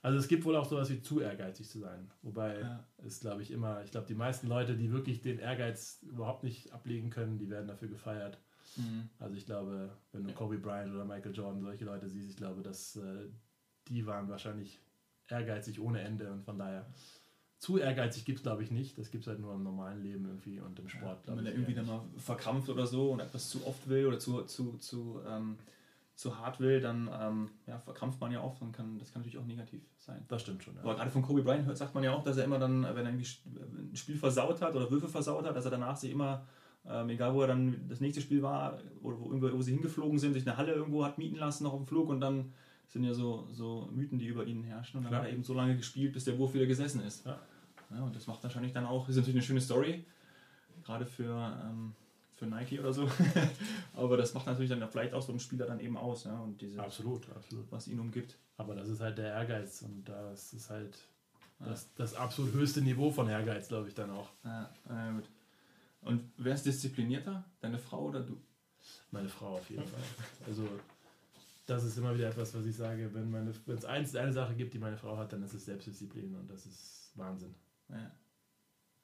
also 0.02 0.18
es 0.18 0.28
gibt 0.28 0.44
wohl 0.46 0.56
auch 0.56 0.64
sowas 0.64 0.90
wie 0.90 1.02
zu 1.02 1.20
ehrgeizig 1.20 1.68
zu 1.68 1.78
sein. 1.78 2.10
Wobei 2.22 2.60
ja. 2.60 2.84
es, 3.04 3.20
glaube 3.20 3.42
ich, 3.42 3.50
immer, 3.50 3.84
ich 3.84 3.90
glaube, 3.90 4.06
die 4.06 4.14
meisten 4.14 4.48
Leute, 4.48 4.74
die 4.74 4.90
wirklich 4.90 5.20
den 5.20 5.38
Ehrgeiz 5.38 6.00
überhaupt 6.02 6.42
nicht 6.42 6.72
ablegen 6.72 7.10
können, 7.10 7.38
die 7.38 7.50
werden 7.50 7.68
dafür 7.68 7.88
gefeiert. 7.88 8.38
Mhm. 8.76 9.10
Also 9.18 9.36
ich 9.36 9.44
glaube, 9.44 9.90
wenn 10.12 10.24
du 10.24 10.32
Kobe 10.32 10.58
Bryant 10.58 10.94
oder 10.94 11.04
Michael 11.04 11.34
Jordan 11.34 11.60
solche 11.60 11.84
Leute 11.84 12.08
siehst, 12.08 12.30
ich 12.30 12.36
glaube, 12.36 12.62
dass 12.62 12.96
äh, 12.96 13.28
die 13.88 14.06
waren 14.06 14.30
wahrscheinlich 14.30 14.80
ehrgeizig 15.28 15.80
ohne 15.80 16.00
Ende 16.00 16.30
und 16.30 16.44
von 16.44 16.58
daher 16.58 16.86
zu 17.60 17.76
ehrgeizig 17.76 18.24
gibt 18.24 18.38
es, 18.38 18.42
glaube 18.42 18.62
ich, 18.62 18.70
nicht. 18.70 18.96
Das 18.96 19.10
gibt 19.10 19.24
es 19.24 19.28
halt 19.28 19.38
nur 19.38 19.54
im 19.54 19.62
normalen 19.62 20.02
Leben 20.02 20.24
irgendwie 20.24 20.60
und 20.60 20.78
im 20.78 20.88
Sport. 20.88 21.26
Ja, 21.26 21.36
wenn 21.36 21.44
er 21.44 21.52
irgendwie 21.52 21.74
dann 21.74 21.86
mal 21.86 22.00
verkrampft 22.16 22.70
oder 22.70 22.86
so 22.86 23.10
und 23.10 23.20
etwas 23.20 23.50
zu 23.50 23.66
oft 23.66 23.86
will 23.86 24.06
oder 24.06 24.18
zu, 24.18 24.42
zu, 24.44 24.78
zu, 24.78 25.20
ähm, 25.28 25.58
zu 26.14 26.38
hart 26.38 26.58
will, 26.58 26.80
dann 26.80 27.10
ähm, 27.12 27.50
ja, 27.66 27.78
verkrampft 27.78 28.18
man 28.18 28.32
ja 28.32 28.42
oft 28.42 28.62
und 28.62 28.72
kann, 28.72 28.98
das 28.98 29.12
kann 29.12 29.20
natürlich 29.20 29.38
auch 29.38 29.46
negativ 29.46 29.82
sein. 29.98 30.24
Das 30.28 30.40
stimmt 30.40 30.64
schon. 30.64 30.74
Ja. 30.76 30.82
Aber 30.82 30.94
gerade 30.94 31.10
von 31.10 31.20
Kobe 31.20 31.42
Bryant 31.42 31.66
hört, 31.66 31.76
sagt 31.76 31.94
man 31.94 32.02
ja 32.02 32.14
auch, 32.14 32.24
dass 32.24 32.38
er 32.38 32.44
immer 32.44 32.58
dann, 32.58 32.82
wenn 32.82 33.04
er 33.04 33.12
irgendwie 33.12 33.28
ein 33.92 33.94
Spiel 33.94 34.16
versaut 34.16 34.62
hat 34.62 34.74
oder 34.74 34.90
Würfe 34.90 35.08
versaut 35.08 35.44
hat, 35.44 35.54
dass 35.54 35.66
er 35.66 35.70
danach 35.70 35.98
sich 35.98 36.12
immer 36.12 36.46
ähm, 36.88 37.10
egal 37.10 37.34
wo 37.34 37.42
er 37.42 37.48
dann 37.48 37.88
das 37.88 38.00
nächste 38.00 38.22
Spiel 38.22 38.40
war 38.40 38.78
oder 39.02 39.20
wo, 39.20 39.26
irgendwo, 39.26 39.52
wo 39.52 39.60
sie 39.60 39.72
hingeflogen 39.72 40.18
sind, 40.18 40.32
sich 40.32 40.48
eine 40.48 40.56
Halle 40.56 40.72
irgendwo 40.72 41.04
hat 41.04 41.18
mieten 41.18 41.36
lassen 41.36 41.64
noch 41.64 41.74
auf 41.74 41.80
dem 41.80 41.86
Flug 41.86 42.08
und 42.08 42.22
dann 42.22 42.54
sind 42.88 43.04
ja 43.04 43.14
so, 43.14 43.46
so 43.52 43.88
Mythen, 43.92 44.18
die 44.18 44.26
über 44.26 44.44
ihn 44.44 44.64
herrschen. 44.64 44.98
Und 44.98 45.04
dann 45.04 45.10
Klar. 45.10 45.22
hat 45.22 45.28
er 45.28 45.32
eben 45.32 45.44
so 45.44 45.54
lange 45.54 45.76
gespielt, 45.76 46.12
bis 46.12 46.24
der 46.24 46.36
Wurf 46.38 46.54
wieder 46.54 46.66
gesessen 46.66 47.02
ist. 47.02 47.24
Ja. 47.24 47.38
Ja. 47.90 48.02
und 48.02 48.14
das 48.14 48.26
macht 48.26 48.42
wahrscheinlich 48.42 48.72
dann 48.72 48.86
auch, 48.86 49.08
ist 49.08 49.16
natürlich 49.16 49.36
eine 49.36 49.42
schöne 49.42 49.60
Story, 49.60 50.04
gerade 50.84 51.06
für, 51.06 51.58
ähm, 51.64 51.94
für 52.32 52.46
Nike 52.46 52.80
oder 52.80 52.92
so. 52.92 53.08
Aber 53.94 54.16
das 54.16 54.34
macht 54.34 54.46
natürlich 54.46 54.70
dann 54.70 54.86
vielleicht 54.90 55.14
auch 55.14 55.22
so 55.22 55.32
einen 55.32 55.40
Spieler 55.40 55.66
dann 55.66 55.80
eben 55.80 55.96
aus. 55.96 56.24
Ja? 56.24 56.38
Und 56.40 56.60
diese, 56.60 56.80
absolut, 56.80 57.28
absolut. 57.30 57.70
Was 57.70 57.88
ihn 57.88 58.00
umgibt. 58.00 58.36
Aber 58.56 58.74
das 58.74 58.88
ist 58.88 59.00
halt 59.00 59.18
der 59.18 59.32
Ehrgeiz 59.34 59.82
und 59.82 60.08
das 60.08 60.52
ist 60.52 60.70
halt 60.70 60.98
das, 61.60 61.92
das 61.94 62.14
absolut 62.14 62.54
höchste 62.54 62.80
Niveau 62.80 63.10
von 63.10 63.28
Ehrgeiz, 63.28 63.68
glaube 63.68 63.88
ich, 63.88 63.94
dann 63.94 64.10
auch. 64.10 64.30
Ja, 64.44 64.70
ja 64.88 65.12
gut. 65.12 65.28
Und 66.02 66.22
wer 66.38 66.54
ist 66.54 66.64
disziplinierter? 66.64 67.44
Deine 67.60 67.78
Frau 67.78 68.06
oder 68.06 68.20
du? 68.20 68.40
Meine 69.10 69.28
Frau 69.28 69.56
auf 69.56 69.68
jeden 69.68 69.86
Fall. 69.86 70.00
Also 70.46 70.66
das 71.66 71.84
ist 71.84 71.98
immer 71.98 72.14
wieder 72.14 72.28
etwas, 72.28 72.54
was 72.54 72.64
ich 72.64 72.76
sage, 72.76 73.10
wenn 73.12 73.34
es 74.04 74.16
eine 74.16 74.32
Sache 74.32 74.54
gibt, 74.54 74.74
die 74.74 74.78
meine 74.78 74.96
Frau 74.96 75.16
hat, 75.16 75.32
dann 75.32 75.42
ist 75.42 75.54
es 75.54 75.66
Selbstdisziplin 75.66 76.34
und 76.34 76.50
das 76.50 76.66
ist 76.66 77.12
Wahnsinn. 77.14 77.54
Ja, 77.90 78.10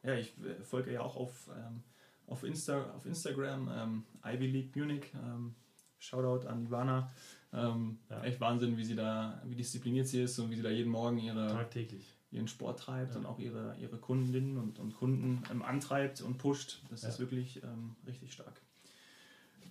ja 0.03 0.19
ich 0.19 0.37
äh, 0.39 0.63
folge 0.63 0.93
ja 0.93 1.01
auch 1.01 1.17
auf, 1.17 1.51
ähm, 1.57 1.83
auf, 2.27 2.45
Insta, 2.45 2.91
auf 2.93 3.07
Instagram, 3.07 3.71
ähm, 3.73 4.05
Ivy 4.25 4.47
League 4.47 4.77
Munich. 4.77 5.13
Ähm, 5.15 5.55
Shoutout 5.99 6.47
an 6.47 6.67
Ivana. 6.67 7.11
Ähm, 7.53 7.99
ja. 8.11 8.23
Echt 8.23 8.41
Wahnsinn, 8.41 8.77
wie 8.77 8.85
sie 8.85 8.95
da, 8.95 9.43
wie 9.47 9.55
diszipliniert 9.55 10.07
sie 10.07 10.23
ist 10.23 10.39
und 10.39 10.51
wie 10.51 10.57
sie 10.57 10.63
da 10.63 10.71
jeden 10.71 10.91
Morgen 10.91 11.19
ihre 11.19 11.49
tagtäglich 11.49 12.17
ihren 12.31 12.49
Sport 12.49 12.81
treibt 12.81 13.13
ja. 13.13 13.19
und 13.19 13.27
auch 13.27 13.39
ihre, 13.39 13.77
ihre 13.81 13.99
Kundinnen 13.99 14.59
und, 14.59 14.79
und 14.79 14.95
Kunden 14.95 15.43
ähm, 15.51 15.63
antreibt 15.63 16.21
und 16.21 16.39
pusht. 16.39 16.83
Das 16.91 17.03
ja. 17.03 17.09
ist 17.09 17.19
wirklich 17.19 17.63
ähm, 17.63 17.97
richtig 18.07 18.33
stark. 18.33 18.61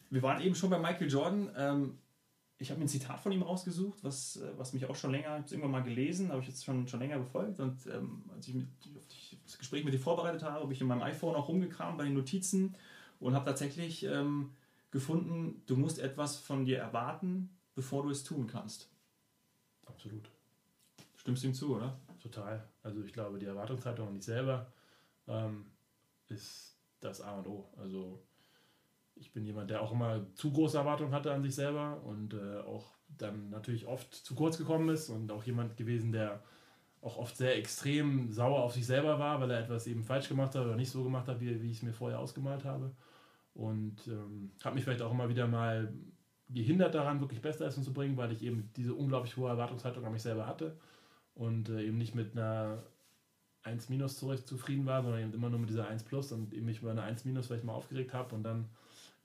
Wir 0.10 0.22
waren 0.22 0.42
eben 0.42 0.56
schon 0.56 0.70
bei 0.70 0.80
Michael 0.80 1.10
Jordan. 1.10 1.98
Ich 2.58 2.70
habe 2.70 2.80
mir 2.80 2.86
ein 2.86 2.90
Zitat 2.90 3.20
von 3.20 3.32
ihm 3.32 3.42
rausgesucht, 3.42 4.04
was, 4.04 4.38
äh, 4.38 4.52
was 4.58 4.74
mich 4.74 4.86
auch 4.86 4.96
schon 4.96 5.12
länger, 5.12 5.28
ich 5.28 5.34
habe 5.34 5.44
es 5.46 5.52
irgendwann 5.52 5.72
mal 5.72 5.84
gelesen, 5.84 6.30
habe 6.30 6.42
ich 6.42 6.48
jetzt 6.48 6.64
schon, 6.64 6.88
schon 6.88 7.00
länger 7.00 7.20
befolgt. 7.20 7.60
Und 7.60 7.86
ähm, 7.88 8.24
als 8.34 8.48
ich 8.48 8.54
mit, 8.54 8.68
das 9.46 9.58
Gespräch 9.58 9.84
mit 9.84 9.94
dir 9.94 10.00
vorbereitet 10.00 10.44
habe, 10.44 10.62
habe 10.62 10.74
ich 10.74 10.82
in 10.82 10.88
meinem 10.88 11.04
iPhone 11.04 11.36
auch 11.36 11.48
rumgekramt 11.48 11.98
bei 11.98 12.06
den 12.06 12.14
Notizen 12.14 12.76
und 13.20 13.36
habe 13.36 13.46
tatsächlich 13.46 14.04
ähm, 14.04 14.52
gefunden, 14.92 15.62
du 15.66 15.76
musst 15.76 16.00
etwas 16.00 16.38
von 16.38 16.66
dir 16.66 16.80
erwarten, 16.80 17.50
bevor 17.76 18.04
du 18.04 18.10
es 18.10 18.24
tun 18.24 18.48
kannst. 18.48 18.90
Absolut. 19.86 20.30
Stimmst 21.16 21.44
du 21.44 21.48
ihm 21.48 21.54
zu, 21.54 21.76
oder? 21.76 21.98
total. 22.26 22.68
Also 22.84 23.04
ich 23.04 23.14
glaube, 23.14 23.40
die 23.40 23.46
Erwartungshaltung 23.46 24.08
an 24.08 24.16
dich 24.16 24.26
selber 24.26 24.72
ähm, 25.28 25.66
ist 26.28 26.76
das 27.00 27.22
A 27.22 27.38
und 27.38 27.48
O. 27.48 27.70
Also 27.78 28.22
ich 29.16 29.32
bin 29.32 29.46
jemand, 29.46 29.70
der 29.70 29.82
auch 29.82 29.92
immer 29.92 30.26
zu 30.36 30.52
große 30.52 30.78
Erwartungen 30.78 31.14
hatte 31.14 31.34
an 31.34 31.42
sich 31.42 31.56
selber 31.56 32.02
und 32.04 32.34
äh, 32.34 32.60
auch 32.60 32.94
dann 33.08 33.50
natürlich 33.50 33.88
oft 33.88 34.14
zu 34.14 34.36
kurz 34.36 34.58
gekommen 34.58 34.90
ist 34.90 35.10
und 35.10 35.32
auch 35.32 35.44
jemand 35.44 35.78
gewesen, 35.78 36.12
der 36.12 36.44
auch 37.02 37.18
oft 37.18 37.38
sehr 37.38 37.56
extrem 37.58 38.32
sauer 38.32 38.64
auf 38.64 38.74
sich 38.74 38.86
selber 38.86 39.20
war, 39.20 39.40
weil 39.40 39.52
er 39.52 39.60
etwas 39.60 39.88
eben 39.88 40.04
falsch 40.04 40.28
gemacht 40.28 40.56
hat 40.56 40.66
oder 40.66 40.76
nicht 40.76 40.90
so 40.90 41.04
gemacht 41.04 41.28
hat, 41.28 41.40
wie, 41.40 41.62
wie 41.62 41.70
ich 41.70 41.78
es 41.78 41.84
mir 41.84 41.94
vorher 41.94 42.20
ausgemalt 42.20 42.66
habe. 42.66 42.92
Und 43.54 44.08
ähm, 44.08 44.52
habe 44.64 44.76
mich 44.76 44.84
vielleicht 44.84 45.04
auch 45.04 45.12
immer 45.12 45.30
wieder 45.30 45.48
mal 45.48 45.94
gehindert 46.50 46.96
daran, 46.96 47.22
wirklich 47.22 47.42
Bestleistung 47.42 47.84
zu 47.84 47.94
bringen, 47.94 48.18
weil 48.18 48.32
ich 48.32 48.44
eben 48.44 48.72
diese 48.76 48.94
unglaublich 48.94 49.38
hohe 49.38 49.50
Erwartungshaltung 49.50 50.04
an 50.04 50.12
mich 50.12 50.24
selber 50.24 50.48
hatte 50.48 50.78
und 51.36 51.70
äh, 51.70 51.84
eben 51.84 51.98
nicht 51.98 52.16
mit 52.16 52.34
einer 52.34 52.84
1 53.64 53.90
minus 53.90 54.18
zufrieden 54.18 54.86
war, 54.86 55.04
sondern 55.04 55.22
eben 55.22 55.34
immer 55.34 55.50
nur 55.50 55.60
mit 55.60 55.70
dieser 55.70 55.88
1 55.88 56.04
plus 56.04 56.32
und 56.32 56.54
eben 56.54 56.66
mich 56.66 56.82
über 56.82 56.92
eine 56.92 57.04
1 57.04 57.26
minus 57.26 57.48
vielleicht 57.48 57.64
mal 57.64 57.74
aufgeregt 57.74 58.14
habe 58.14 58.36
und 58.36 58.44
dann 58.44 58.70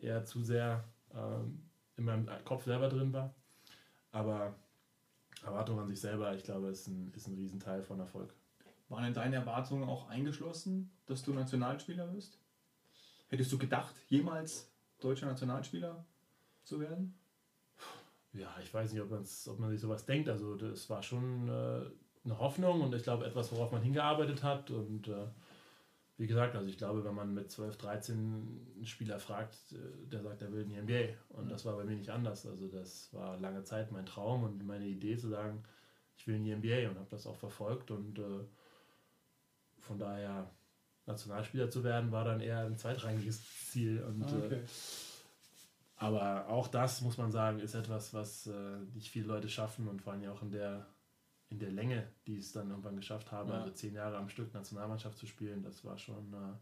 eher 0.03 0.25
zu 0.25 0.43
sehr 0.43 0.85
ähm, 1.15 1.63
in 1.97 2.05
meinem 2.05 2.29
Kopf 2.45 2.65
selber 2.65 2.89
drin 2.89 3.13
war. 3.13 3.35
Aber 4.13 4.55
Erwartung 5.45 5.79
an 5.79 5.89
sich 5.89 6.01
selber, 6.01 6.35
ich 6.35 6.45
glaube, 6.45 6.69
ist 6.69 6.89
ein, 6.89 7.13
ist 7.15 7.29
ein 7.29 7.35
Riesenteil 7.35 7.83
von 7.83 8.01
Erfolg. 8.01 8.35
Waren 8.89 9.05
denn 9.05 9.15
deine 9.15 9.37
Erwartungen 9.37 9.85
auch 9.85 10.09
eingeschlossen, 10.09 10.91
dass 11.07 11.23
du 11.23 11.33
Nationalspieler 11.33 12.13
wirst? 12.13 12.39
Hättest 13.29 13.53
du 13.53 13.59
gedacht, 13.59 13.95
jemals 14.09 14.69
deutscher 14.99 15.27
Nationalspieler 15.27 16.05
zu 16.65 16.81
werden? 16.81 17.15
ja, 18.33 18.49
ich 18.63 18.73
weiß 18.73 18.93
nicht, 18.93 19.03
ob, 19.03 19.13
ob 19.13 19.59
man 19.59 19.71
sich 19.71 19.81
sowas 19.81 20.07
denkt. 20.07 20.29
Also 20.29 20.55
das 20.55 20.89
war 20.89 21.03
schon 21.03 21.49
äh, 21.49 21.83
eine 22.25 22.39
Hoffnung 22.39 22.81
und 22.83 22.95
ich 22.95 23.03
glaube 23.03 23.27
etwas, 23.27 23.51
worauf 23.53 23.73
man 23.73 23.83
hingearbeitet 23.83 24.43
hat. 24.43 24.71
Und 24.71 25.09
äh, 25.09 25.27
wie 26.21 26.27
gesagt, 26.27 26.55
also 26.55 26.69
ich 26.69 26.77
glaube, 26.77 27.03
wenn 27.03 27.15
man 27.15 27.33
mit 27.33 27.51
12, 27.51 27.79
13 27.79 28.15
einen 28.77 28.85
Spieler 28.85 29.19
fragt, 29.19 29.57
äh, 29.73 30.07
der 30.13 30.23
sagt, 30.23 30.43
er 30.43 30.53
will 30.53 30.61
in 30.61 30.69
die 30.69 30.77
NBA. 30.77 31.15
Und 31.31 31.51
das 31.51 31.65
war 31.65 31.75
bei 31.77 31.85
mir 31.85 31.97
nicht 31.97 32.11
anders. 32.11 32.45
Also 32.45 32.69
das 32.69 33.11
war 33.15 33.41
lange 33.41 33.65
Zeit 33.65 33.91
mein 33.91 34.05
Traum 34.05 34.45
und 34.45 34.67
meine 34.67 34.85
Idee 34.85 35.17
zu 35.17 35.29
sagen, 35.29 35.63
ich 36.19 36.27
will 36.27 36.35
in 36.35 36.45
die 36.45 36.55
NBA 36.55 36.91
und 36.91 36.99
habe 36.99 37.09
das 37.09 37.27
auch 37.27 37.37
verfolgt. 37.37 37.91
Und 37.91 38.19
äh, 38.19 38.45
von 39.79 39.99
daher 39.99 40.51
Nationalspieler 41.07 41.71
zu 41.71 41.85
werden, 41.85 42.13
war 42.13 42.25
dann 42.25 42.43
eher 42.43 42.67
ein 42.67 42.77
zweitrangiges 42.77 43.71
Ziel. 43.71 44.03
Und 44.03 44.23
ah, 44.25 44.37
okay. 44.45 44.57
Äh, 44.57 44.65
aber 45.97 46.49
auch 46.49 46.69
das, 46.69 47.01
muss 47.01 47.17
man 47.17 47.33
sagen, 47.33 47.61
ist 47.61 47.75
etwas, 47.75 48.13
was 48.13 48.47
äh, 48.47 48.79
nicht 48.93 49.09
viele 49.09 49.27
Leute 49.27 49.49
schaffen 49.49 49.89
und 49.89 50.03
vor 50.03 50.13
allem 50.13 50.29
auch 50.29 50.43
in 50.43 50.51
der, 50.51 50.87
in 51.51 51.59
der 51.59 51.71
Länge, 51.71 52.07
die 52.27 52.39
es 52.39 52.53
dann 52.53 52.71
irgendwann 52.71 52.97
geschafft 52.97 53.31
haben, 53.33 53.51
ja. 53.51 53.59
also 53.59 53.71
zehn 53.73 53.95
Jahre 53.95 54.17
am 54.17 54.29
Stück 54.29 54.55
Nationalmannschaft 54.55 55.19
zu 55.19 55.27
spielen, 55.27 55.63
das 55.63 55.85
war 55.85 55.99
schon, 55.99 56.33
äh, 56.33 56.57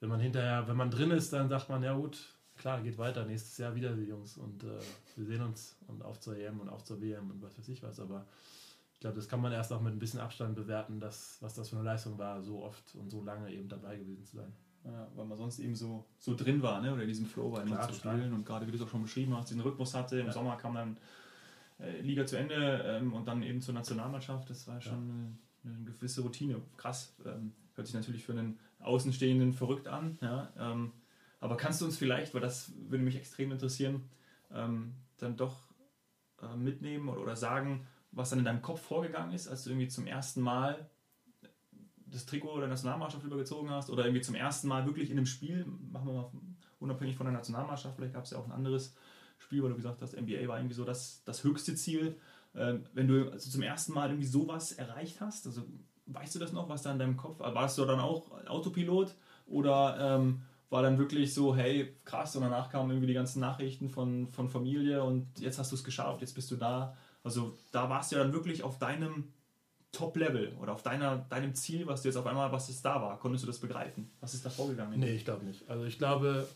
wenn 0.00 0.08
man 0.08 0.20
hinterher, 0.20 0.66
wenn 0.68 0.76
man 0.76 0.90
drin 0.90 1.12
ist, 1.12 1.32
dann 1.32 1.48
sagt 1.48 1.68
man, 1.68 1.82
ja 1.82 1.94
gut, 1.94 2.34
klar, 2.56 2.82
geht 2.82 2.98
weiter, 2.98 3.24
nächstes 3.24 3.56
Jahr 3.56 3.74
wieder 3.74 3.94
die 3.94 4.04
Jungs 4.04 4.36
und 4.36 4.64
äh, 4.64 4.80
wir 5.16 5.26
sehen 5.26 5.42
uns 5.42 5.76
und 5.86 6.02
auf 6.02 6.20
zur 6.20 6.36
EM 6.36 6.60
und 6.60 6.68
auf 6.68 6.84
zur 6.84 7.00
WM 7.00 7.30
und 7.30 7.40
was 7.40 7.56
weiß 7.56 7.68
ich 7.68 7.82
was, 7.82 8.00
aber 8.00 8.26
ich 8.92 9.00
glaube, 9.00 9.14
das 9.14 9.28
kann 9.28 9.40
man 9.40 9.52
erst 9.52 9.72
auch 9.72 9.80
mit 9.80 9.92
ein 9.92 10.00
bisschen 10.00 10.18
Abstand 10.18 10.56
bewerten, 10.56 10.98
dass, 10.98 11.38
was 11.40 11.54
das 11.54 11.68
für 11.68 11.76
eine 11.76 11.84
Leistung 11.84 12.18
war, 12.18 12.42
so 12.42 12.64
oft 12.64 12.96
und 12.96 13.10
so 13.10 13.22
lange 13.22 13.48
eben 13.52 13.68
dabei 13.68 13.96
gewesen 13.96 14.24
zu 14.24 14.38
sein. 14.38 14.52
Ja, 14.84 15.06
weil 15.14 15.24
man 15.24 15.38
sonst 15.38 15.60
eben 15.60 15.76
so, 15.76 16.04
so 16.18 16.34
drin 16.34 16.62
war, 16.62 16.80
ne? 16.80 16.92
oder 16.92 17.02
in 17.02 17.08
diesem 17.08 17.26
Flow 17.26 17.52
war, 17.52 17.62
immer 17.62 17.80
zu 17.82 17.94
spielen 17.94 18.32
und 18.32 18.44
gerade 18.44 18.66
wie 18.66 18.72
du 18.72 18.76
es 18.76 18.82
auch 18.82 18.88
schon 18.88 19.02
beschrieben 19.02 19.36
hast, 19.36 19.50
diesen 19.50 19.60
Rhythmus 19.60 19.94
hatte. 19.94 20.18
Im 20.18 20.26
ja. 20.26 20.32
Sommer 20.32 20.56
kam 20.56 20.74
dann 20.74 20.96
Liga 21.78 22.26
zu 22.26 22.36
Ende 22.36 22.82
ähm, 22.84 23.12
und 23.12 23.26
dann 23.26 23.42
eben 23.42 23.60
zur 23.60 23.74
Nationalmannschaft. 23.74 24.50
Das 24.50 24.66
war 24.66 24.80
schon 24.80 25.08
ja. 25.08 25.70
eine, 25.70 25.76
eine, 25.76 25.84
gewisse 25.84 26.22
Routine. 26.22 26.60
Krass. 26.76 27.14
Ähm, 27.24 27.52
hört 27.74 27.86
sich 27.86 27.94
natürlich 27.94 28.24
für 28.24 28.32
einen 28.32 28.58
Außenstehenden 28.80 29.52
verrückt 29.52 29.88
an. 29.88 30.18
Ja? 30.20 30.52
Ähm, 30.58 30.92
aber 31.40 31.56
kannst 31.56 31.80
du 31.80 31.84
uns 31.84 31.96
vielleicht, 31.96 32.34
weil 32.34 32.40
das 32.40 32.72
würde 32.88 33.04
mich 33.04 33.16
extrem 33.16 33.52
interessieren, 33.52 34.08
ähm, 34.52 34.94
dann 35.18 35.36
doch 35.36 35.68
äh, 36.42 36.56
mitnehmen 36.56 37.08
oder, 37.08 37.22
oder 37.22 37.36
sagen, 37.36 37.86
was 38.10 38.30
dann 38.30 38.40
in 38.40 38.44
deinem 38.44 38.62
Kopf 38.62 38.80
vorgegangen 38.80 39.32
ist, 39.32 39.46
als 39.48 39.64
du 39.64 39.70
irgendwie 39.70 39.88
zum 39.88 40.06
ersten 40.06 40.40
Mal 40.40 40.90
das 42.06 42.26
Trikot 42.26 42.60
der 42.60 42.68
Nationalmannschaft 42.68 43.24
übergezogen 43.24 43.70
hast 43.70 43.90
oder 43.90 44.04
irgendwie 44.04 44.22
zum 44.22 44.34
ersten 44.34 44.66
Mal 44.66 44.86
wirklich 44.86 45.10
in 45.10 45.18
einem 45.18 45.26
Spiel, 45.26 45.66
machen 45.66 46.06
wir 46.06 46.14
mal 46.14 46.30
unabhängig 46.78 47.16
von 47.16 47.26
der 47.26 47.34
Nationalmannschaft, 47.34 47.96
vielleicht 47.96 48.14
gab 48.14 48.24
es 48.24 48.30
ja 48.30 48.38
auch 48.38 48.46
ein 48.46 48.52
anderes 48.52 48.96
Spiel, 49.38 49.62
weil 49.62 49.70
du 49.70 49.76
gesagt 49.76 50.02
hast, 50.02 50.14
NBA 50.14 50.48
war 50.48 50.58
irgendwie 50.58 50.74
so 50.74 50.84
das, 50.84 51.22
das 51.24 51.44
höchste 51.44 51.74
Ziel. 51.74 52.16
Ähm, 52.54 52.84
wenn 52.92 53.08
du 53.08 53.30
also 53.30 53.50
zum 53.50 53.62
ersten 53.62 53.92
Mal 53.92 54.10
irgendwie 54.10 54.26
sowas 54.26 54.72
erreicht 54.72 55.20
hast, 55.20 55.46
also 55.46 55.62
weißt 56.06 56.34
du 56.34 56.38
das 56.38 56.52
noch, 56.52 56.68
was 56.68 56.82
da 56.82 56.92
in 56.92 56.98
deinem 56.98 57.16
Kopf, 57.16 57.38
warst 57.40 57.78
du 57.78 57.84
dann 57.84 58.00
auch 58.00 58.30
Autopilot 58.46 59.14
oder 59.46 59.96
ähm, 60.00 60.42
war 60.70 60.82
dann 60.82 60.98
wirklich 60.98 61.32
so, 61.32 61.56
hey, 61.56 61.94
krass, 62.04 62.36
und 62.36 62.42
danach 62.42 62.70
kamen 62.70 62.90
irgendwie 62.90 63.06
die 63.06 63.14
ganzen 63.14 63.40
Nachrichten 63.40 63.88
von, 63.88 64.28
von 64.28 64.48
Familie 64.48 65.02
und 65.02 65.26
jetzt 65.40 65.58
hast 65.58 65.72
du 65.72 65.76
es 65.76 65.84
geschafft, 65.84 66.20
jetzt 66.20 66.34
bist 66.34 66.50
du 66.50 66.56
da. 66.56 66.96
Also 67.24 67.56
da 67.72 67.88
warst 67.88 68.12
du 68.12 68.16
ja 68.16 68.22
dann 68.22 68.32
wirklich 68.32 68.62
auf 68.62 68.78
deinem 68.78 69.32
Top-Level 69.92 70.56
oder 70.60 70.72
auf 70.72 70.82
deiner, 70.82 71.16
deinem 71.16 71.54
Ziel, 71.54 71.86
was 71.86 72.02
du 72.02 72.08
jetzt 72.08 72.16
auf 72.16 72.26
einmal, 72.26 72.52
was 72.52 72.68
es 72.68 72.82
da 72.82 73.00
war. 73.00 73.18
Konntest 73.18 73.44
du 73.44 73.46
das 73.46 73.58
begreifen? 73.58 74.10
Was 74.20 74.34
ist 74.34 74.44
da 74.44 74.50
vorgegangen? 74.50 75.00
Nee, 75.00 75.12
ich 75.12 75.24
glaube 75.24 75.44
nicht. 75.44 75.68
Also 75.68 75.84
ich 75.84 75.98
glaube, 75.98 76.46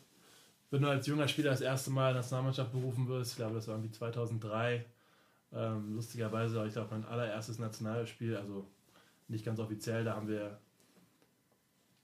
wenn 0.72 0.82
du 0.82 0.88
als 0.88 1.06
junger 1.06 1.28
Spieler 1.28 1.50
das 1.50 1.61
erste 1.61 1.90
Mal 1.90 2.08
in 2.08 2.14
der 2.14 2.22
Nationalmannschaft 2.22 2.72
berufen 2.72 3.06
wirst, 3.06 3.32
ich 3.32 3.37
glaube, 3.37 3.54
das 3.54 3.68
war 3.68 3.74
irgendwie 3.74 3.92
2003, 3.92 4.85
ähm, 5.52 5.94
lustigerweise, 5.94 6.66
ich 6.66 6.72
glaube, 6.72 6.88
mein 6.92 7.04
allererstes 7.04 7.58
Nationalspiel, 7.58 8.37
also 8.37 8.66
nicht 9.28 9.44
ganz 9.44 9.61
offiziell, 9.61 10.02
da 10.02 10.16
haben 10.16 10.28
wir 10.28 10.58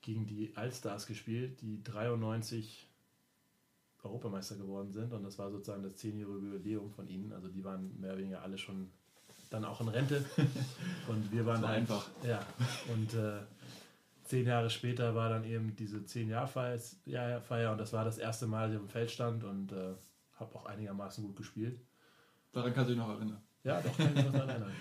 gegen 0.03 0.27
die 0.27 0.53
Allstars 0.55 1.07
gespielt, 1.07 1.63
die 1.63 1.83
93 1.83 2.87
Europameister 4.03 4.57
geworden 4.57 4.93
sind 4.93 5.15
und 5.15 5.25
das 5.25 5.39
war 5.39 5.51
sozusagen 5.51 5.83
das 5.83 5.97
zehnjährige 5.97 6.55
Jubiläum 6.55 6.91
von 6.91 7.09
ihnen. 7.09 7.33
Also 7.33 7.49
die 7.49 7.65
waren 7.65 7.99
mehr 7.99 8.11
oder 8.13 8.21
weniger 8.21 8.43
alle 8.43 8.59
schon 8.59 8.91
dann 9.49 9.65
auch 9.65 9.81
in 9.81 9.89
Rente 9.89 10.23
und 11.09 11.33
wir 11.33 11.47
waren 11.47 11.63
war 11.63 11.71
halt, 11.71 11.81
einfach. 11.81 12.07
Ja, 12.23 12.47
und 12.93 13.15
äh, 13.15 13.41
zehn 14.29 14.47
Jahre 14.47 14.71
später 14.71 15.15
war 15.15 15.29
dann 15.29 15.45
eben 15.45 15.75
diese 15.75 16.05
zehn 16.05 16.29
Jahr 16.29 16.47
Feier 16.47 17.73
und 17.73 17.79
das 17.79 17.93
war 17.93 18.05
das 18.05 18.19
erste 18.19 18.47
Mal, 18.47 18.67
dass 18.67 18.73
ich 18.73 18.77
auf 18.77 18.87
dem 18.87 18.91
Feld 18.91 19.11
stand 19.11 19.45
und 19.45 19.73
äh, 19.73 19.95
habe 20.35 20.55
auch 20.55 20.67
einigermaßen 20.67 21.25
gut 21.25 21.37
gespielt. 21.37 21.81
Daran 22.53 22.73
kannst 22.73 22.91
du 22.91 22.95
dich 22.95 23.03
noch 23.03 23.11
erinnern. 23.11 23.43
Ja, 23.65 23.81
doch, 23.81 23.97
kann 23.97 24.09
ich 24.09 24.15
mich 24.15 24.25
noch 24.25 24.33
daran 24.33 24.49
erinnern. 24.49 24.73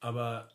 Aber 0.00 0.48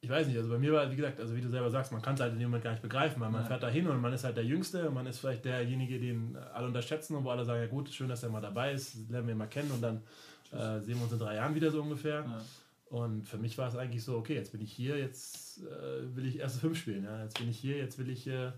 ich 0.00 0.10
weiß 0.10 0.26
nicht, 0.28 0.36
also 0.36 0.50
bei 0.50 0.58
mir 0.58 0.72
war, 0.72 0.90
wie 0.90 0.96
gesagt, 0.96 1.18
also 1.18 1.34
wie 1.34 1.40
du 1.40 1.48
selber 1.48 1.70
sagst, 1.70 1.90
man 1.90 2.02
kann 2.02 2.14
es 2.14 2.20
halt 2.20 2.32
in 2.32 2.38
dem 2.38 2.50
Moment 2.50 2.64
gar 2.64 2.70
nicht 2.70 2.82
begreifen, 2.82 3.20
weil 3.20 3.30
man 3.30 3.42
ja. 3.42 3.48
fährt 3.48 3.62
da 3.62 3.68
hin 3.68 3.88
und 3.88 4.00
man 4.00 4.12
ist 4.12 4.24
halt 4.24 4.36
der 4.36 4.44
Jüngste 4.44 4.88
und 4.88 4.94
man 4.94 5.06
ist 5.06 5.18
vielleicht 5.18 5.44
derjenige, 5.44 5.98
den 5.98 6.36
alle 6.36 6.66
unterschätzen 6.66 7.16
und 7.16 7.24
wo 7.24 7.30
alle 7.30 7.44
sagen, 7.44 7.60
ja 7.60 7.66
gut, 7.66 7.88
schön, 7.88 8.08
dass 8.08 8.22
er 8.22 8.28
mal 8.28 8.40
dabei 8.40 8.72
ist, 8.72 9.08
lernen 9.10 9.26
wir 9.26 9.34
ihn 9.34 9.38
mal 9.38 9.48
kennen 9.48 9.72
und 9.72 9.82
dann 9.82 10.02
äh, 10.52 10.80
sehen 10.80 10.96
wir 10.96 11.02
uns 11.02 11.12
in 11.12 11.18
drei 11.18 11.36
Jahren 11.36 11.54
wieder 11.54 11.70
so 11.70 11.82
ungefähr. 11.82 12.20
Ja. 12.20 12.42
Und 12.90 13.28
für 13.28 13.36
mich 13.36 13.58
war 13.58 13.68
es 13.68 13.76
eigentlich 13.76 14.02
so, 14.02 14.16
okay, 14.16 14.34
jetzt 14.34 14.52
bin 14.52 14.62
ich 14.62 14.72
hier, 14.72 14.98
jetzt 14.98 15.58
äh, 15.62 16.16
will 16.16 16.26
ich 16.26 16.38
erste 16.38 16.60
fünf 16.60 16.78
spielen, 16.78 17.04
ja? 17.04 17.22
jetzt 17.22 17.38
bin 17.38 17.48
ich 17.48 17.58
hier, 17.58 17.76
jetzt 17.76 17.98
will 17.98 18.08
ich 18.08 18.26
äh, 18.26 18.52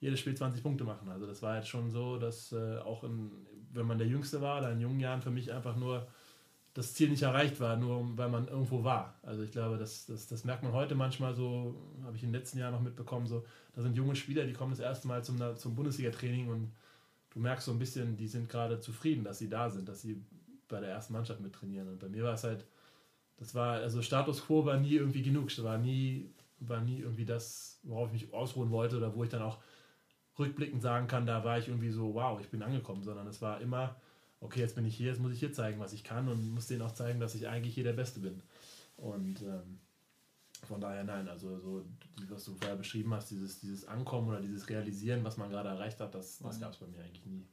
jedes 0.00 0.18
Spiel 0.18 0.34
20 0.34 0.62
Punkte 0.62 0.84
machen. 0.84 1.08
Also 1.08 1.26
das 1.26 1.40
war 1.42 1.56
jetzt 1.56 1.68
schon 1.68 1.90
so, 1.90 2.18
dass 2.18 2.52
äh, 2.52 2.78
auch 2.78 3.04
in, 3.04 3.30
wenn 3.72 3.86
man 3.86 3.98
der 3.98 4.08
Jüngste 4.08 4.40
war, 4.40 4.58
oder 4.58 4.72
in 4.72 4.80
jungen 4.80 4.98
Jahren 4.98 5.22
für 5.22 5.30
mich 5.30 5.52
einfach 5.52 5.76
nur 5.76 6.08
das 6.74 6.94
Ziel 6.94 7.10
nicht 7.10 7.22
erreicht 7.22 7.60
war, 7.60 7.76
nur 7.76 8.16
weil 8.16 8.28
man 8.28 8.48
irgendwo 8.48 8.82
war. 8.82 9.18
Also 9.22 9.42
ich 9.42 9.50
glaube, 9.50 9.76
das, 9.76 10.06
das, 10.06 10.26
das 10.26 10.44
merkt 10.44 10.62
man 10.62 10.72
heute 10.72 10.94
manchmal 10.94 11.34
so, 11.34 11.74
habe 12.04 12.16
ich 12.16 12.22
den 12.22 12.32
letzten 12.32 12.58
Jahren 12.58 12.72
noch 12.72 12.80
mitbekommen, 12.80 13.26
so, 13.26 13.44
da 13.74 13.82
sind 13.82 13.96
junge 13.96 14.16
Spieler, 14.16 14.46
die 14.46 14.52
kommen 14.52 14.70
das 14.70 14.80
erste 14.80 15.08
Mal 15.08 15.22
zum, 15.24 15.38
zum 15.56 15.74
Bundesliga-Training 15.74 16.48
und 16.48 16.72
du 17.30 17.40
merkst 17.40 17.66
so 17.66 17.72
ein 17.72 17.78
bisschen, 17.78 18.16
die 18.16 18.28
sind 18.28 18.48
gerade 18.48 18.80
zufrieden, 18.80 19.24
dass 19.24 19.38
sie 19.38 19.48
da 19.48 19.68
sind, 19.68 19.88
dass 19.88 20.02
sie 20.02 20.24
bei 20.68 20.80
der 20.80 20.90
ersten 20.90 21.12
Mannschaft 21.12 21.40
mit 21.40 21.52
trainieren. 21.52 21.88
Und 21.88 21.98
bei 21.98 22.08
mir 22.08 22.24
war 22.24 22.34
es 22.34 22.44
halt, 22.44 22.64
das 23.40 23.54
war, 23.54 23.80
also 23.80 24.02
Status 24.02 24.44
Quo 24.44 24.66
war 24.66 24.76
nie 24.76 24.94
irgendwie 24.94 25.22
genug, 25.22 25.48
das 25.48 25.64
war 25.64 25.78
nie, 25.78 26.30
war 26.60 26.82
nie 26.82 27.00
irgendwie 27.00 27.24
das, 27.24 27.80
worauf 27.82 28.12
ich 28.12 28.22
mich 28.22 28.34
ausruhen 28.34 28.70
wollte 28.70 28.98
oder 28.98 29.16
wo 29.16 29.24
ich 29.24 29.30
dann 29.30 29.42
auch 29.42 29.58
rückblickend 30.38 30.82
sagen 30.82 31.06
kann, 31.06 31.26
da 31.26 31.42
war 31.42 31.58
ich 31.58 31.68
irgendwie 31.68 31.90
so, 31.90 32.14
wow, 32.14 32.38
ich 32.38 32.48
bin 32.48 32.62
angekommen, 32.62 33.02
sondern 33.02 33.26
es 33.26 33.40
war 33.40 33.60
immer, 33.62 33.96
okay, 34.40 34.60
jetzt 34.60 34.74
bin 34.74 34.84
ich 34.84 34.94
hier, 34.94 35.08
jetzt 35.08 35.20
muss 35.20 35.32
ich 35.32 35.40
hier 35.40 35.52
zeigen, 35.52 35.80
was 35.80 35.94
ich 35.94 36.04
kann 36.04 36.28
und 36.28 36.50
muss 36.50 36.66
denen 36.66 36.82
auch 36.82 36.92
zeigen, 36.92 37.18
dass 37.18 37.34
ich 37.34 37.48
eigentlich 37.48 37.74
hier 37.74 37.84
der 37.84 37.94
Beste 37.94 38.20
bin. 38.20 38.42
Und 38.98 39.40
ähm, 39.40 39.80
von 40.68 40.80
daher 40.80 41.04
nein, 41.04 41.26
also 41.26 41.58
so, 41.60 41.86
was 42.28 42.44
du 42.44 42.54
vorher 42.54 42.76
beschrieben 42.76 43.14
hast, 43.14 43.30
dieses, 43.30 43.60
dieses 43.60 43.86
Ankommen 43.86 44.28
oder 44.28 44.42
dieses 44.42 44.68
Realisieren, 44.68 45.24
was 45.24 45.38
man 45.38 45.48
gerade 45.48 45.70
erreicht 45.70 45.98
hat, 46.00 46.14
das, 46.14 46.38
das 46.40 46.60
gab 46.60 46.72
es 46.72 46.78
bei 46.78 46.86
mir 46.86 47.02
eigentlich 47.02 47.24
nie. 47.24 47.46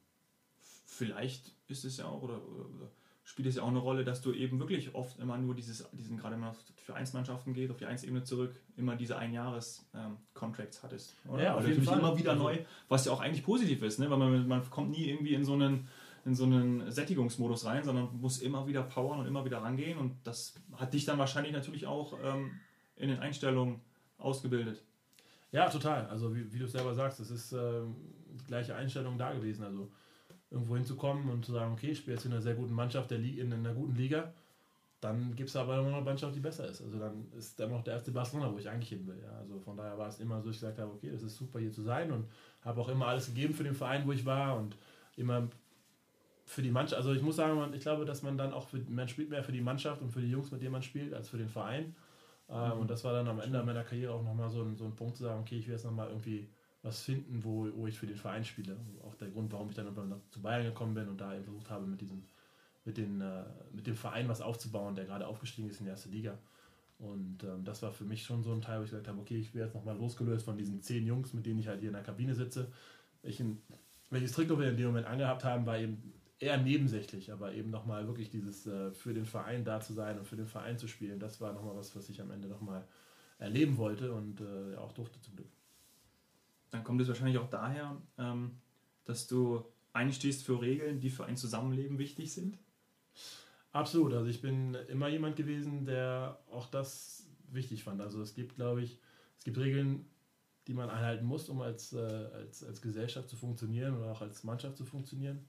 Vielleicht 0.86 1.54
ist 1.70 1.86
es 1.86 1.98
ja 1.98 2.06
auch, 2.06 2.24
oder, 2.24 2.42
oder 2.46 2.92
spielt 3.28 3.50
es 3.50 3.58
ja 3.58 3.64
auch 3.64 3.68
eine 3.68 3.80
Rolle, 3.80 4.06
dass 4.06 4.22
du 4.22 4.32
eben 4.32 4.58
wirklich 4.58 4.96
oft 4.96 5.20
immer 5.20 5.38
nur 5.38 5.54
dieses, 5.54 5.86
diesen 5.92 6.18
gerade 6.18 6.38
mal 6.38 6.56
für 6.78 6.96
Einsmannschaften 6.96 7.54
geht, 7.54 7.70
auf 7.70 7.76
die 7.76 7.86
Einsebene 7.86 8.24
zurück, 8.24 8.56
immer 8.78 8.96
diese 8.96 9.18
Einjahres-Contracts 9.18 10.78
ähm, 10.78 10.84
hattest. 10.84 11.14
Oder? 11.28 11.44
Ja, 11.44 11.56
auf 11.56 11.68
jeden 11.68 11.84
Fall. 11.84 12.00
immer 12.00 12.18
wieder 12.18 12.32
also, 12.32 12.44
neu, 12.46 12.58
was 12.88 13.04
ja 13.04 13.12
auch 13.12 13.20
eigentlich 13.20 13.44
positiv 13.44 13.84
ist, 13.84 14.00
ne? 14.00 14.10
weil 14.10 14.18
man, 14.18 14.48
man 14.48 14.70
kommt 14.70 14.92
nie 14.92 15.10
irgendwie 15.10 15.34
in 15.34 15.44
so 15.44 15.54
einen 15.54 15.90
in 16.24 16.36
so 16.36 16.44
einen 16.44 16.90
Sättigungsmodus 16.92 17.66
rein, 17.66 17.84
sondern 17.86 18.10
muss 18.20 18.40
immer 18.40 18.68
wieder 18.68 18.84
powern 18.84 19.20
und 19.20 19.28
immer 19.28 19.46
wieder 19.46 19.60
rangehen. 19.60 19.98
Und 19.98 20.16
das 20.26 20.56
hat 20.76 20.94
dich 20.94 21.06
dann 21.06 21.18
wahrscheinlich 21.18 21.54
natürlich 21.54 21.88
auch 21.88 22.18
ähm, 22.22 22.52
in 22.98 23.08
den 23.08 23.20
Einstellungen 23.20 23.80
ausgebildet. 24.18 24.84
Ja, 25.52 25.70
total. 25.70 26.06
Also 26.08 26.36
wie, 26.36 26.52
wie 26.52 26.60
du 26.60 26.68
selber 26.68 26.94
sagst, 26.94 27.22
es 27.22 27.32
ist 27.32 27.54
ähm, 27.54 27.96
die 28.42 28.46
gleiche 28.46 28.76
Einstellung 28.76 29.18
da 29.18 29.32
gewesen. 29.32 29.64
Also 29.64 29.90
irgendwo 30.50 30.76
hinzukommen 30.76 31.30
und 31.30 31.46
zu 31.46 31.52
sagen, 31.52 31.74
okay, 31.74 31.92
ich 31.92 32.00
spiele 32.00 32.16
jetzt 32.16 32.26
in 32.26 32.32
einer 32.32 32.42
sehr 32.42 32.56
guten 32.56 32.74
Mannschaft, 32.74 33.12
der 33.12 33.20
in 33.20 33.52
einer 33.52 33.74
guten 33.74 33.96
Liga, 33.96 34.34
dann 35.02 35.36
gibt 35.36 35.50
es 35.50 35.56
aber 35.56 35.78
immer 35.78 35.90
noch 35.90 35.98
eine 35.98 36.06
Mannschaft, 36.06 36.36
die 36.36 36.40
besser 36.40 36.68
ist. 36.68 36.82
Also 36.82 36.98
dann 36.98 37.28
ist 37.38 37.60
immer 37.60 37.74
noch 37.74 37.84
der 37.84 37.96
erste 37.96 38.12
Barcelona, 38.12 38.52
wo 38.52 38.58
ich 38.58 38.68
eigentlich 38.68 38.90
hin 38.90 39.06
will. 39.06 39.20
Ja. 39.22 39.32
Also 39.40 39.60
von 39.60 39.78
daher 39.78 39.98
war 39.98 40.08
es 40.08 40.20
immer 40.20 40.42
so, 40.42 40.50
ich 40.50 40.58
gesagt 40.58 40.80
habe, 40.80 40.92
okay, 40.92 41.12
das 41.12 41.22
ist 41.22 41.38
super 41.38 41.60
hier 41.60 41.72
zu 41.72 41.84
sein 41.84 42.12
und 42.12 42.26
habe 42.62 42.82
auch 42.82 42.90
immer 42.90 43.08
alles 43.08 43.28
gegeben 43.28 43.54
für 43.54 43.64
den 43.64 43.76
Verein, 43.76 44.08
wo 44.08 44.12
ich 44.12 44.26
war 44.26 44.58
und 44.58 44.76
immer 45.16 45.48
für 46.46 46.62
die 46.62 46.72
Mannschaft, 46.72 46.98
also 46.98 47.14
ich 47.14 47.22
muss 47.22 47.36
sagen, 47.36 47.74
ich 47.74 47.82
glaube, 47.82 48.06
dass 48.06 48.24
man 48.24 48.38
dann 48.38 48.54
auch, 48.54 48.68
für, 48.70 48.78
man 48.88 49.08
spielt 49.10 49.30
mehr 49.30 49.44
für 49.44 49.52
die 49.52 49.62
Mannschaft 49.62 50.02
und 50.02 50.12
für 50.12 50.22
die 50.22 50.32
Jungs, 50.32 50.50
mit 50.50 50.62
denen 50.62 50.72
man 50.72 50.82
spielt, 50.82 51.14
als 51.14 51.28
für 51.28 51.38
den 51.38 51.50
Verein. 51.50 51.94
Äh, 52.50 52.54
mhm. 52.54 52.80
Und 52.80 52.90
das 52.90 53.04
war 53.04 53.12
dann 53.12 53.28
am 53.28 53.42
Ende 53.42 53.62
meiner 53.64 53.84
Karriere 53.84 54.14
auch 54.14 54.24
nochmal 54.24 54.50
so 54.50 54.62
ein, 54.62 54.78
so 54.78 54.86
ein 54.86 54.96
Punkt 54.96 55.18
zu 55.18 55.24
sagen, 55.24 55.42
okay, 55.42 55.58
ich 55.58 55.68
will 55.68 55.74
jetzt 55.74 55.84
nochmal 55.84 56.08
irgendwie 56.08 56.48
was 56.88 57.04
finden, 57.04 57.44
wo, 57.44 57.68
wo 57.76 57.88
ich 57.88 57.98
für 57.98 58.08
den 58.08 58.16
Verein 58.16 58.44
spiele. 58.44 58.78
Auch 59.04 59.16
der 59.16 59.30
Grund, 59.30 59.52
warum 59.52 59.70
ich 59.70 59.76
dann 59.76 59.88
zu 60.32 60.42
Bayern 60.42 60.66
gekommen 60.66 60.94
bin 60.94 61.08
und 61.08 61.20
da 61.20 61.34
eben 61.34 61.44
versucht 61.44 61.70
habe, 61.70 61.86
mit 61.86 62.02
diesem, 62.02 62.24
mit, 62.86 62.98
den, 62.98 63.22
äh, 63.22 63.44
mit 63.74 63.86
dem 63.86 63.96
Verein 63.96 64.28
was 64.28 64.42
aufzubauen, 64.42 64.96
der 64.96 65.06
gerade 65.06 65.28
aufgestiegen 65.28 65.70
ist 65.70 65.80
in 65.80 65.86
die 65.86 65.92
erste 65.92 66.10
Liga. 66.10 66.38
Und 67.00 67.44
ähm, 67.44 67.64
das 67.64 67.84
war 67.84 67.92
für 67.92 68.06
mich 68.06 68.24
schon 68.24 68.44
so 68.44 68.52
ein 68.52 68.62
Teil, 68.62 68.80
wo 68.80 68.84
ich 68.84 68.90
gesagt 68.90 69.08
habe, 69.08 69.20
okay, 69.20 69.38
ich 69.38 69.54
werde 69.54 69.68
jetzt 69.68 69.76
nochmal 69.76 69.98
losgelöst 69.98 70.46
von 70.46 70.58
diesen 70.58 70.82
zehn 70.82 71.06
Jungs, 71.06 71.34
mit 71.34 71.46
denen 71.46 71.60
ich 71.60 71.68
halt 71.68 71.80
hier 71.80 71.90
in 71.90 71.94
der 71.94 72.04
Kabine 72.04 72.34
sitze. 72.34 72.72
Welchen, 73.22 73.62
welches 74.10 74.32
Trikot 74.32 74.58
wir 74.58 74.70
in 74.70 74.78
dem 74.78 74.88
Moment 74.88 75.06
angehabt 75.06 75.44
haben, 75.44 75.66
war 75.66 75.78
eben 75.78 76.14
eher 76.40 76.58
nebensächlich, 76.58 77.32
aber 77.32 77.54
eben 77.54 77.70
nochmal 77.70 78.08
wirklich 78.08 78.30
dieses 78.30 78.66
äh, 78.66 78.92
für 78.92 79.14
den 79.14 79.26
Verein 79.26 79.64
da 79.64 79.80
zu 79.80 79.94
sein 79.94 80.18
und 80.18 80.26
für 80.26 80.36
den 80.36 80.48
Verein 80.48 80.78
zu 80.78 80.88
spielen, 80.88 81.20
das 81.20 81.42
war 81.42 81.54
nochmal 81.54 81.76
was, 81.76 81.96
was 81.96 82.10
ich 82.10 82.22
am 82.22 82.32
Ende 82.32 82.48
nochmal 82.48 82.88
erleben 83.40 83.78
wollte 83.78 84.14
und 84.14 84.42
äh, 84.42 84.76
auch 84.78 84.94
durfte 84.94 85.20
zum 85.22 85.36
Glück. 85.36 85.50
Dann 86.70 86.84
kommt 86.84 87.02
es 87.02 87.08
wahrscheinlich 87.08 87.38
auch 87.38 87.50
daher, 87.50 88.02
ähm, 88.18 88.58
dass 89.06 89.28
du 89.28 89.66
einstehst 89.94 90.44
für 90.44 90.62
Regeln, 90.62 91.00
die 91.00 91.10
für 91.10 91.26
ein 91.26 91.38
Zusammenleben 91.38 91.98
wichtig 91.98 92.34
sind? 92.34 92.58
Absolut, 93.72 94.14
also 94.14 94.28
ich 94.28 94.42
bin 94.42 94.76
immer 94.90 95.08
jemand 95.08 95.36
gewesen, 95.36 95.86
der 95.86 96.40
auch 96.52 96.68
das 96.68 97.28
wichtig 97.52 97.84
fand. 97.84 98.02
Also 98.02 98.22
es 98.22 98.34
gibt, 98.34 98.56
glaube 98.56 98.82
ich, 98.82 99.00
es 99.38 99.44
gibt 99.44 99.58
Regeln, 99.58 100.06
die 100.68 100.74
man 100.74 100.90
einhalten 100.90 101.26
muss, 101.26 101.50
um 101.50 101.62
als, 101.62 101.94
äh, 101.94 102.00
als, 102.00 102.64
als 102.64 102.82
Gesellschaft 102.82 103.30
zu 103.30 103.36
funktionieren 103.36 103.98
oder 103.98 104.12
auch 104.12 104.22
als 104.22 104.44
Mannschaft 104.44 104.78
zu 104.78 104.86
funktionieren. 104.86 105.46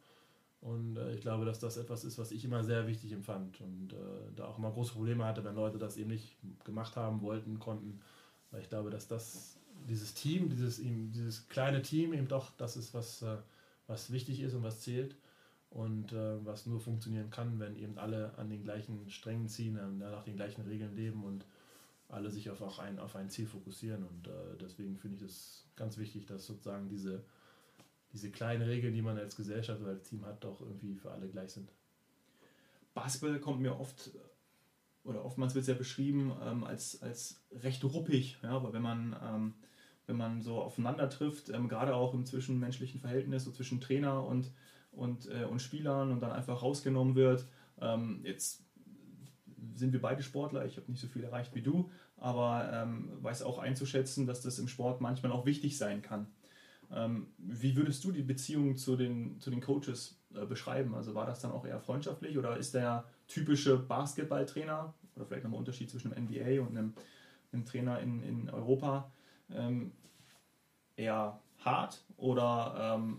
Und 0.60 0.96
äh, 0.96 1.14
ich 1.14 1.20
glaube, 1.20 1.44
dass 1.44 1.58
das 1.58 1.76
etwas 1.76 2.04
ist, 2.04 2.18
was 2.18 2.32
ich 2.32 2.44
immer 2.44 2.64
sehr 2.64 2.86
wichtig 2.86 3.12
empfand 3.12 3.60
und 3.60 3.92
äh, 3.92 3.96
da 4.34 4.46
auch 4.46 4.58
immer 4.58 4.72
große 4.72 4.92
Probleme 4.92 5.24
hatte, 5.24 5.44
wenn 5.44 5.54
Leute 5.54 5.78
das 5.78 5.96
eben 5.96 6.10
nicht 6.10 6.36
gemacht 6.64 6.96
haben, 6.96 7.22
wollten, 7.22 7.58
konnten. 7.58 8.00
Weil 8.50 8.62
ich 8.62 8.68
glaube, 8.68 8.90
dass 8.90 9.06
das, 9.06 9.57
dieses 9.86 10.14
Team, 10.14 10.48
dieses, 10.50 10.78
dieses 10.78 11.48
kleine 11.48 11.82
Team 11.82 12.12
eben 12.12 12.28
doch 12.28 12.50
das 12.56 12.76
ist, 12.76 12.94
was, 12.94 13.22
äh, 13.22 13.36
was 13.86 14.10
wichtig 14.10 14.40
ist 14.40 14.54
und 14.54 14.62
was 14.62 14.80
zählt 14.80 15.16
und 15.70 16.12
äh, 16.12 16.44
was 16.44 16.66
nur 16.66 16.80
funktionieren 16.80 17.30
kann, 17.30 17.58
wenn 17.58 17.76
eben 17.76 17.98
alle 17.98 18.36
an 18.38 18.50
den 18.50 18.62
gleichen 18.64 19.10
Strängen 19.10 19.48
ziehen, 19.48 19.78
nach 19.98 20.24
den 20.24 20.36
gleichen 20.36 20.62
Regeln 20.62 20.94
leben 20.96 21.24
und 21.24 21.44
alle 22.08 22.30
sich 22.30 22.50
auf, 22.50 22.62
auch 22.62 22.78
ein, 22.78 22.98
auf 22.98 23.16
ein 23.16 23.30
Ziel 23.30 23.46
fokussieren. 23.46 24.04
Und 24.04 24.28
äh, 24.28 24.56
deswegen 24.60 24.96
finde 24.96 25.16
ich 25.16 25.22
es 25.30 25.64
ganz 25.76 25.98
wichtig, 25.98 26.26
dass 26.26 26.46
sozusagen 26.46 26.88
diese 26.88 27.22
diese 28.12 28.30
kleinen 28.30 28.62
Regeln, 28.62 28.94
die 28.94 29.02
man 29.02 29.18
als 29.18 29.36
Gesellschaft 29.36 29.80
oder 29.80 29.90
als 29.90 30.08
Team 30.08 30.24
hat, 30.24 30.42
doch 30.44 30.60
irgendwie 30.60 30.94
für 30.94 31.10
alle 31.10 31.28
gleich 31.28 31.52
sind. 31.52 31.70
Basketball 32.94 33.38
kommt 33.38 33.60
mir 33.60 33.78
oft 33.78 34.10
oder 35.04 35.24
oftmals 35.24 35.54
wird 35.54 35.62
es 35.62 35.68
ja 35.68 35.74
beschrieben 35.74 36.32
ähm, 36.42 36.64
als, 36.64 37.00
als 37.02 37.40
recht 37.52 37.82
ruppig, 37.84 38.38
ja, 38.42 38.50
aber 38.50 38.72
wenn 38.72 38.82
man, 38.82 39.16
ähm, 39.22 39.54
wenn 40.08 40.16
man 40.16 40.42
so 40.42 40.56
aufeinander 40.60 41.08
trifft, 41.08 41.50
ähm, 41.50 41.68
gerade 41.68 41.94
auch 41.94 42.14
im 42.14 42.24
zwischenmenschlichen 42.24 42.98
Verhältnis, 42.98 43.44
so 43.44 43.52
zwischen 43.52 43.80
Trainer 43.80 44.24
und, 44.24 44.50
und, 44.90 45.28
äh, 45.30 45.44
und 45.44 45.60
Spielern 45.60 46.10
und 46.10 46.20
dann 46.20 46.32
einfach 46.32 46.62
rausgenommen 46.62 47.14
wird. 47.14 47.46
Ähm, 47.80 48.22
jetzt 48.24 48.64
sind 49.74 49.92
wir 49.92 50.00
beide 50.00 50.22
Sportler, 50.22 50.64
ich 50.64 50.76
habe 50.78 50.90
nicht 50.90 51.00
so 51.00 51.06
viel 51.06 51.22
erreicht 51.22 51.54
wie 51.54 51.62
du, 51.62 51.90
aber 52.16 52.70
ähm, 52.72 53.10
weiß 53.20 53.42
auch 53.42 53.58
einzuschätzen, 53.58 54.26
dass 54.26 54.40
das 54.40 54.58
im 54.58 54.66
Sport 54.66 55.00
manchmal 55.00 55.30
auch 55.30 55.44
wichtig 55.44 55.76
sein 55.76 56.00
kann. 56.00 56.26
Ähm, 56.90 57.26
wie 57.36 57.76
würdest 57.76 58.02
du 58.04 58.10
die 58.10 58.22
Beziehung 58.22 58.76
zu 58.76 58.96
den, 58.96 59.38
zu 59.40 59.50
den 59.50 59.60
Coaches 59.60 60.18
äh, 60.34 60.46
beschreiben? 60.46 60.94
Also 60.94 61.14
war 61.14 61.26
das 61.26 61.40
dann 61.40 61.52
auch 61.52 61.66
eher 61.66 61.80
freundschaftlich 61.80 62.38
oder 62.38 62.56
ist 62.56 62.72
der 62.72 63.04
typische 63.26 63.76
Basketballtrainer 63.76 64.94
oder 65.16 65.26
vielleicht 65.26 65.44
nochmal 65.44 65.58
Unterschied 65.58 65.90
zwischen 65.90 66.14
einem 66.14 66.24
NBA 66.24 66.62
und 66.62 66.76
einem, 66.76 66.94
einem 67.52 67.66
Trainer 67.66 68.00
in, 68.00 68.22
in 68.22 68.48
Europa 68.48 69.12
ähm, 69.54 69.92
eher 70.96 71.38
hart 71.64 72.02
oder 72.16 72.96
ähm, 72.96 73.18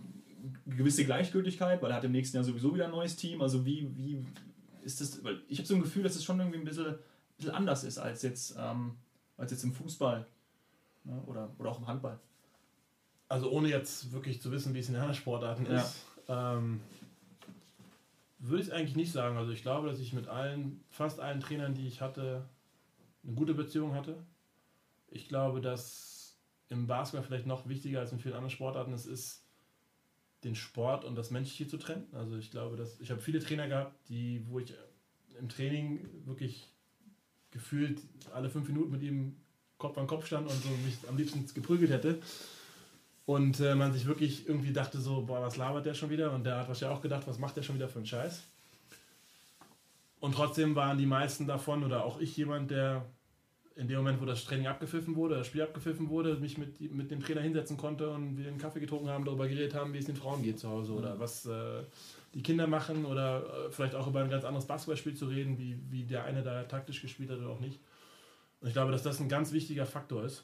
gewisse 0.66 1.06
Gleichgültigkeit, 1.06 1.82
weil 1.82 1.92
er 1.92 1.98
hat 1.98 2.04
im 2.04 2.12
nächsten 2.12 2.38
Jahr 2.38 2.44
sowieso 2.44 2.74
wieder 2.74 2.86
ein 2.86 2.92
neues 2.92 3.16
Team. 3.16 3.42
Also 3.42 3.66
wie, 3.66 3.90
wie 3.96 4.26
ist 4.84 5.02
das, 5.02 5.24
weil 5.24 5.42
ich 5.48 5.58
habe 5.58 5.68
so 5.68 5.76
ein 5.76 5.82
Gefühl, 5.82 6.04
dass 6.04 6.16
es 6.16 6.24
schon 6.24 6.40
irgendwie 6.40 6.60
ein 6.60 6.66
bisschen, 6.66 6.96
bisschen 7.38 7.54
anders 7.54 7.84
ist 7.84 7.98
als 7.98 8.22
jetzt, 8.22 8.56
ähm, 8.58 8.96
als 9.38 9.52
jetzt 9.52 9.64
im 9.64 9.74
Fußball 9.74 10.26
ne? 11.04 11.22
oder, 11.26 11.50
oder 11.58 11.72
auch 11.72 11.80
im 11.80 11.88
Handball. 11.88 12.20
Also 13.28 13.52
ohne 13.52 13.70
jetzt 13.70 14.12
wirklich 14.12 14.42
zu 14.42 14.52
wissen, 14.52 14.74
wie 14.74 14.80
es 14.80 14.90
in 14.90 14.96
anderen 14.96 15.14
Sportarten 15.14 15.66
ja. 15.66 15.82
ist, 15.82 16.06
ähm, 16.28 16.82
würde 18.40 18.64
ich 18.64 18.74
eigentlich 18.74 18.96
nicht 18.96 19.12
sagen. 19.12 19.38
Also 19.38 19.52
ich 19.52 19.62
glaube, 19.62 19.88
dass 19.88 20.00
ich 20.00 20.14
mit 20.14 20.28
allen, 20.28 20.82
fast 20.90 21.20
allen 21.20 21.40
Trainern, 21.40 21.76
die 21.76 21.88
ich 21.88 22.02
hatte, 22.02 22.44
eine 23.24 23.34
gute 23.34 23.54
Beziehung 23.54 23.94
hatte. 23.94 24.16
Ich 25.10 25.28
glaube, 25.28 25.62
dass 25.62 26.09
im 26.70 26.88
Basketball 26.88 27.26
vielleicht 27.26 27.46
noch 27.46 27.68
wichtiger 27.68 28.00
als 28.00 28.12
in 28.12 28.20
vielen 28.20 28.36
anderen 28.36 28.52
Sportarten 28.52 28.94
es 28.94 29.06
ist, 29.06 29.44
den 30.44 30.56
Sport 30.56 31.04
und 31.04 31.16
das 31.16 31.32
Menschliche 31.32 31.68
zu 31.68 31.78
trennen. 31.78 32.08
Also 32.14 32.38
ich 32.38 32.52
glaube, 32.52 32.78
dass 32.78 33.00
ich 33.02 33.12
habe 33.12 33.22
viele 33.22 33.40
Trainer 33.40 33.68
gehabt, 33.68 33.94
die, 34.10 34.46
wo 34.48 34.60
ich 34.60 34.74
im 35.38 35.50
Training 35.50 36.08
wirklich 36.26 36.68
gefühlt 37.52 38.00
alle 38.34 38.50
fünf 38.50 38.68
Minuten 38.68 38.92
mit 38.92 39.02
ihm 39.02 39.36
Kopf 39.78 39.98
an 39.98 40.08
Kopf 40.08 40.28
stand 40.28 40.50
und 40.50 40.64
so 40.64 40.70
mich 40.86 40.98
am 41.08 41.18
liebsten 41.18 41.46
geprügelt 41.54 41.92
hätte. 41.92 42.20
Und 43.26 43.60
äh, 43.60 43.76
man 43.76 43.94
sich 43.94 44.06
wirklich 44.06 44.48
irgendwie 44.48 44.74
dachte 44.74 45.00
so, 45.00 45.22
boah, 45.22 45.42
was 45.42 45.56
labert 45.56 45.86
der 45.86 45.94
schon 45.94 46.10
wieder? 46.10 46.32
Und 46.32 46.46
der 46.46 46.58
hat 46.58 46.68
wahrscheinlich 46.68 46.98
auch 46.98 47.02
gedacht, 47.02 47.28
was 47.28 47.38
macht 47.38 47.56
der 47.58 47.64
schon 47.64 47.76
wieder 47.76 47.88
für 47.88 48.00
einen 48.00 48.08
Scheiß? 48.08 48.42
Und 50.20 50.34
trotzdem 50.34 50.76
waren 50.76 50.98
die 50.98 51.06
meisten 51.06 51.48
davon 51.48 51.84
oder 51.84 52.04
auch 52.04 52.20
ich 52.20 52.36
jemand, 52.36 52.72
der 52.72 53.06
in 53.80 53.88
dem 53.88 53.98
Moment, 53.98 54.20
wo 54.20 54.26
das 54.26 54.44
Training 54.44 54.68
abgepfiffen 54.68 55.16
wurde, 55.16 55.36
das 55.36 55.48
Spiel 55.48 55.62
abgepfiffen 55.62 56.10
wurde, 56.10 56.36
mich 56.36 56.58
mit, 56.58 56.82
mit 56.94 57.12
dem 57.12 57.22
Trainer 57.22 57.40
hinsetzen 57.40 57.78
konnte 57.78 58.10
und 58.10 58.38
wir 58.38 58.50
einen 58.50 58.58
Kaffee 58.58 58.82
getrunken 58.82 59.08
haben, 59.08 59.24
darüber 59.24 59.48
geredet 59.48 59.74
haben, 59.74 59.94
wie 59.94 60.00
es 60.00 60.06
den 60.06 60.18
Frauen 60.18 60.44
geht 60.44 60.60
zu 60.60 60.70
Hause 60.70 60.92
oder 60.92 61.16
mhm. 61.16 61.20
was 61.20 61.46
äh, 61.46 61.84
die 62.34 62.44
Kinder 62.44 62.68
machen 62.68 63.06
oder 63.06 63.42
äh, 63.42 63.72
vielleicht 63.72 63.96
auch 63.96 64.06
über 64.08 64.22
ein 64.22 64.30
ganz 64.30 64.44
anderes 64.44 64.68
Basketballspiel 64.68 65.16
zu 65.16 65.28
reden, 65.28 65.58
wie, 65.58 65.80
wie 65.90 66.04
der 66.04 66.26
eine 66.26 66.44
da 66.44 66.64
taktisch 66.64 67.02
gespielt 67.02 67.30
hat 67.30 67.38
oder 67.38 67.52
auch 67.52 67.62
nicht. 67.62 67.80
Und 68.60 68.68
ich 68.68 68.74
glaube, 68.74 68.92
dass 68.92 69.02
das 69.02 69.22
ein 69.22 69.30
ganz 69.30 69.54
wichtiger 69.54 69.86
Faktor 69.86 70.26
ist, 70.26 70.44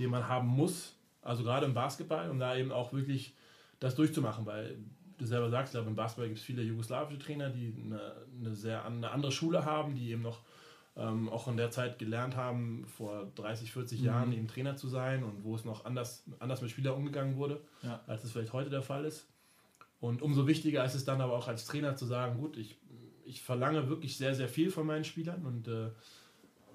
den 0.00 0.10
man 0.10 0.26
haben 0.26 0.48
muss, 0.48 0.96
also 1.22 1.44
gerade 1.44 1.64
im 1.64 1.74
Basketball, 1.74 2.28
um 2.28 2.40
da 2.40 2.56
eben 2.56 2.72
auch 2.72 2.92
wirklich 2.92 3.36
das 3.78 3.94
durchzumachen, 3.94 4.46
weil 4.46 4.78
du 5.16 5.26
selber 5.26 5.48
sagst, 5.48 5.72
ich 5.72 5.78
glaube, 5.78 5.90
im 5.90 5.94
Basketball 5.94 6.26
gibt 6.26 6.40
es 6.40 6.44
viele 6.44 6.62
jugoslawische 6.62 7.20
Trainer, 7.20 7.50
die 7.50 7.72
eine, 7.84 8.14
eine 8.40 8.52
sehr 8.52 8.84
eine 8.84 9.12
andere 9.12 9.30
Schule 9.30 9.64
haben, 9.64 9.94
die 9.94 10.10
eben 10.10 10.22
noch 10.22 10.40
ähm, 10.96 11.28
auch 11.28 11.48
in 11.48 11.56
der 11.56 11.70
Zeit 11.70 11.98
gelernt 11.98 12.36
haben, 12.36 12.84
vor 12.86 13.30
30, 13.34 13.72
40 13.72 14.00
mhm. 14.00 14.06
Jahren 14.06 14.32
eben 14.32 14.48
Trainer 14.48 14.76
zu 14.76 14.88
sein 14.88 15.24
und 15.24 15.44
wo 15.44 15.54
es 15.54 15.64
noch 15.64 15.84
anders, 15.84 16.24
anders 16.38 16.60
mit 16.60 16.70
Spielern 16.70 16.94
umgegangen 16.94 17.36
wurde, 17.36 17.60
ja. 17.82 18.00
als 18.06 18.24
es 18.24 18.32
vielleicht 18.32 18.52
heute 18.52 18.70
der 18.70 18.82
Fall 18.82 19.04
ist. 19.04 19.26
Und 20.00 20.20
umso 20.20 20.46
wichtiger 20.46 20.84
ist 20.84 20.94
es 20.94 21.04
dann 21.04 21.20
aber 21.20 21.34
auch 21.34 21.48
als 21.48 21.64
Trainer 21.64 21.96
zu 21.96 22.06
sagen, 22.06 22.38
gut, 22.38 22.56
ich, 22.56 22.76
ich 23.24 23.42
verlange 23.42 23.88
wirklich 23.88 24.16
sehr, 24.16 24.34
sehr 24.34 24.48
viel 24.48 24.70
von 24.70 24.86
meinen 24.86 25.04
Spielern 25.04 25.46
und 25.46 25.68
äh, 25.68 25.90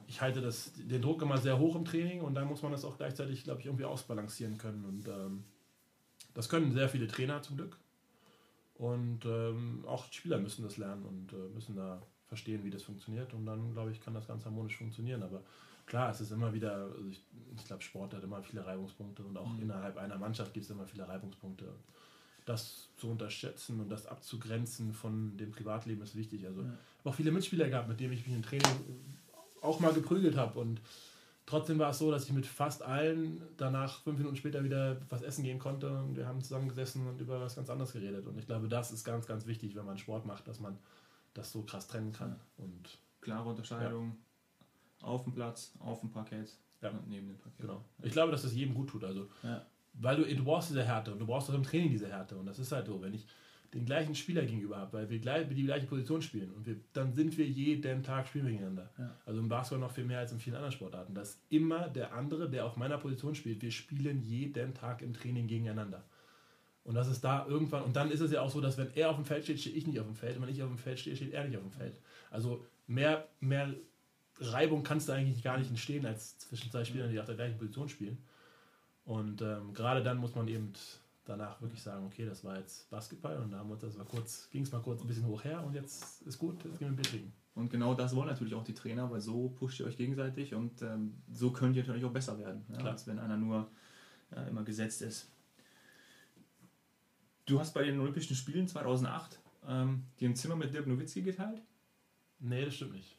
ich 0.08 0.22
halte 0.22 0.42
das, 0.42 0.72
den 0.76 1.02
Druck 1.02 1.22
immer 1.22 1.38
sehr 1.38 1.60
hoch 1.60 1.76
im 1.76 1.86
Training 1.86 2.22
und 2.22 2.34
dann 2.36 2.48
muss 2.48 2.62
man 2.62 2.72
das 2.72 2.86
auch 2.86 2.98
gleichzeitig, 2.98 3.44
glaube 3.44 3.60
ich, 3.60 3.66
irgendwie 3.66 3.86
ausbalancieren 3.86 4.58
können. 4.58 4.86
Und 4.86 5.08
ähm, 5.08 5.44
das 6.34 6.48
können 6.48 6.72
sehr 6.72 6.88
viele 6.88 7.08
Trainer 7.08 7.42
zum 7.42 7.58
Glück. 7.58 7.78
Und 8.76 9.26
ähm, 9.26 9.84
auch 9.86 10.12
Spieler 10.12 10.38
müssen 10.38 10.64
das 10.64 10.78
lernen 10.78 11.04
und 11.04 11.34
äh, 11.34 11.54
müssen 11.54 11.76
da 11.76 12.02
verstehen, 12.28 12.64
wie 12.64 12.70
das 12.70 12.84
funktioniert. 12.84 13.34
Und 13.34 13.46
dann, 13.46 13.74
glaube 13.74 13.92
ich, 13.92 14.02
kann 14.02 14.14
das 14.14 14.28
ganz 14.28 14.46
harmonisch 14.46 14.78
funktionieren. 14.78 15.24
Aber 15.24 15.42
klar, 15.86 16.12
es 16.12 16.22
ist 16.22 16.32
immer 16.32 16.54
wieder, 16.54 16.74
also 16.74 17.10
ich, 17.10 17.24
ich 17.56 17.66
glaube, 17.66 17.82
Sport 17.82 18.14
hat 18.14 18.24
immer 18.24 18.42
viele 18.44 18.66
Reibungspunkte 18.66 19.24
und 19.24 19.38
auch 19.38 19.48
mhm. 19.48 19.64
innerhalb 19.64 19.98
einer 19.98 20.18
Mannschaft 20.18 20.54
gibt 20.54 20.66
es 20.66 20.70
immer 20.70 20.86
viele 20.86 21.08
Reibungspunkte. 21.08 21.66
Das 22.46 22.90
zu 22.98 23.10
unterschätzen 23.10 23.80
und 23.82 23.90
das 23.90 24.08
abzugrenzen 24.08 24.94
von 24.94 25.36
dem 25.36 25.52
Privatleben 25.52 26.02
ist 26.02 26.16
wichtig. 26.16 26.46
Also 26.46 26.62
ja. 26.62 26.68
ich 26.68 27.00
habe 27.00 27.10
auch 27.10 27.16
viele 27.16 27.32
Mitspieler 27.32 27.68
gehabt, 27.68 27.90
mit 27.90 28.00
denen 28.00 28.14
ich 28.14 28.26
mich 28.26 28.36
im 28.36 28.44
Training 28.44 28.72
auch 29.62 29.80
mal 29.80 29.94
geprügelt 29.94 30.38
habe. 30.38 30.60
Und 30.60 30.80
trotzdem 31.46 31.80
war 31.80 31.90
es 31.90 31.98
so, 31.98 32.10
dass 32.10 32.26
ich 32.26 32.32
mit 32.32 32.46
fast 32.46 32.84
allen 32.84 33.42
danach 33.58 34.02
fünf 34.02 34.18
Minuten 34.18 34.38
später 34.38 34.64
wieder 34.64 34.98
was 35.10 35.24
essen 35.24 35.44
gehen 35.44 35.60
konnte 35.60 35.90
und 35.90 36.16
wir 36.16 36.26
haben 36.26 36.42
zusammengesessen 36.42 37.06
und 37.08 37.20
über 37.20 37.42
was 37.42 37.56
ganz 37.56 37.70
anderes 37.70 37.92
geredet. 37.92 38.28
Und 38.28 38.38
ich 38.38 38.46
glaube, 38.46 38.68
das 38.70 38.92
ist 38.92 39.04
ganz, 39.04 39.28
ganz 39.28 39.46
wichtig, 39.46 39.76
wenn 39.76 39.86
man 39.86 39.98
Sport 39.98 40.26
macht, 40.26 40.48
dass 40.48 40.60
man 40.60 40.78
das 41.38 41.52
so 41.52 41.64
krass 41.64 41.88
trennen 41.88 42.12
kann. 42.12 42.40
Und 42.58 42.98
Klare 43.22 43.50
Unterscheidung 43.50 44.18
ja. 45.02 45.08
auf 45.08 45.24
dem 45.24 45.34
Platz, 45.34 45.74
auf 45.80 46.02
dem 46.02 46.10
Parkett 46.10 46.58
ja. 46.82 46.90
und 46.90 47.08
neben 47.08 47.28
dem 47.28 47.38
Parkett. 47.38 47.62
Genau. 47.62 47.84
Ich 48.02 48.12
glaube, 48.12 48.32
dass 48.32 48.42
das 48.42 48.54
jedem 48.54 48.74
gut 48.74 48.90
tut. 48.90 49.04
Also, 49.04 49.30
ja. 49.44 49.66
weil 49.94 50.16
du, 50.16 50.36
du 50.36 50.44
brauchst 50.44 50.70
diese 50.70 50.84
Härte 50.84 51.12
und 51.12 51.20
du 51.20 51.26
brauchst 51.26 51.50
auch 51.50 51.54
im 51.54 51.64
Training 51.64 51.92
diese 51.92 52.08
Härte. 52.08 52.38
Und 52.38 52.46
das 52.46 52.60
ist 52.60 52.72
halt 52.72 52.88
so, 52.88 53.02
wenn 53.02 53.14
ich 53.14 53.26
den 53.74 53.86
gleichen 53.86 54.16
Spieler 54.16 54.46
gegenüber 54.46 54.78
habe, 54.78 54.94
weil 54.94 55.10
wir 55.10 55.20
gleich, 55.20 55.48
die 55.50 55.66
gleiche 55.66 55.88
Position 55.88 56.22
spielen 56.22 56.52
und 56.54 56.66
wir, 56.66 56.78
dann 56.94 57.14
sind 57.14 57.38
wir 57.38 57.46
jeden 57.46 58.02
Tag 58.02 58.28
spielen 58.28 58.46
wir 58.46 58.54
gegeneinander. 58.54 58.90
Ja. 58.98 59.14
Also 59.26 59.40
im 59.42 59.50
Basketball 59.50 59.88
noch 59.88 59.94
viel 59.94 60.06
mehr 60.06 60.20
als 60.20 60.32
in 60.32 60.40
vielen 60.40 60.56
anderen 60.56 60.72
Sportarten. 60.72 61.14
Dass 61.14 61.42
immer 61.50 61.90
der 61.90 62.14
andere, 62.14 62.50
der 62.50 62.66
auf 62.66 62.78
meiner 62.78 62.98
Position 62.98 63.36
spielt, 63.36 63.62
wir 63.62 63.72
spielen 63.72 64.22
jeden 64.22 64.74
Tag 64.74 65.02
im 65.02 65.14
Training 65.14 65.48
gegeneinander. 65.48 66.04
Und 66.88 66.96
das 66.96 67.10
ist 67.10 67.22
da 67.22 67.46
irgendwann, 67.46 67.84
und 67.84 67.98
dann 67.98 68.10
ist 68.10 68.22
es 68.22 68.32
ja 68.32 68.42
auch 68.42 68.50
so, 68.50 68.62
dass 68.62 68.78
wenn 68.78 68.88
er 68.96 69.10
auf 69.10 69.18
dem 69.18 69.26
Feld 69.26 69.44
steht, 69.44 69.60
stehe 69.60 69.76
ich 69.76 69.86
nicht 69.86 70.00
auf 70.00 70.06
dem 70.06 70.16
Feld. 70.16 70.38
Und 70.38 70.44
wenn 70.44 70.50
ich 70.50 70.64
auf 70.64 70.70
dem 70.70 70.78
Feld 70.78 70.98
stehe, 70.98 71.18
steht 71.18 71.34
er 71.34 71.44
nicht 71.44 71.58
auf 71.58 71.64
dem 71.64 71.72
Feld. 71.72 72.00
Also 72.32 72.66
mehr, 72.88 73.28
mehr 73.42 73.74
Reibung 74.40 74.84
kannst 74.84 75.10
du 75.10 75.12
eigentlich 75.12 75.44
gar 75.44 75.58
nicht 75.58 75.70
entstehen, 75.70 76.06
als 76.06 76.38
zwischen 76.38 76.72
zwei 76.72 76.86
Spielern, 76.86 77.12
die 77.12 77.20
auf 77.20 77.26
der 77.26 77.36
gleichen 77.36 77.58
Position 77.58 77.90
spielen. 77.90 78.18
Und 79.04 79.42
ähm, 79.42 79.74
gerade 79.74 80.02
dann 80.02 80.16
muss 80.18 80.34
man 80.34 80.48
eben 80.48 80.72
danach 81.26 81.62
wirklich 81.62 81.84
sagen, 81.84 82.06
okay, 82.06 82.26
das 82.26 82.46
war 82.46 82.58
jetzt 82.58 82.90
Basketball 82.90 83.38
und 83.42 83.52
da 83.52 83.58
haben 83.58 83.70
wir 83.70 83.76
das 83.76 83.98
war 83.98 84.06
kurz, 84.06 84.50
ging 84.50 84.64
es 84.64 84.72
mal 84.72 84.80
kurz 84.82 85.02
ein 85.02 85.08
bisschen 85.08 85.26
hoch 85.26 85.44
her 85.44 85.62
und 85.66 85.74
jetzt 85.74 86.22
ist 86.22 86.38
gut, 86.38 86.64
jetzt 86.64 86.80
gehen 86.80 86.88
wir 86.90 86.98
ein 86.98 87.04
trinken. 87.04 87.34
Und 87.54 87.70
genau 87.70 87.96
das 87.96 88.16
wollen 88.16 88.30
natürlich 88.30 88.54
auch 88.54 88.64
die 88.64 88.74
Trainer, 88.74 89.12
weil 89.12 89.20
so 89.20 89.50
pusht 89.50 89.82
ihr 89.82 89.88
euch 89.88 89.98
gegenseitig 89.98 90.54
und 90.54 90.82
ähm, 90.84 91.16
so 91.34 91.52
könnt 91.52 91.76
ihr 91.76 91.84
natürlich 91.84 92.06
auch 92.06 92.14
besser 92.14 92.40
werden, 92.40 92.66
ja, 92.70 92.86
als 92.86 93.08
wenn 93.08 93.20
einer 93.20 93.36
nur 93.36 93.70
ja, 94.34 94.44
immer 94.44 94.64
gesetzt 94.64 95.02
ist. 95.02 95.30
Du 97.48 97.62
hast 97.62 97.74
bei 97.74 97.84
den 97.86 97.98
Olympischen 98.02 98.36
Spielen 98.36 98.68
2008 98.68 99.40
ähm, 99.70 100.04
dir 100.20 100.28
ein 100.28 100.36
Zimmer 100.36 100.58
mit 100.58 100.74
Dirk 100.74 100.86
Nowitzki 100.86 101.22
geteilt? 101.22 101.62
Nee, 102.40 102.66
das 102.66 102.76
stimmt 102.76 102.92
nicht. 102.92 103.18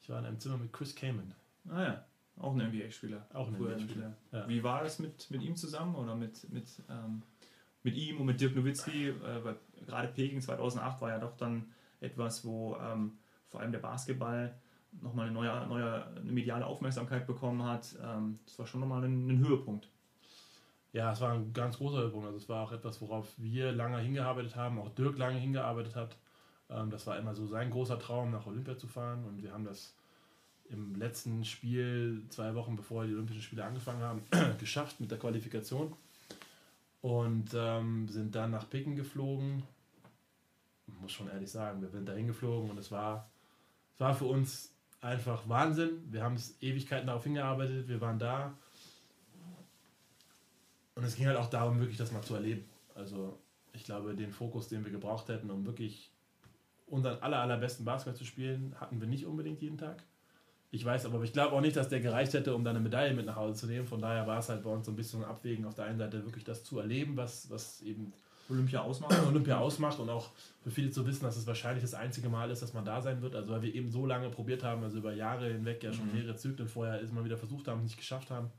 Ich 0.00 0.08
war 0.08 0.18
in 0.18 0.26
einem 0.26 0.40
Zimmer 0.40 0.58
mit 0.58 0.72
Chris 0.72 0.96
Kamen. 0.96 1.32
Ah 1.68 1.82
ja. 1.82 2.04
Auch 2.36 2.52
ein 2.52 2.68
NBA-Spieler. 2.68 3.28
Auch 3.32 3.46
ein 3.46 3.54
NBA-Spieler. 3.54 4.16
Ja. 4.32 4.48
Wie 4.48 4.64
war 4.64 4.82
das 4.82 4.98
mit, 4.98 5.30
mit 5.30 5.40
ihm 5.42 5.54
zusammen 5.54 5.94
oder 5.94 6.16
mit, 6.16 6.50
mit, 6.52 6.82
ähm, 6.90 7.22
mit 7.84 7.94
ihm 7.94 8.18
und 8.18 8.26
mit 8.26 8.40
Dirk 8.40 8.56
Nowitzki? 8.56 9.10
Äh, 9.10 9.54
gerade 9.86 10.08
Peking 10.08 10.40
2008 10.40 11.00
war 11.00 11.10
ja 11.10 11.20
doch 11.20 11.36
dann 11.36 11.70
etwas, 12.00 12.44
wo 12.44 12.76
ähm, 12.76 13.18
vor 13.46 13.60
allem 13.60 13.70
der 13.70 13.78
Basketball 13.78 14.52
nochmal 15.00 15.26
eine 15.26 15.34
neue, 15.34 15.66
neue 15.68 16.06
eine 16.06 16.32
mediale 16.32 16.66
Aufmerksamkeit 16.66 17.28
bekommen 17.28 17.62
hat. 17.62 17.94
Ähm, 18.02 18.40
das 18.46 18.58
war 18.58 18.66
schon 18.66 18.80
nochmal 18.80 19.04
ein, 19.04 19.28
ein 19.28 19.38
Höhepunkt. 19.38 19.88
Ja, 20.92 21.12
es 21.12 21.20
war 21.20 21.32
ein 21.32 21.52
ganz 21.52 21.78
großer 21.78 21.98
Höhepunkt. 21.98 22.26
Also 22.26 22.38
es 22.38 22.48
war 22.48 22.64
auch 22.64 22.72
etwas, 22.72 23.00
worauf 23.00 23.32
wir 23.38 23.72
lange 23.72 23.98
hingearbeitet 23.98 24.56
haben, 24.56 24.78
auch 24.78 24.90
Dirk 24.90 25.18
lange 25.18 25.38
hingearbeitet 25.38 25.96
hat. 25.96 26.16
Ähm, 26.68 26.90
das 26.90 27.06
war 27.06 27.18
immer 27.18 27.34
so 27.34 27.46
sein 27.46 27.70
großer 27.70 27.98
Traum, 27.98 28.30
nach 28.30 28.46
Olympia 28.46 28.76
zu 28.76 28.86
fahren 28.86 29.24
und 29.24 29.42
wir 29.42 29.52
haben 29.52 29.64
das 29.64 29.94
im 30.68 30.94
letzten 30.94 31.44
Spiel, 31.44 32.24
zwei 32.30 32.54
Wochen 32.54 32.76
bevor 32.76 33.04
die 33.04 33.12
Olympischen 33.12 33.42
Spiele 33.42 33.64
angefangen 33.64 34.02
haben, 34.02 34.22
geschafft 34.58 35.00
mit 35.00 35.10
der 35.10 35.18
Qualifikation. 35.18 35.94
Und 37.00 37.50
ähm, 37.54 38.08
sind 38.08 38.34
dann 38.34 38.52
nach 38.52 38.70
Peking 38.70 38.94
geflogen. 38.94 39.64
Ich 40.86 41.00
muss 41.00 41.12
schon 41.12 41.28
ehrlich 41.28 41.50
sagen, 41.50 41.82
wir 41.82 41.88
sind 41.88 42.08
da 42.08 42.12
hingeflogen 42.12 42.70
und 42.70 42.78
es 42.78 42.92
war, 42.92 43.28
es 43.94 44.00
war 44.00 44.14
für 44.14 44.26
uns 44.26 44.72
einfach 45.00 45.48
Wahnsinn. 45.48 46.04
Wir 46.10 46.22
haben 46.22 46.36
es 46.36 46.56
Ewigkeiten 46.62 47.08
darauf 47.08 47.24
hingearbeitet, 47.24 47.88
wir 47.88 48.00
waren 48.00 48.18
da. 48.18 48.56
Und 51.02 51.08
es 51.08 51.16
ging 51.16 51.26
halt 51.26 51.36
auch 51.36 51.50
darum, 51.50 51.80
wirklich 51.80 51.98
das 51.98 52.12
mal 52.12 52.22
zu 52.22 52.36
erleben. 52.36 52.64
Also 52.94 53.36
ich 53.72 53.82
glaube, 53.82 54.14
den 54.14 54.30
Fokus, 54.30 54.68
den 54.68 54.84
wir 54.84 54.92
gebraucht 54.92 55.28
hätten, 55.28 55.50
um 55.50 55.66
wirklich 55.66 56.12
unseren 56.86 57.20
aller, 57.20 57.40
allerbesten 57.40 57.84
Basketball 57.84 58.14
zu 58.14 58.24
spielen, 58.24 58.72
hatten 58.78 59.00
wir 59.00 59.08
nicht 59.08 59.26
unbedingt 59.26 59.60
jeden 59.60 59.78
Tag. 59.78 60.00
Ich 60.70 60.84
weiß 60.84 61.04
aber, 61.06 61.20
ich 61.24 61.32
glaube 61.32 61.56
auch 61.56 61.60
nicht, 61.60 61.74
dass 61.74 61.88
der 61.88 61.98
gereicht 61.98 62.34
hätte, 62.34 62.54
um 62.54 62.62
dann 62.62 62.76
eine 62.76 62.84
Medaille 62.84 63.14
mit 63.14 63.26
nach 63.26 63.34
Hause 63.34 63.58
zu 63.58 63.66
nehmen. 63.66 63.84
Von 63.84 64.00
daher 64.00 64.28
war 64.28 64.38
es 64.38 64.48
halt 64.48 64.62
bei 64.62 64.70
uns 64.70 64.86
so 64.86 64.92
ein 64.92 64.96
bisschen 64.96 65.24
ein 65.24 65.28
Abwägen, 65.28 65.64
auf 65.64 65.74
der 65.74 65.86
einen 65.86 65.98
Seite 65.98 66.24
wirklich 66.24 66.44
das 66.44 66.62
zu 66.62 66.78
erleben, 66.78 67.16
was, 67.16 67.50
was 67.50 67.82
eben 67.82 68.12
Olympia 68.48 68.82
ausmacht. 68.82 69.18
Olympia 69.28 69.58
ausmacht 69.58 69.98
und 69.98 70.08
auch 70.08 70.30
für 70.62 70.70
viele 70.70 70.92
zu 70.92 71.04
wissen, 71.04 71.24
dass 71.24 71.36
es 71.36 71.48
wahrscheinlich 71.48 71.82
das 71.82 71.94
einzige 71.94 72.28
Mal 72.28 72.48
ist, 72.52 72.62
dass 72.62 72.74
man 72.74 72.84
da 72.84 73.02
sein 73.02 73.22
wird. 73.22 73.34
Also 73.34 73.50
weil 73.50 73.62
wir 73.62 73.74
eben 73.74 73.90
so 73.90 74.06
lange 74.06 74.30
probiert 74.30 74.62
haben, 74.62 74.84
also 74.84 74.98
über 74.98 75.12
Jahre 75.12 75.52
hinweg 75.52 75.82
ja 75.82 75.92
schon 75.92 76.06
mhm. 76.06 76.14
mehrere 76.14 76.36
Zyklen 76.36 76.68
vorher 76.68 77.00
ist 77.00 77.12
mal 77.12 77.24
wieder 77.24 77.38
versucht 77.38 77.66
haben, 77.66 77.82
nicht 77.82 77.96
geschafft 77.96 78.30
haben. 78.30 78.52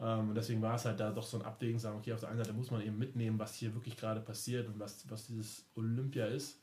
Ähm, 0.00 0.30
und 0.30 0.34
deswegen 0.34 0.62
war 0.62 0.76
es 0.76 0.84
halt 0.84 1.00
da 1.00 1.10
doch 1.10 1.26
so 1.26 1.38
ein 1.38 1.44
Abwägen, 1.44 1.78
sagen, 1.78 1.98
okay, 1.98 2.12
auf 2.12 2.20
der 2.20 2.28
einen 2.28 2.38
Seite 2.38 2.52
muss 2.52 2.70
man 2.70 2.82
eben 2.82 2.98
mitnehmen, 2.98 3.38
was 3.38 3.54
hier 3.54 3.74
wirklich 3.74 3.96
gerade 3.96 4.20
passiert 4.20 4.68
und 4.68 4.78
was, 4.78 5.08
was 5.10 5.26
dieses 5.26 5.64
Olympia 5.74 6.26
ist. 6.26 6.60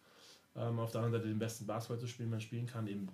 Ähm, 0.56 0.80
auf 0.80 0.92
der 0.92 1.02
anderen 1.02 1.22
Seite 1.22 1.28
den 1.28 1.40
besten 1.40 1.66
Basketball 1.66 2.00
zu 2.00 2.08
spielen, 2.08 2.30
man 2.30 2.40
spielen 2.40 2.66
kann, 2.66 2.88
eben 2.88 3.10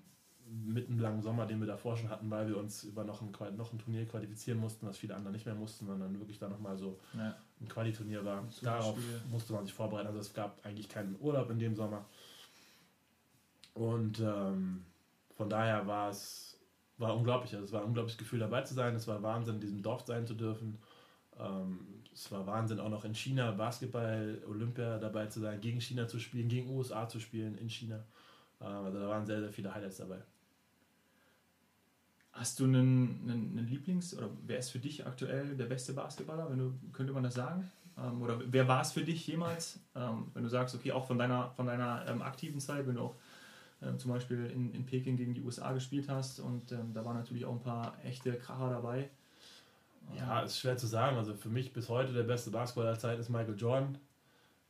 mit 0.51 0.89
einem 0.89 0.99
langen 0.99 1.21
Sommer, 1.21 1.45
den 1.45 1.59
wir 1.59 1.67
davor 1.67 1.95
schon 1.95 2.09
hatten, 2.09 2.29
weil 2.29 2.47
wir 2.47 2.57
uns 2.57 2.83
über 2.83 3.03
noch 3.03 3.21
ein, 3.21 3.31
noch 3.55 3.71
ein 3.71 3.79
Turnier 3.79 4.05
qualifizieren 4.05 4.59
mussten, 4.59 4.85
was 4.85 4.97
viele 4.97 5.15
andere 5.15 5.31
nicht 5.31 5.45
mehr 5.45 5.55
mussten, 5.55 5.85
sondern 5.85 6.19
wirklich 6.19 6.39
da 6.39 6.49
nochmal 6.49 6.77
so 6.77 6.99
ja. 7.17 7.35
ein 7.61 7.67
Qualiturnier 7.69 8.25
war. 8.25 8.43
Darauf 8.61 8.99
Spiel. 8.99 9.21
musste 9.31 9.53
man 9.53 9.65
sich 9.65 9.73
vorbereiten. 9.73 10.07
Also 10.07 10.19
es 10.19 10.33
gab 10.33 10.63
eigentlich 10.65 10.89
keinen 10.89 11.15
Urlaub 11.21 11.49
in 11.51 11.59
dem 11.59 11.73
Sommer. 11.73 12.05
Und 13.73 14.19
ähm, 14.19 14.83
von 15.37 15.49
daher 15.49 15.87
war 15.87 16.09
es 16.09 16.50
war 17.01 17.15
unglaublich. 17.15 17.53
Also 17.53 17.65
es 17.65 17.71
war 17.71 17.81
ein 17.81 17.87
unglaubliches 17.87 18.17
Gefühl 18.17 18.39
dabei 18.39 18.61
zu 18.61 18.73
sein. 18.73 18.95
Es 18.95 19.07
war 19.07 19.21
Wahnsinn, 19.21 19.55
in 19.55 19.61
diesem 19.61 19.81
Dorf 19.81 20.05
sein 20.05 20.25
zu 20.25 20.33
dürfen. 20.33 20.77
Ähm, 21.39 21.79
es 22.13 22.31
war 22.31 22.45
Wahnsinn, 22.45 22.79
auch 22.79 22.89
noch 22.89 23.05
in 23.05 23.15
China 23.15 23.51
Basketball, 23.51 24.41
Olympia 24.47 24.97
dabei 24.97 25.27
zu 25.27 25.39
sein, 25.39 25.61
gegen 25.61 25.81
China 25.81 26.07
zu 26.07 26.19
spielen, 26.19 26.49
gegen 26.49 26.69
USA 26.69 27.07
zu 27.07 27.19
spielen 27.19 27.57
in 27.57 27.69
China. 27.69 28.03
Ähm, 28.61 28.85
also 28.85 28.99
da 28.99 29.07
waren 29.07 29.25
sehr, 29.25 29.39
sehr 29.39 29.51
viele 29.51 29.73
Highlights 29.73 29.97
dabei. 29.97 30.19
Hast 32.33 32.59
du 32.59 32.63
einen, 32.63 33.21
einen, 33.23 33.57
einen, 33.57 33.67
Lieblings- 33.67 34.15
oder 34.17 34.29
wer 34.45 34.59
ist 34.59 34.69
für 34.69 34.79
dich 34.79 35.05
aktuell 35.05 35.55
der 35.57 35.65
beste 35.65 35.93
Basketballer? 35.93 36.49
Wenn 36.49 36.59
du, 36.59 36.73
könnte 36.93 37.11
man 37.11 37.23
das 37.23 37.33
sagen? 37.33 37.69
Ähm, 37.97 38.21
oder 38.21 38.39
wer 38.45 38.67
war 38.67 38.81
es 38.81 38.91
für 38.91 39.03
dich 39.03 39.27
jemals? 39.27 39.79
Ähm, 39.95 40.27
wenn 40.33 40.43
du 40.43 40.49
sagst, 40.49 40.75
okay, 40.75 40.91
auch 40.91 41.05
von 41.05 41.17
deiner, 41.17 41.51
von 41.51 41.65
deiner 41.65 42.05
ähm, 42.07 42.21
aktiven 42.21 42.59
Zeit, 42.59 42.87
wenn 42.87 42.95
du 42.95 43.01
auch 43.01 43.15
zum 43.97 44.11
Beispiel 44.11 44.45
in, 44.45 44.73
in 44.73 44.85
Peking 44.85 45.17
gegen 45.17 45.33
die 45.33 45.41
USA 45.41 45.73
gespielt 45.73 46.07
hast 46.07 46.39
und 46.39 46.71
ähm, 46.71 46.93
da 46.93 47.03
waren 47.03 47.17
natürlich 47.17 47.45
auch 47.45 47.53
ein 47.53 47.61
paar 47.61 47.97
echte 48.03 48.33
Kracher 48.33 48.69
dabei. 48.69 49.09
Ja, 50.17 50.41
ist 50.41 50.59
schwer 50.59 50.77
zu 50.77 50.87
sagen. 50.87 51.17
Also 51.17 51.33
für 51.33 51.49
mich 51.49 51.73
bis 51.73 51.89
heute 51.89 52.13
der 52.13 52.23
beste 52.23 52.51
Basketballer 52.51 52.91
der 52.91 52.99
Zeit 52.99 53.19
ist 53.19 53.29
Michael 53.29 53.55
Jordan. 53.57 53.97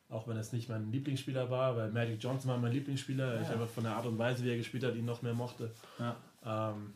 Auch 0.10 0.28
wenn 0.28 0.38
es 0.38 0.52
nicht 0.52 0.70
mein 0.70 0.92
Lieblingsspieler 0.92 1.50
war, 1.50 1.76
weil 1.78 1.90
Magic 1.90 2.22
Johnson 2.22 2.52
war 2.52 2.58
mein 2.58 2.74
Lieblingsspieler. 2.74 3.36
Ja. 3.36 3.42
Ich 3.42 3.48
einfach 3.50 3.68
von 3.68 3.84
der 3.84 3.96
Art 3.96 4.06
und 4.06 4.18
Weise, 4.18 4.44
wie 4.44 4.50
er 4.50 4.58
gespielt 4.58 4.84
hat, 4.84 4.96
ihn 4.96 5.06
noch 5.06 5.22
mehr 5.22 5.34
mochte. 5.34 5.72
Ja. 6.00 6.16
Ähm, 6.46 6.94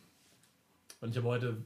und 1.02 1.10
ich 1.10 1.18
habe 1.18 1.28
heute, 1.28 1.58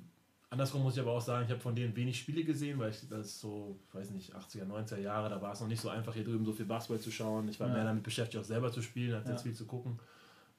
andersrum 0.52 0.84
muss 0.84 0.96
ich 0.96 1.02
aber 1.02 1.12
auch 1.12 1.22
sagen, 1.22 1.46
ich 1.46 1.52
habe 1.52 1.60
von 1.60 1.76
denen 1.76 1.96
wenig 1.96 2.20
Spiele 2.20 2.44
gesehen, 2.44 2.78
weil 2.78 2.92
ich 2.92 3.08
das 3.10 3.40
so, 3.40 3.80
ich 3.88 3.96
weiß 3.96 4.12
nicht, 4.12 4.36
80er, 4.36 4.66
90er 4.66 5.00
Jahre, 5.00 5.30
da 5.30 5.42
war 5.42 5.54
es 5.54 5.60
noch 5.60 5.68
nicht 5.68 5.82
so 5.82 5.90
einfach, 5.90 6.14
hier 6.14 6.24
drüben 6.24 6.46
so 6.46 6.54
viel 6.54 6.66
Basketball 6.66 7.00
zu 7.00 7.12
schauen. 7.12 7.50
Ich 7.50 7.60
war 7.60 7.68
ja. 7.68 7.74
mehr 7.74 7.84
damit 7.84 8.04
beschäftigt, 8.04 8.42
auch 8.42 8.48
selber 8.48 8.72
zu 8.72 8.82
spielen, 8.82 9.16
als 9.16 9.28
jetzt 9.28 9.44
viel 9.44 9.54
zu 9.54 9.66
gucken 9.66 10.00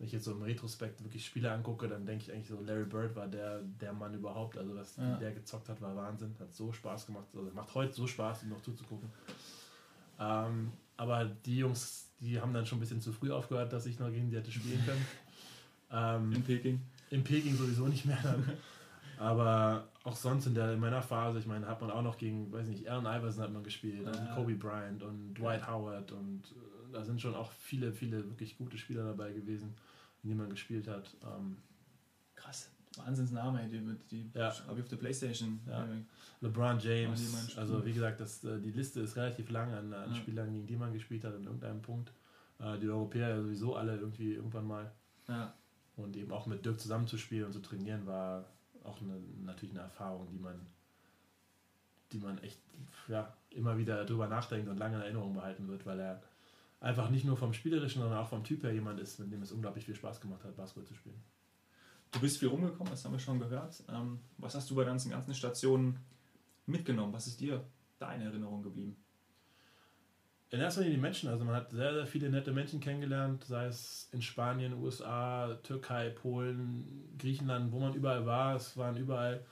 wenn 0.00 0.06
ich 0.06 0.14
jetzt 0.14 0.24
so 0.24 0.32
im 0.32 0.40
Retrospekt 0.40 1.04
wirklich 1.04 1.26
Spiele 1.26 1.52
angucke, 1.52 1.86
dann 1.86 2.06
denke 2.06 2.24
ich 2.24 2.32
eigentlich 2.32 2.48
so, 2.48 2.58
Larry 2.58 2.86
Bird 2.86 3.14
war 3.14 3.28
der, 3.28 3.60
der 3.60 3.92
Mann 3.92 4.14
überhaupt. 4.14 4.56
Also 4.56 4.74
was 4.74 4.96
ja. 4.96 5.16
der 5.16 5.32
gezockt 5.32 5.68
hat, 5.68 5.78
war 5.82 5.94
Wahnsinn. 5.94 6.34
Hat 6.40 6.54
so 6.54 6.72
Spaß 6.72 7.04
gemacht. 7.04 7.26
Also 7.36 7.50
macht 7.54 7.74
heute 7.74 7.92
so 7.92 8.06
Spaß, 8.06 8.44
ihm 8.44 8.48
noch 8.48 8.62
zuzugucken. 8.62 9.10
Ähm, 10.18 10.72
aber 10.96 11.26
die 11.44 11.58
Jungs, 11.58 12.08
die 12.18 12.40
haben 12.40 12.54
dann 12.54 12.64
schon 12.64 12.78
ein 12.78 12.80
bisschen 12.80 13.02
zu 13.02 13.12
früh 13.12 13.30
aufgehört, 13.30 13.74
dass 13.74 13.84
ich 13.84 13.98
noch 13.98 14.08
gegen 14.08 14.30
die 14.30 14.36
hätte 14.36 14.50
spielen 14.50 14.82
können. 14.84 15.06
Ähm, 15.92 16.30
in 16.30 16.44
Peking? 16.44 16.80
In 17.10 17.24
Peking 17.24 17.56
sowieso 17.56 17.88
nicht 17.88 18.04
mehr 18.04 18.20
dann. 18.22 18.48
Aber 19.18 19.88
auch 20.04 20.14
sonst 20.14 20.46
in, 20.46 20.54
der, 20.54 20.74
in 20.74 20.78
meiner 20.78 21.02
Phase, 21.02 21.40
ich 21.40 21.46
meine, 21.46 21.66
hat 21.66 21.80
man 21.80 21.90
auch 21.90 22.02
noch 22.02 22.16
gegen, 22.16 22.52
weiß 22.52 22.68
nicht, 22.68 22.88
Allen 22.88 23.06
Iverson 23.06 23.42
hat 23.42 23.52
man 23.52 23.64
gespielt 23.64 24.06
und 24.06 24.16
ah. 24.16 24.34
Kobe 24.36 24.54
Bryant 24.54 25.02
und 25.02 25.34
Dwight 25.34 25.66
Howard 25.66 26.12
und 26.12 26.44
äh, 26.44 26.92
da 26.92 27.02
sind 27.02 27.20
schon 27.20 27.34
auch 27.34 27.50
viele, 27.50 27.92
viele 27.92 28.18
wirklich 28.18 28.56
gute 28.56 28.78
Spieler 28.78 29.04
dabei 29.04 29.32
gewesen 29.32 29.74
in 30.22 30.30
dem 30.30 30.38
man 30.38 30.50
gespielt 30.50 30.88
hat. 30.88 31.16
Ähm, 31.22 31.56
Krass. 32.34 32.70
Wahnsinnsname, 32.96 33.68
die, 33.68 33.80
die 34.10 34.30
ja. 34.34 34.52
habe 34.66 34.74
ich 34.74 34.82
auf 34.82 34.88
der 34.88 34.96
Playstation. 34.96 35.60
Ja. 35.66 35.84
Äh, 35.84 36.02
LeBron 36.40 36.78
James, 36.80 37.56
also 37.56 37.84
wie 37.84 37.92
gesagt, 37.92 38.20
das, 38.20 38.42
äh, 38.44 38.58
die 38.60 38.72
Liste 38.72 39.00
ist 39.00 39.16
relativ 39.16 39.50
lang 39.50 39.72
an, 39.72 39.92
an 39.92 40.10
ja. 40.10 40.16
Spielern, 40.16 40.52
gegen 40.52 40.66
die 40.66 40.76
man 40.76 40.92
gespielt 40.92 41.24
hat 41.24 41.34
an 41.34 41.44
irgendeinem 41.44 41.82
Punkt. 41.82 42.12
Äh, 42.58 42.78
die 42.78 42.88
Europäer 42.88 43.40
sowieso 43.42 43.76
alle 43.76 43.96
irgendwie 43.96 44.34
irgendwann 44.34 44.66
mal. 44.66 44.90
Ja. 45.28 45.54
Und 45.96 46.16
eben 46.16 46.32
auch 46.32 46.46
mit 46.46 46.64
Dirk 46.64 46.80
zusammenzuspielen 46.80 47.46
und 47.46 47.52
zu 47.52 47.60
trainieren 47.60 48.06
war 48.06 48.46
auch 48.84 49.00
eine, 49.00 49.20
natürlich 49.44 49.74
eine 49.74 49.84
Erfahrung, 49.84 50.28
die 50.30 50.38
man, 50.38 50.54
die 52.12 52.18
man 52.18 52.38
echt 52.38 52.58
ja, 53.08 53.32
immer 53.50 53.76
wieder 53.78 54.04
drüber 54.04 54.26
nachdenkt 54.26 54.68
und 54.68 54.78
lange 54.78 54.96
in 54.96 55.02
Erinnerung 55.02 55.34
behalten 55.34 55.68
wird, 55.68 55.84
weil 55.86 56.00
er 56.00 56.22
einfach 56.80 57.10
nicht 57.10 57.24
nur 57.24 57.36
vom 57.36 57.52
Spielerischen, 57.52 58.00
sondern 58.00 58.18
auch 58.18 58.28
vom 58.28 58.42
Typ 58.42 58.62
her 58.62 58.72
jemand 58.72 58.98
ist, 59.00 59.18
mit 59.20 59.30
dem 59.30 59.42
es 59.42 59.52
unglaublich 59.52 59.84
viel 59.84 59.94
Spaß 59.94 60.20
gemacht 60.20 60.42
hat, 60.44 60.56
Basketball 60.56 60.86
zu 60.86 60.94
spielen. 60.94 61.22
Du 62.10 62.20
bist 62.20 62.38
viel 62.38 62.48
rumgekommen, 62.48 62.90
das 62.90 63.04
haben 63.04 63.12
wir 63.12 63.18
schon 63.20 63.38
gehört. 63.38 63.82
Ähm, 63.88 64.18
was 64.38 64.54
hast 64.54 64.68
du 64.70 64.74
bei 64.74 64.84
deinen 64.84 64.98
ganzen 65.10 65.34
Stationen 65.34 65.98
mitgenommen? 66.66 67.12
Was 67.12 67.26
ist 67.26 67.40
dir 67.40 67.64
da 67.98 68.12
in 68.12 68.22
Erinnerung 68.22 68.62
geblieben? 68.62 68.96
In 70.52 70.58
erster 70.58 70.80
Linie 70.80 70.96
die 70.96 71.00
Menschen. 71.00 71.28
Also 71.28 71.44
man 71.44 71.54
hat 71.54 71.70
sehr, 71.70 71.94
sehr 71.94 72.06
viele 72.06 72.28
nette 72.28 72.50
Menschen 72.50 72.80
kennengelernt, 72.80 73.44
sei 73.44 73.66
es 73.66 74.08
in 74.10 74.20
Spanien, 74.20 74.72
USA, 74.72 75.54
Türkei, 75.62 76.10
Polen, 76.10 77.14
Griechenland, 77.18 77.70
wo 77.70 77.78
man 77.78 77.94
überall 77.94 78.26
war. 78.26 78.56
Es 78.56 78.76
waren 78.76 78.96
überall 78.96 79.44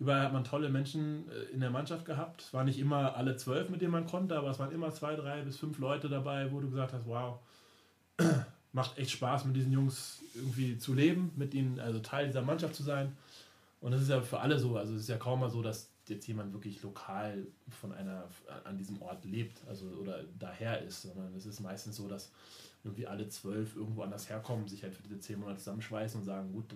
Überall 0.00 0.22
hat 0.22 0.32
man 0.32 0.44
tolle 0.44 0.70
Menschen 0.70 1.30
äh, 1.30 1.52
in 1.52 1.60
der 1.60 1.70
Mannschaft 1.70 2.06
gehabt. 2.06 2.40
Es 2.40 2.54
waren 2.54 2.64
nicht 2.64 2.78
immer 2.78 3.14
alle 3.16 3.36
zwölf, 3.36 3.68
mit 3.68 3.82
denen 3.82 3.92
man 3.92 4.06
konnte, 4.06 4.36
aber 4.36 4.50
es 4.50 4.58
waren 4.58 4.72
immer 4.72 4.90
zwei, 4.92 5.14
drei 5.14 5.42
bis 5.42 5.58
fünf 5.58 5.78
Leute 5.78 6.08
dabei, 6.08 6.50
wo 6.50 6.58
du 6.58 6.70
gesagt 6.70 6.94
hast, 6.94 7.06
wow, 7.06 7.38
macht 8.72 8.96
echt 8.96 9.10
Spaß, 9.10 9.44
mit 9.44 9.56
diesen 9.56 9.72
Jungs 9.72 10.22
irgendwie 10.34 10.78
zu 10.78 10.94
leben, 10.94 11.32
mit 11.36 11.52
ihnen, 11.52 11.78
also 11.78 11.98
Teil 11.98 12.26
dieser 12.26 12.40
Mannschaft 12.40 12.74
zu 12.74 12.82
sein. 12.82 13.14
Und 13.80 13.92
das 13.92 14.00
ist 14.00 14.08
ja 14.08 14.22
für 14.22 14.40
alle 14.40 14.58
so. 14.58 14.76
Also 14.78 14.94
es 14.94 15.02
ist 15.02 15.08
ja 15.08 15.18
kaum 15.18 15.40
mal 15.40 15.50
so, 15.50 15.60
dass 15.60 15.90
jetzt 16.08 16.26
jemand 16.26 16.52
wirklich 16.54 16.82
lokal 16.82 17.46
von 17.68 17.92
einer 17.92 18.24
an 18.64 18.78
diesem 18.78 19.00
Ort 19.02 19.24
lebt, 19.26 19.60
also 19.68 19.86
oder 19.86 20.24
daher 20.38 20.82
ist, 20.82 21.02
sondern 21.02 21.34
es 21.34 21.44
ist 21.44 21.60
meistens 21.60 21.96
so, 21.96 22.08
dass 22.08 22.32
irgendwie 22.84 23.06
alle 23.06 23.28
zwölf 23.28 23.76
irgendwo 23.76 24.02
anders 24.02 24.30
herkommen, 24.30 24.66
sich 24.66 24.82
halt 24.82 24.94
für 24.94 25.02
diese 25.02 25.20
zehn 25.20 25.38
Monate 25.38 25.58
zusammenschweißen 25.58 26.20
und 26.20 26.26
sagen, 26.26 26.52
gut, 26.52 26.74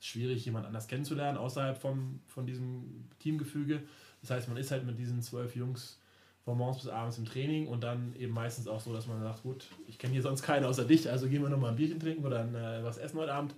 schwierig, 0.00 0.44
jemand 0.44 0.66
anders 0.66 0.88
kennenzulernen, 0.88 1.38
außerhalb 1.38 1.78
vom, 1.78 2.20
von 2.26 2.46
diesem 2.46 3.04
Teamgefüge. 3.18 3.82
Das 4.22 4.30
heißt, 4.30 4.48
man 4.48 4.56
ist 4.56 4.70
halt 4.70 4.84
mit 4.84 4.98
diesen 4.98 5.22
zwölf 5.22 5.54
Jungs 5.54 5.98
von 6.44 6.56
morgens 6.56 6.82
bis 6.82 6.88
abends 6.90 7.18
im 7.18 7.26
Training 7.26 7.68
und 7.68 7.82
dann 7.82 8.14
eben 8.16 8.32
meistens 8.32 8.66
auch 8.66 8.80
so, 8.80 8.92
dass 8.92 9.06
man 9.06 9.20
sagt, 9.20 9.42
gut, 9.42 9.66
ich 9.86 9.98
kenne 9.98 10.14
hier 10.14 10.22
sonst 10.22 10.42
keinen 10.42 10.64
außer 10.64 10.84
dich, 10.84 11.08
also 11.08 11.28
gehen 11.28 11.42
wir 11.42 11.50
nochmal 11.50 11.70
ein 11.70 11.76
Bierchen 11.76 12.00
trinken 12.00 12.24
oder 12.24 12.40
ein, 12.40 12.54
äh, 12.54 12.82
was 12.82 12.98
essen 12.98 13.18
heute 13.18 13.34
Abend. 13.34 13.54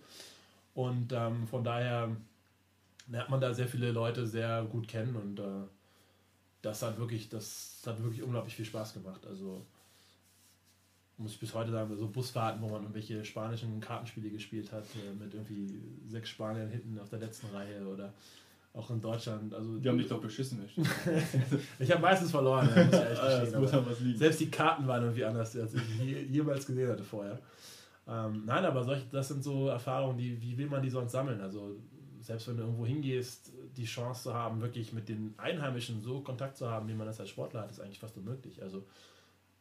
Und 0.75 1.13
ähm, 1.13 1.47
von 1.47 1.63
daher 1.63 2.15
lernt 3.09 3.31
man 3.31 3.41
da 3.41 3.55
sehr 3.55 3.69
viele 3.69 3.93
Leute 3.93 4.27
sehr 4.27 4.65
gut 4.65 4.89
kennen 4.89 5.15
und 5.17 5.39
äh, 5.39 5.67
das 6.63 6.83
hat 6.83 6.99
wirklich, 6.99 7.29
das 7.29 7.83
hat 7.87 8.03
wirklich 8.03 8.23
unglaublich 8.23 8.55
viel 8.55 8.65
Spaß 8.65 8.95
gemacht. 8.95 9.27
Also 9.27 9.67
muss 11.23 11.33
ich 11.33 11.41
bis 11.41 11.55
heute 11.55 11.71
sagen, 11.71 11.97
so 11.97 12.09
Busfahrten, 12.09 12.61
wo 12.61 12.69
man 12.69 12.83
irgendwelche 12.83 13.25
spanischen 13.25 13.81
Kartenspiele 13.81 14.31
gespielt 14.31 14.73
hat, 14.73 14.85
äh, 14.97 15.15
mit 15.23 15.33
irgendwie 15.33 15.81
sechs 16.09 16.31
Spaniern 16.31 16.69
hinten 16.69 16.99
auf 16.99 17.09
der 17.09 17.21
letzten 17.21 17.47
Reihe 17.55 17.87
oder 17.87 18.13
auch 18.75 18.91
in 18.91 19.01
Deutschland. 19.01 19.55
Also, 19.55 19.79
die 19.79 19.89
haben 19.89 19.99
dich 19.99 20.09
doch 20.09 20.21
beschissen. 20.21 20.65
ich 21.79 21.91
habe 21.91 22.01
meistens 22.01 22.31
verloren, 22.31 22.69
ja, 22.75 22.85
muss 22.85 22.95
ich 22.95 23.01
ehrlich 23.01 23.53
gestehen, 23.97 24.17
Selbst 24.17 24.41
die 24.41 24.51
Karten 24.51 24.87
waren 24.87 25.03
irgendwie 25.03 25.25
anders, 25.25 25.57
als 25.57 25.75
ich 25.75 25.83
je, 26.01 26.23
jemals 26.23 26.67
gesehen 26.67 26.89
hatte 26.89 27.05
vorher. 27.05 27.39
Ähm, 28.09 28.43
nein, 28.47 28.65
aber 28.65 28.83
solche, 28.83 29.05
das 29.13 29.29
sind 29.29 29.45
so 29.45 29.69
Erfahrungen, 29.69 30.19
die, 30.19 30.41
wie 30.41 30.57
will 30.59 30.67
man 30.67 30.83
die 30.83 30.91
sonst 30.91 31.13
sammeln? 31.13 31.41
Also 31.41 31.77
selbst 32.21 32.49
wenn 32.49 32.57
du 32.57 32.63
irgendwo 32.63 32.87
hingehst, 32.87 33.53
die 33.77 33.85
Chance 33.85 34.25
zu 34.25 34.35
haben, 34.35 34.61
wirklich 34.61 34.93
mit 34.93 35.09
den 35.09 35.35
Einheimischen 35.37 36.01
so 36.03 36.21
Kontakt 36.21 36.57
zu 36.57 36.71
haben, 36.71 36.89
wie 36.89 36.95
man 36.95 37.07
das 37.07 37.21
als 37.21 37.29
Sportler 37.29 37.63
hat, 37.63 37.71
ist 37.71 37.81
eigentlich 37.81 37.99
fast 37.99 38.17
unmöglich. 38.17 38.63
Also 38.63 38.85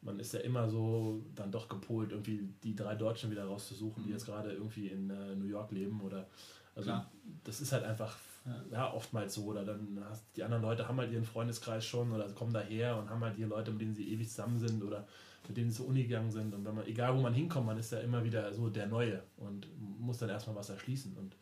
man 0.02 0.20
ist 0.20 0.34
ja 0.34 0.40
immer 0.40 0.68
so 0.68 1.24
dann 1.36 1.52
doch 1.52 1.70
gepolt, 1.70 2.12
irgendwie 2.12 2.50
die 2.64 2.76
drei 2.76 2.96
Deutschen 2.96 3.30
wieder 3.32 3.46
rauszusuchen, 3.46 4.04
die 4.04 4.10
mhm. 4.10 4.16
jetzt 4.16 4.26
gerade 4.26 4.52
irgendwie 4.52 4.88
in 4.88 5.10
äh, 5.10 5.36
New 5.36 5.46
York 5.46 5.72
leben 5.72 6.02
oder 6.02 6.28
also 6.76 6.90
Klar. 6.90 7.12
das 7.44 7.62
ist 7.62 7.72
halt 7.72 7.84
einfach 7.84 8.18
ja. 8.46 8.64
ja. 8.72 8.94
oftmals 8.94 9.34
so 9.36 9.46
oder 9.46 9.64
dann 9.64 10.04
hast 10.10 10.26
die 10.36 10.44
anderen 10.44 10.64
Leute 10.64 10.88
haben 10.88 10.98
halt 10.98 11.12
ihren 11.12 11.26
Freundeskreis 11.26 11.86
schon 11.86 12.12
oder 12.12 12.28
kommen 12.30 12.54
daher 12.54 12.98
und 12.98 13.10
haben 13.10 13.24
halt 13.24 13.38
die 13.38 13.44
Leute, 13.44 13.72
mit 13.72 13.82
denen 13.82 13.94
sie 13.94 14.12
ewig 14.12 14.30
zusammen 14.30 14.58
sind 14.58 14.84
oder 14.84 15.08
mit 15.48 15.58
denen 15.58 15.70
sie 15.70 15.78
zur 15.78 15.88
Uni 15.88 16.04
gegangen 16.04 16.32
sind 16.32 16.54
und 16.54 16.66
wenn 16.66 16.76
man 16.76 16.88
egal 16.88 17.16
wo 17.16 17.22
man 17.22 17.34
hinkommt, 17.34 17.68
man 17.68 17.78
ist 17.78 17.92
ja 17.92 18.00
immer 18.00 18.24
wieder 18.24 18.54
so 18.54 18.70
der 18.70 18.88
Neue 18.88 19.22
und 19.38 19.68
muss 20.00 20.18
dann 20.18 20.30
erstmal 20.30 20.56
was 20.56 20.70
erschließen 20.70 21.16
und 21.18 21.36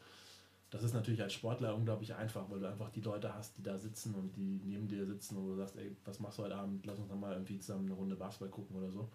das 0.69 0.83
ist 0.83 0.93
natürlich 0.93 1.21
als 1.21 1.33
Sportler 1.33 1.75
unglaublich 1.75 2.13
einfach, 2.13 2.49
weil 2.49 2.59
du 2.59 2.69
einfach 2.69 2.89
die 2.91 3.01
Leute 3.01 3.33
hast, 3.33 3.57
die 3.57 3.63
da 3.63 3.77
sitzen 3.77 4.13
und 4.13 4.35
die 4.35 4.61
neben 4.63 4.87
dir 4.87 5.05
sitzen 5.05 5.37
und 5.37 5.47
du 5.47 5.55
sagst, 5.55 5.75
ey, 5.77 5.95
was 6.05 6.19
machst 6.19 6.37
du 6.37 6.43
heute 6.43 6.55
Abend? 6.55 6.85
Lass 6.85 6.99
uns 6.99 7.11
mal 7.11 7.33
irgendwie 7.33 7.59
zusammen 7.59 7.85
eine 7.85 7.95
Runde 7.95 8.15
Basketball 8.15 8.49
gucken 8.49 8.75
oder 8.75 8.91
so. 8.91 9.09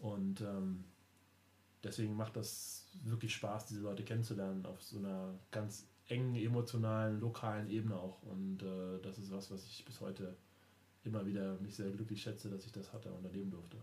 Und 0.00 0.40
ähm, 0.40 0.84
deswegen 1.84 2.16
macht 2.16 2.36
das 2.36 2.88
wirklich 3.04 3.32
Spaß, 3.34 3.66
diese 3.66 3.82
Leute 3.82 4.02
kennenzulernen 4.02 4.66
auf 4.66 4.82
so 4.82 4.98
einer 4.98 5.34
ganz 5.52 5.86
engen, 6.08 6.34
emotionalen, 6.34 7.20
lokalen 7.20 7.70
Ebene 7.70 7.96
auch. 7.96 8.20
Und 8.22 8.62
äh, 8.62 9.00
das 9.02 9.18
ist 9.18 9.30
was, 9.30 9.52
was 9.52 9.64
ich 9.64 9.84
bis 9.84 10.00
heute 10.00 10.36
immer 11.04 11.24
wieder 11.24 11.54
mich 11.60 11.76
sehr 11.76 11.90
glücklich 11.90 12.22
schätze, 12.22 12.50
dass 12.50 12.66
ich 12.66 12.72
das 12.72 12.92
hatte 12.92 13.12
und 13.12 13.24
erleben 13.24 13.50
durfte. 13.50 13.76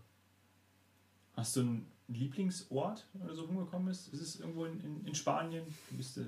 Hast 1.34 1.56
du 1.56 1.60
einen 1.60 1.92
Lieblingsort, 2.08 3.06
wenn 3.14 3.28
du 3.28 3.34
so 3.34 3.44
rumgekommen 3.44 3.88
bist? 3.88 4.12
Ist 4.12 4.20
es 4.20 4.40
irgendwo 4.40 4.66
in, 4.66 4.80
in, 4.80 5.06
in 5.06 5.14
Spanien? 5.14 5.64
Du 5.90 5.96
bist 5.96 6.18
äh, 6.18 6.24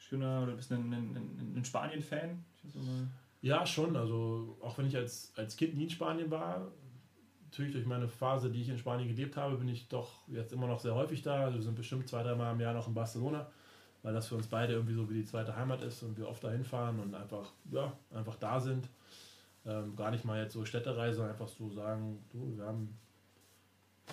schöner 0.00 0.42
oder 0.42 0.52
bist 0.52 0.70
du 0.70 0.74
ein, 0.74 0.92
ein, 0.92 1.54
ein 1.56 1.64
Spanien-Fan? 1.64 2.44
Ja, 3.42 3.64
schon. 3.64 3.96
Also 3.96 4.58
auch 4.60 4.76
wenn 4.78 4.86
ich 4.86 4.96
als, 4.96 5.32
als 5.36 5.56
Kind 5.56 5.76
nie 5.76 5.84
in 5.84 5.90
Spanien 5.90 6.30
war, 6.30 6.72
natürlich 7.44 7.72
durch 7.72 7.86
meine 7.86 8.08
Phase, 8.08 8.50
die 8.50 8.62
ich 8.62 8.68
in 8.68 8.78
Spanien 8.78 9.08
gelebt 9.08 9.36
habe, 9.36 9.56
bin 9.56 9.68
ich 9.68 9.88
doch 9.88 10.26
jetzt 10.28 10.52
immer 10.52 10.66
noch 10.66 10.80
sehr 10.80 10.94
häufig 10.94 11.22
da. 11.22 11.44
Also 11.44 11.58
wir 11.58 11.62
sind 11.62 11.74
bestimmt 11.74 12.08
zwei, 12.08 12.22
dreimal 12.22 12.54
im 12.54 12.60
Jahr 12.60 12.74
noch 12.74 12.88
in 12.88 12.94
Barcelona, 12.94 13.50
weil 14.02 14.14
das 14.14 14.28
für 14.28 14.36
uns 14.36 14.46
beide 14.46 14.72
irgendwie 14.72 14.94
so 14.94 15.08
wie 15.08 15.14
die 15.14 15.24
zweite 15.24 15.54
Heimat 15.54 15.82
ist 15.82 16.02
und 16.02 16.16
wir 16.16 16.28
oft 16.28 16.42
dahin 16.42 16.64
fahren 16.64 17.00
und 17.00 17.14
einfach, 17.14 17.52
ja, 17.70 17.92
einfach 18.14 18.36
da 18.36 18.60
sind. 18.60 18.88
Ähm, 19.66 19.94
gar 19.94 20.10
nicht 20.10 20.24
mal 20.24 20.42
jetzt 20.42 20.54
so 20.54 20.64
Städtereise, 20.64 21.24
einfach 21.24 21.48
so 21.48 21.70
sagen, 21.70 22.24
du, 22.30 22.56
wir 22.56 22.64
haben 22.64 22.98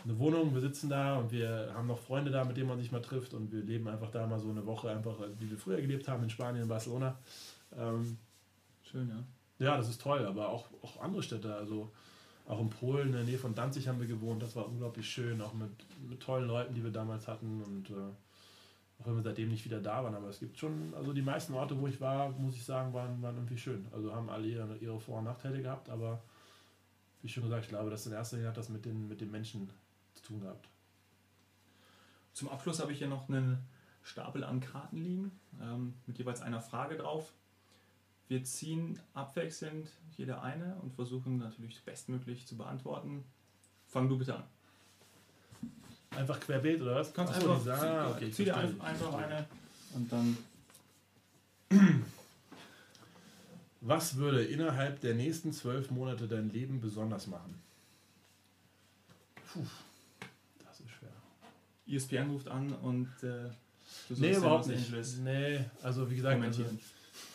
eine 0.04 0.20
Wohnung, 0.20 0.54
wir 0.54 0.62
sitzen 0.62 0.90
da 0.90 1.18
und 1.18 1.32
wir 1.32 1.72
haben 1.74 1.88
noch 1.88 2.00
Freunde 2.00 2.32
da, 2.32 2.44
mit 2.44 2.58
denen 2.58 2.68
man 2.68 2.80
sich 2.80 2.92
mal 2.92 3.02
trifft 3.02 3.34
und 3.34 3.52
wir 3.52 3.62
leben 3.62 3.88
einfach 3.88 4.12
da 4.12 4.26
mal 4.28 4.40
so 4.40 4.50
eine 4.50 4.66
Woche 4.66 4.90
einfach, 4.90 5.16
wie 5.40 5.50
wir 5.50 5.58
früher 5.58 5.82
gelebt 5.82 6.08
haben 6.08 6.24
in 6.24 6.30
Spanien, 6.30 6.64
in 6.64 6.70
Barcelona. 6.70 7.18
Ähm, 7.78 8.18
Schön, 8.84 9.10
ja. 9.10 9.24
Ja, 9.60 9.78
das 9.78 9.90
ist 9.90 10.02
toll, 10.02 10.26
aber 10.26 10.50
auch, 10.50 10.68
auch 10.84 11.02
andere 11.02 11.24
Städte, 11.24 11.54
also 11.54 11.92
auch 12.48 12.62
in 12.62 12.70
Polen, 12.70 13.08
in 13.08 13.14
der 13.14 13.24
Nähe 13.24 13.38
von 13.38 13.56
Danzig 13.56 13.88
haben 13.88 14.00
wir 14.00 14.08
gewohnt, 14.08 14.42
das 14.42 14.56
war 14.56 14.68
unglaublich 14.68 15.10
schön, 15.10 15.42
auch 15.42 15.54
mit, 15.54 15.72
mit 16.08 16.20
tollen 16.22 16.48
Leuten, 16.48 16.74
die 16.74 16.84
wir 16.84 16.92
damals 16.92 17.28
hatten 17.28 17.62
und 17.64 17.90
äh, 17.90 17.94
auch 19.00 19.08
wenn 19.08 19.16
wir 19.16 19.24
seitdem 19.24 19.50
nicht 19.50 19.66
wieder 19.66 19.82
da 19.82 20.04
waren, 20.04 20.16
aber 20.16 20.30
es 20.30 20.40
gibt 20.40 20.58
schon, 20.58 20.94
also 20.96 21.12
die 21.12 21.22
meisten 21.22 21.54
Orte, 21.54 21.80
wo 21.80 21.88
ich 21.88 22.00
war, 22.00 22.30
muss 22.30 22.56
ich 22.56 22.64
sagen, 22.64 22.94
waren, 22.94 23.22
waren 23.22 23.36
irgendwie 23.36 23.58
schön. 23.58 23.86
Also 23.92 24.14
haben 24.14 24.30
alle 24.30 24.48
ihre, 24.48 24.78
ihre 24.78 25.00
Vor- 25.00 25.20
und 25.20 25.26
Nachteile 25.26 25.62
gehabt, 25.62 25.90
aber 25.90 26.22
wie 27.22 27.30
schon 27.30 27.44
gesagt, 27.44 27.64
ich 27.64 27.70
glaube, 27.70 27.90
das 27.90 28.06
in 28.06 28.14
erster 28.14 28.38
Linie 28.38 28.50
hat 28.50 28.58
das 28.58 28.70
mit 28.70 28.86
den, 28.86 29.08
mit 29.08 29.22
den 29.22 29.32
Menschen 29.32 29.70
zu 30.18 30.24
tun 30.24 30.42
gehabt. 30.42 30.68
Zum 32.34 32.50
Abschluss 32.50 32.80
habe 32.80 32.92
ich 32.92 32.98
hier 33.00 33.08
noch 33.08 33.30
einen 33.30 33.58
Stapel 34.04 34.44
an 34.44 34.60
Karten 34.60 34.98
liegen, 35.04 35.32
ähm, 35.62 35.94
mit 36.06 36.18
jeweils 36.18 36.42
einer 36.42 36.62
Frage 36.62 36.98
drauf. 36.98 37.34
Wir 38.28 38.44
ziehen 38.44 39.00
abwechselnd 39.14 39.90
jede 40.18 40.42
eine 40.42 40.76
und 40.82 40.94
versuchen 40.94 41.38
natürlich 41.38 41.82
bestmöglich 41.84 42.46
zu 42.46 42.58
beantworten. 42.58 43.24
Fang 43.88 44.10
du 44.10 44.18
bitte 44.18 44.36
an. 44.36 44.44
Einfach 46.12 46.40
querbeet 46.40 46.82
oder 46.82 46.96
was? 46.96 47.10
Du 47.10 47.14
kannst 47.16 47.40
so, 47.42 47.52
einfach, 47.52 47.60
diese- 47.60 47.74
ah, 47.92 48.12
okay, 48.12 48.26
ich 48.26 48.36
zieh 48.36 48.46
dir 48.46 48.54
verstehe. 48.54 48.74
ein- 48.82 48.82
einfach 48.82 49.14
eine 49.14 49.48
und 49.94 50.12
dann 50.12 50.38
Was 53.82 54.16
würde 54.18 54.44
innerhalb 54.44 55.00
der 55.02 55.14
nächsten 55.14 55.54
zwölf 55.54 55.92
Monate 55.92 56.28
dein 56.28 56.50
Leben 56.52 56.82
besonders 56.82 57.28
machen? 57.28 57.62
Puh. 59.54 59.66
ESPN 61.90 62.30
ruft 62.30 62.48
an 62.48 62.72
und 62.74 63.08
äh, 63.24 63.50
du 64.10 64.16
Nee, 64.18 64.36
überhaupt 64.36 64.68
nicht. 64.68 64.86
Angeles 64.86 65.18
Nee, 65.18 65.66
also 65.84 66.10
wie 66.10 66.16
gesagt, 66.16 66.42
also, 66.44 66.64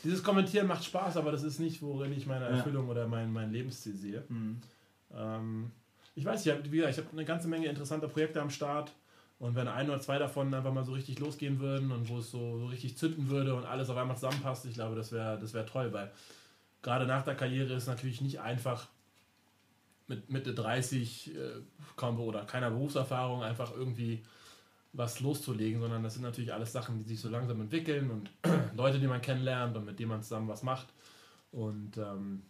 dieses 0.05 0.23
Kommentieren 0.23 0.67
macht 0.67 0.85
Spaß, 0.85 1.17
aber 1.17 1.33
das 1.33 1.43
ist 1.43 1.59
nicht, 1.59 1.83
worin 1.83 2.13
ich 2.13 2.27
meine 2.27 2.45
Ja. 2.45 2.51
Erfüllung 2.57 2.89
oder 2.89 3.07
mein, 3.07 3.33
mein 3.33 3.53
Lebensziel 3.53 3.97
sehe. 3.97 4.25
Hm. 4.29 4.61
Ähm, 5.15 5.71
ich 6.15 6.25
weiß, 6.25 6.45
ich 6.45 6.53
habe 6.53 6.63
habe 6.63 7.09
eine 7.13 7.25
ganze 7.25 7.49
Menge 7.49 7.67
interessanter 7.67 8.09
Projekte 8.09 8.41
am 8.41 8.51
Start. 8.51 8.93
Und 9.39 9.57
wenn 9.57 9.67
ein 9.67 9.89
oder 9.91 10.01
zwei 10.01 10.19
davon 10.19 10.55
einfach 10.55 10.73
mal 10.73 10.85
so 10.85 10.93
richtig 10.93 11.19
losgehen 11.19 11.59
würden 11.59 11.91
und 11.91 12.09
wo 12.09 12.19
es 12.19 12.31
so, 12.31 12.59
so 12.59 12.67
richtig 12.67 12.97
zünden 12.97 13.29
würde 13.29 13.57
und 13.57 13.65
alles 13.65 13.91
auf 13.91 13.97
einmal 13.97 14.17
zusammenpasst, 14.17 14.67
ich 14.67 14.75
glaube, 14.75 14.95
das 14.95 15.11
wäre 15.11 15.37
das 15.37 15.53
wär 15.53 15.67
toll, 15.67 15.93
weil 15.93 16.13
gerade 16.81 17.07
nach 17.07 17.25
der 17.25 17.35
Karriere 17.35 17.75
ist 17.75 17.83
es 17.83 17.89
natürlich 17.89 18.21
nicht 18.21 18.41
einfach 18.41 18.87
mit 20.07 20.31
Mitte 20.31 20.55
30 20.55 21.35
äh, 21.35 21.39
kaum 21.97 22.21
oder 22.21 22.45
keiner 22.45 22.71
Berufserfahrung 22.71 23.43
einfach 23.43 23.75
irgendwie 23.75 24.23
was 24.93 25.21
loszulegen, 25.21 25.81
sondern 25.81 26.03
das 26.03 26.15
sind 26.15 26.23
natürlich 26.23 26.53
alles 26.53 26.73
Sachen, 26.73 26.99
die 26.99 27.05
sich 27.05 27.21
so 27.21 27.29
langsam 27.29 27.61
entwickeln 27.61 28.11
und 28.11 28.31
Leute, 28.77 28.99
die 28.99 29.07
man 29.07 29.21
kennenlernt 29.21 29.77
und 29.77 29.87
mit 29.87 29.99
denen 29.99 30.11
man 30.11 30.23
zusammen 30.23 30.49
was 30.49 30.63
macht. 30.63 30.89
Und 31.51 31.97
ähm, 31.97 32.43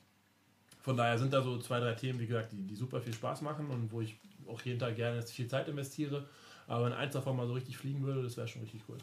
von 0.80 0.96
daher 0.96 1.18
sind 1.18 1.32
da 1.32 1.42
so 1.42 1.58
zwei, 1.58 1.78
drei 1.78 1.94
Themen, 1.94 2.18
wie 2.18 2.26
gesagt, 2.26 2.52
die, 2.52 2.62
die 2.62 2.74
super 2.74 3.00
viel 3.00 3.14
Spaß 3.14 3.42
machen 3.42 3.68
und 3.68 3.92
wo 3.92 4.00
ich 4.00 4.18
auch 4.48 4.60
jeden 4.62 4.80
Tag 4.80 4.96
gerne 4.96 5.22
viel 5.22 5.46
Zeit 5.46 5.68
investiere. 5.68 6.26
Aber 6.66 6.86
wenn 6.86 6.92
eins 6.92 7.12
davon 7.12 7.36
mal 7.36 7.46
so 7.46 7.52
richtig 7.52 7.76
fliegen 7.76 8.02
würde, 8.02 8.22
das 8.22 8.36
wäre 8.36 8.48
schon 8.48 8.62
richtig 8.62 8.82
cool. 8.88 8.98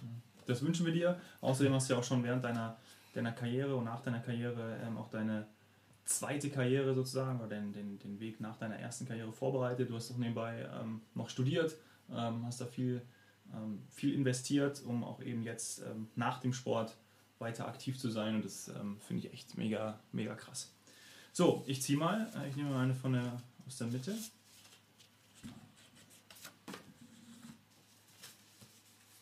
Das 0.46 0.62
wünschen 0.62 0.86
wir 0.86 0.94
dir. 0.94 1.20
Außerdem 1.42 1.74
hast 1.74 1.90
du 1.90 1.94
ja 1.94 2.00
auch 2.00 2.04
schon 2.04 2.24
während 2.24 2.44
deiner, 2.44 2.78
deiner 3.14 3.32
Karriere 3.32 3.76
und 3.76 3.86
nach 3.86 4.02
deiner 4.02 4.20
Karriere 4.20 4.78
ähm, 4.86 4.98
auch 4.98 5.10
deine 5.10 5.48
zweite 6.06 6.50
Karriere 6.50 6.96
sozusagen 6.96 7.40
oder 7.40 7.50
den, 7.50 7.72
den, 7.72 8.00
den 8.00 8.20
Weg 8.20 8.42
nach 8.42 8.58
deiner 8.58 8.76
ersten 8.76 9.08
Karriere 9.08 9.32
vorbereitet. 9.32 9.90
Du 9.90 9.96
hast 9.96 10.12
auch 10.12 10.18
nebenbei 10.18 10.68
ähm, 10.82 11.02
noch 11.14 11.30
studiert, 11.30 11.76
ähm, 12.12 12.46
hast 12.46 12.62
da 12.62 12.66
viel, 12.66 13.02
ähm, 13.54 13.84
viel 13.90 14.14
investiert, 14.14 14.82
um 14.86 15.04
auch 15.04 15.22
eben 15.22 15.44
jetzt 15.44 15.80
ähm, 15.80 16.08
nach 16.16 16.40
dem 16.40 16.54
Sport 16.54 16.96
weiter 17.40 17.68
aktiv 17.68 17.98
zu 17.98 18.10
sein 18.10 18.36
und 18.36 18.46
das 18.46 18.68
ähm, 18.68 18.98
finde 19.00 19.26
ich 19.26 19.34
echt 19.34 19.58
mega, 19.58 20.00
mega 20.12 20.36
krass. 20.36 20.72
So, 21.32 21.64
ich 21.68 21.82
ziehe 21.82 21.98
mal. 21.98 22.30
Äh, 22.36 22.50
Ich 22.50 22.56
nehme 22.56 22.72
mal 22.72 22.84
eine 22.84 22.96
von 22.96 23.14
der, 23.14 23.42
aus 23.66 23.78
der 23.78 23.88
Mitte. 23.88 24.16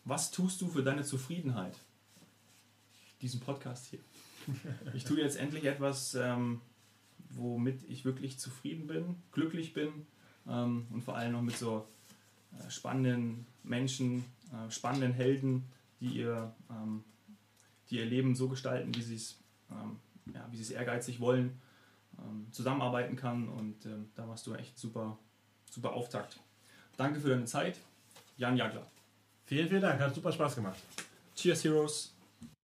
Was 0.04 0.32
tust 0.32 0.62
du 0.62 0.70
für 0.70 0.84
deine 0.84 1.04
Zufriedenheit? 1.04 1.78
Diesen 3.22 3.40
Podcast 3.40 3.88
hier. 3.88 4.00
Ich 4.94 5.04
tue 5.04 5.20
jetzt 5.20 5.36
endlich 5.36 5.66
etwas, 5.66 6.16
ähm, 6.16 6.62
womit 7.32 7.84
ich 7.90 8.06
wirklich 8.06 8.40
zufrieden 8.40 8.88
bin, 8.88 9.16
glücklich 9.34 9.74
bin 9.74 10.08
ähm, 10.48 10.88
und 10.92 11.02
vor 11.04 11.18
allem 11.18 11.34
noch 11.34 11.42
mit 11.42 11.58
so 11.58 11.86
äh, 12.58 12.70
spannenden 12.70 13.46
Menschen, 13.70 14.26
äh, 14.52 14.72
spannenden 14.72 15.14
Helden, 15.14 15.64
die 16.00 16.08
ihr, 16.08 16.54
ähm, 16.70 17.04
die 17.90 17.98
ihr 17.98 18.06
Leben 18.06 18.36
so 18.36 18.48
gestalten, 18.48 18.94
wie 18.96 19.02
sie 19.02 19.16
es 19.16 19.40
ähm, 19.72 20.00
ja, 20.34 20.50
es 20.54 20.72
ehrgeizig 20.72 21.20
wollen, 21.20 21.60
ähm, 22.20 22.48
zusammenarbeiten 22.52 23.16
kann 23.16 23.48
und 23.50 23.86
ähm, 23.86 24.10
da 24.16 24.26
machst 24.26 24.48
du 24.48 24.54
echt 24.54 24.78
super, 24.78 25.18
super 25.70 25.94
Auftakt. 25.94 26.40
Danke 26.98 27.20
für 27.20 27.30
deine 27.30 27.46
Zeit, 27.46 27.80
Jan 28.38 28.58
Jagler. 28.58 28.86
Vielen, 29.46 29.70
vielen 29.70 29.82
Dank, 29.82 30.00
hat 30.00 30.14
super 30.14 30.32
Spaß 30.32 30.56
gemacht. 30.56 30.80
Cheers, 31.36 31.64
Heroes! 31.64 32.17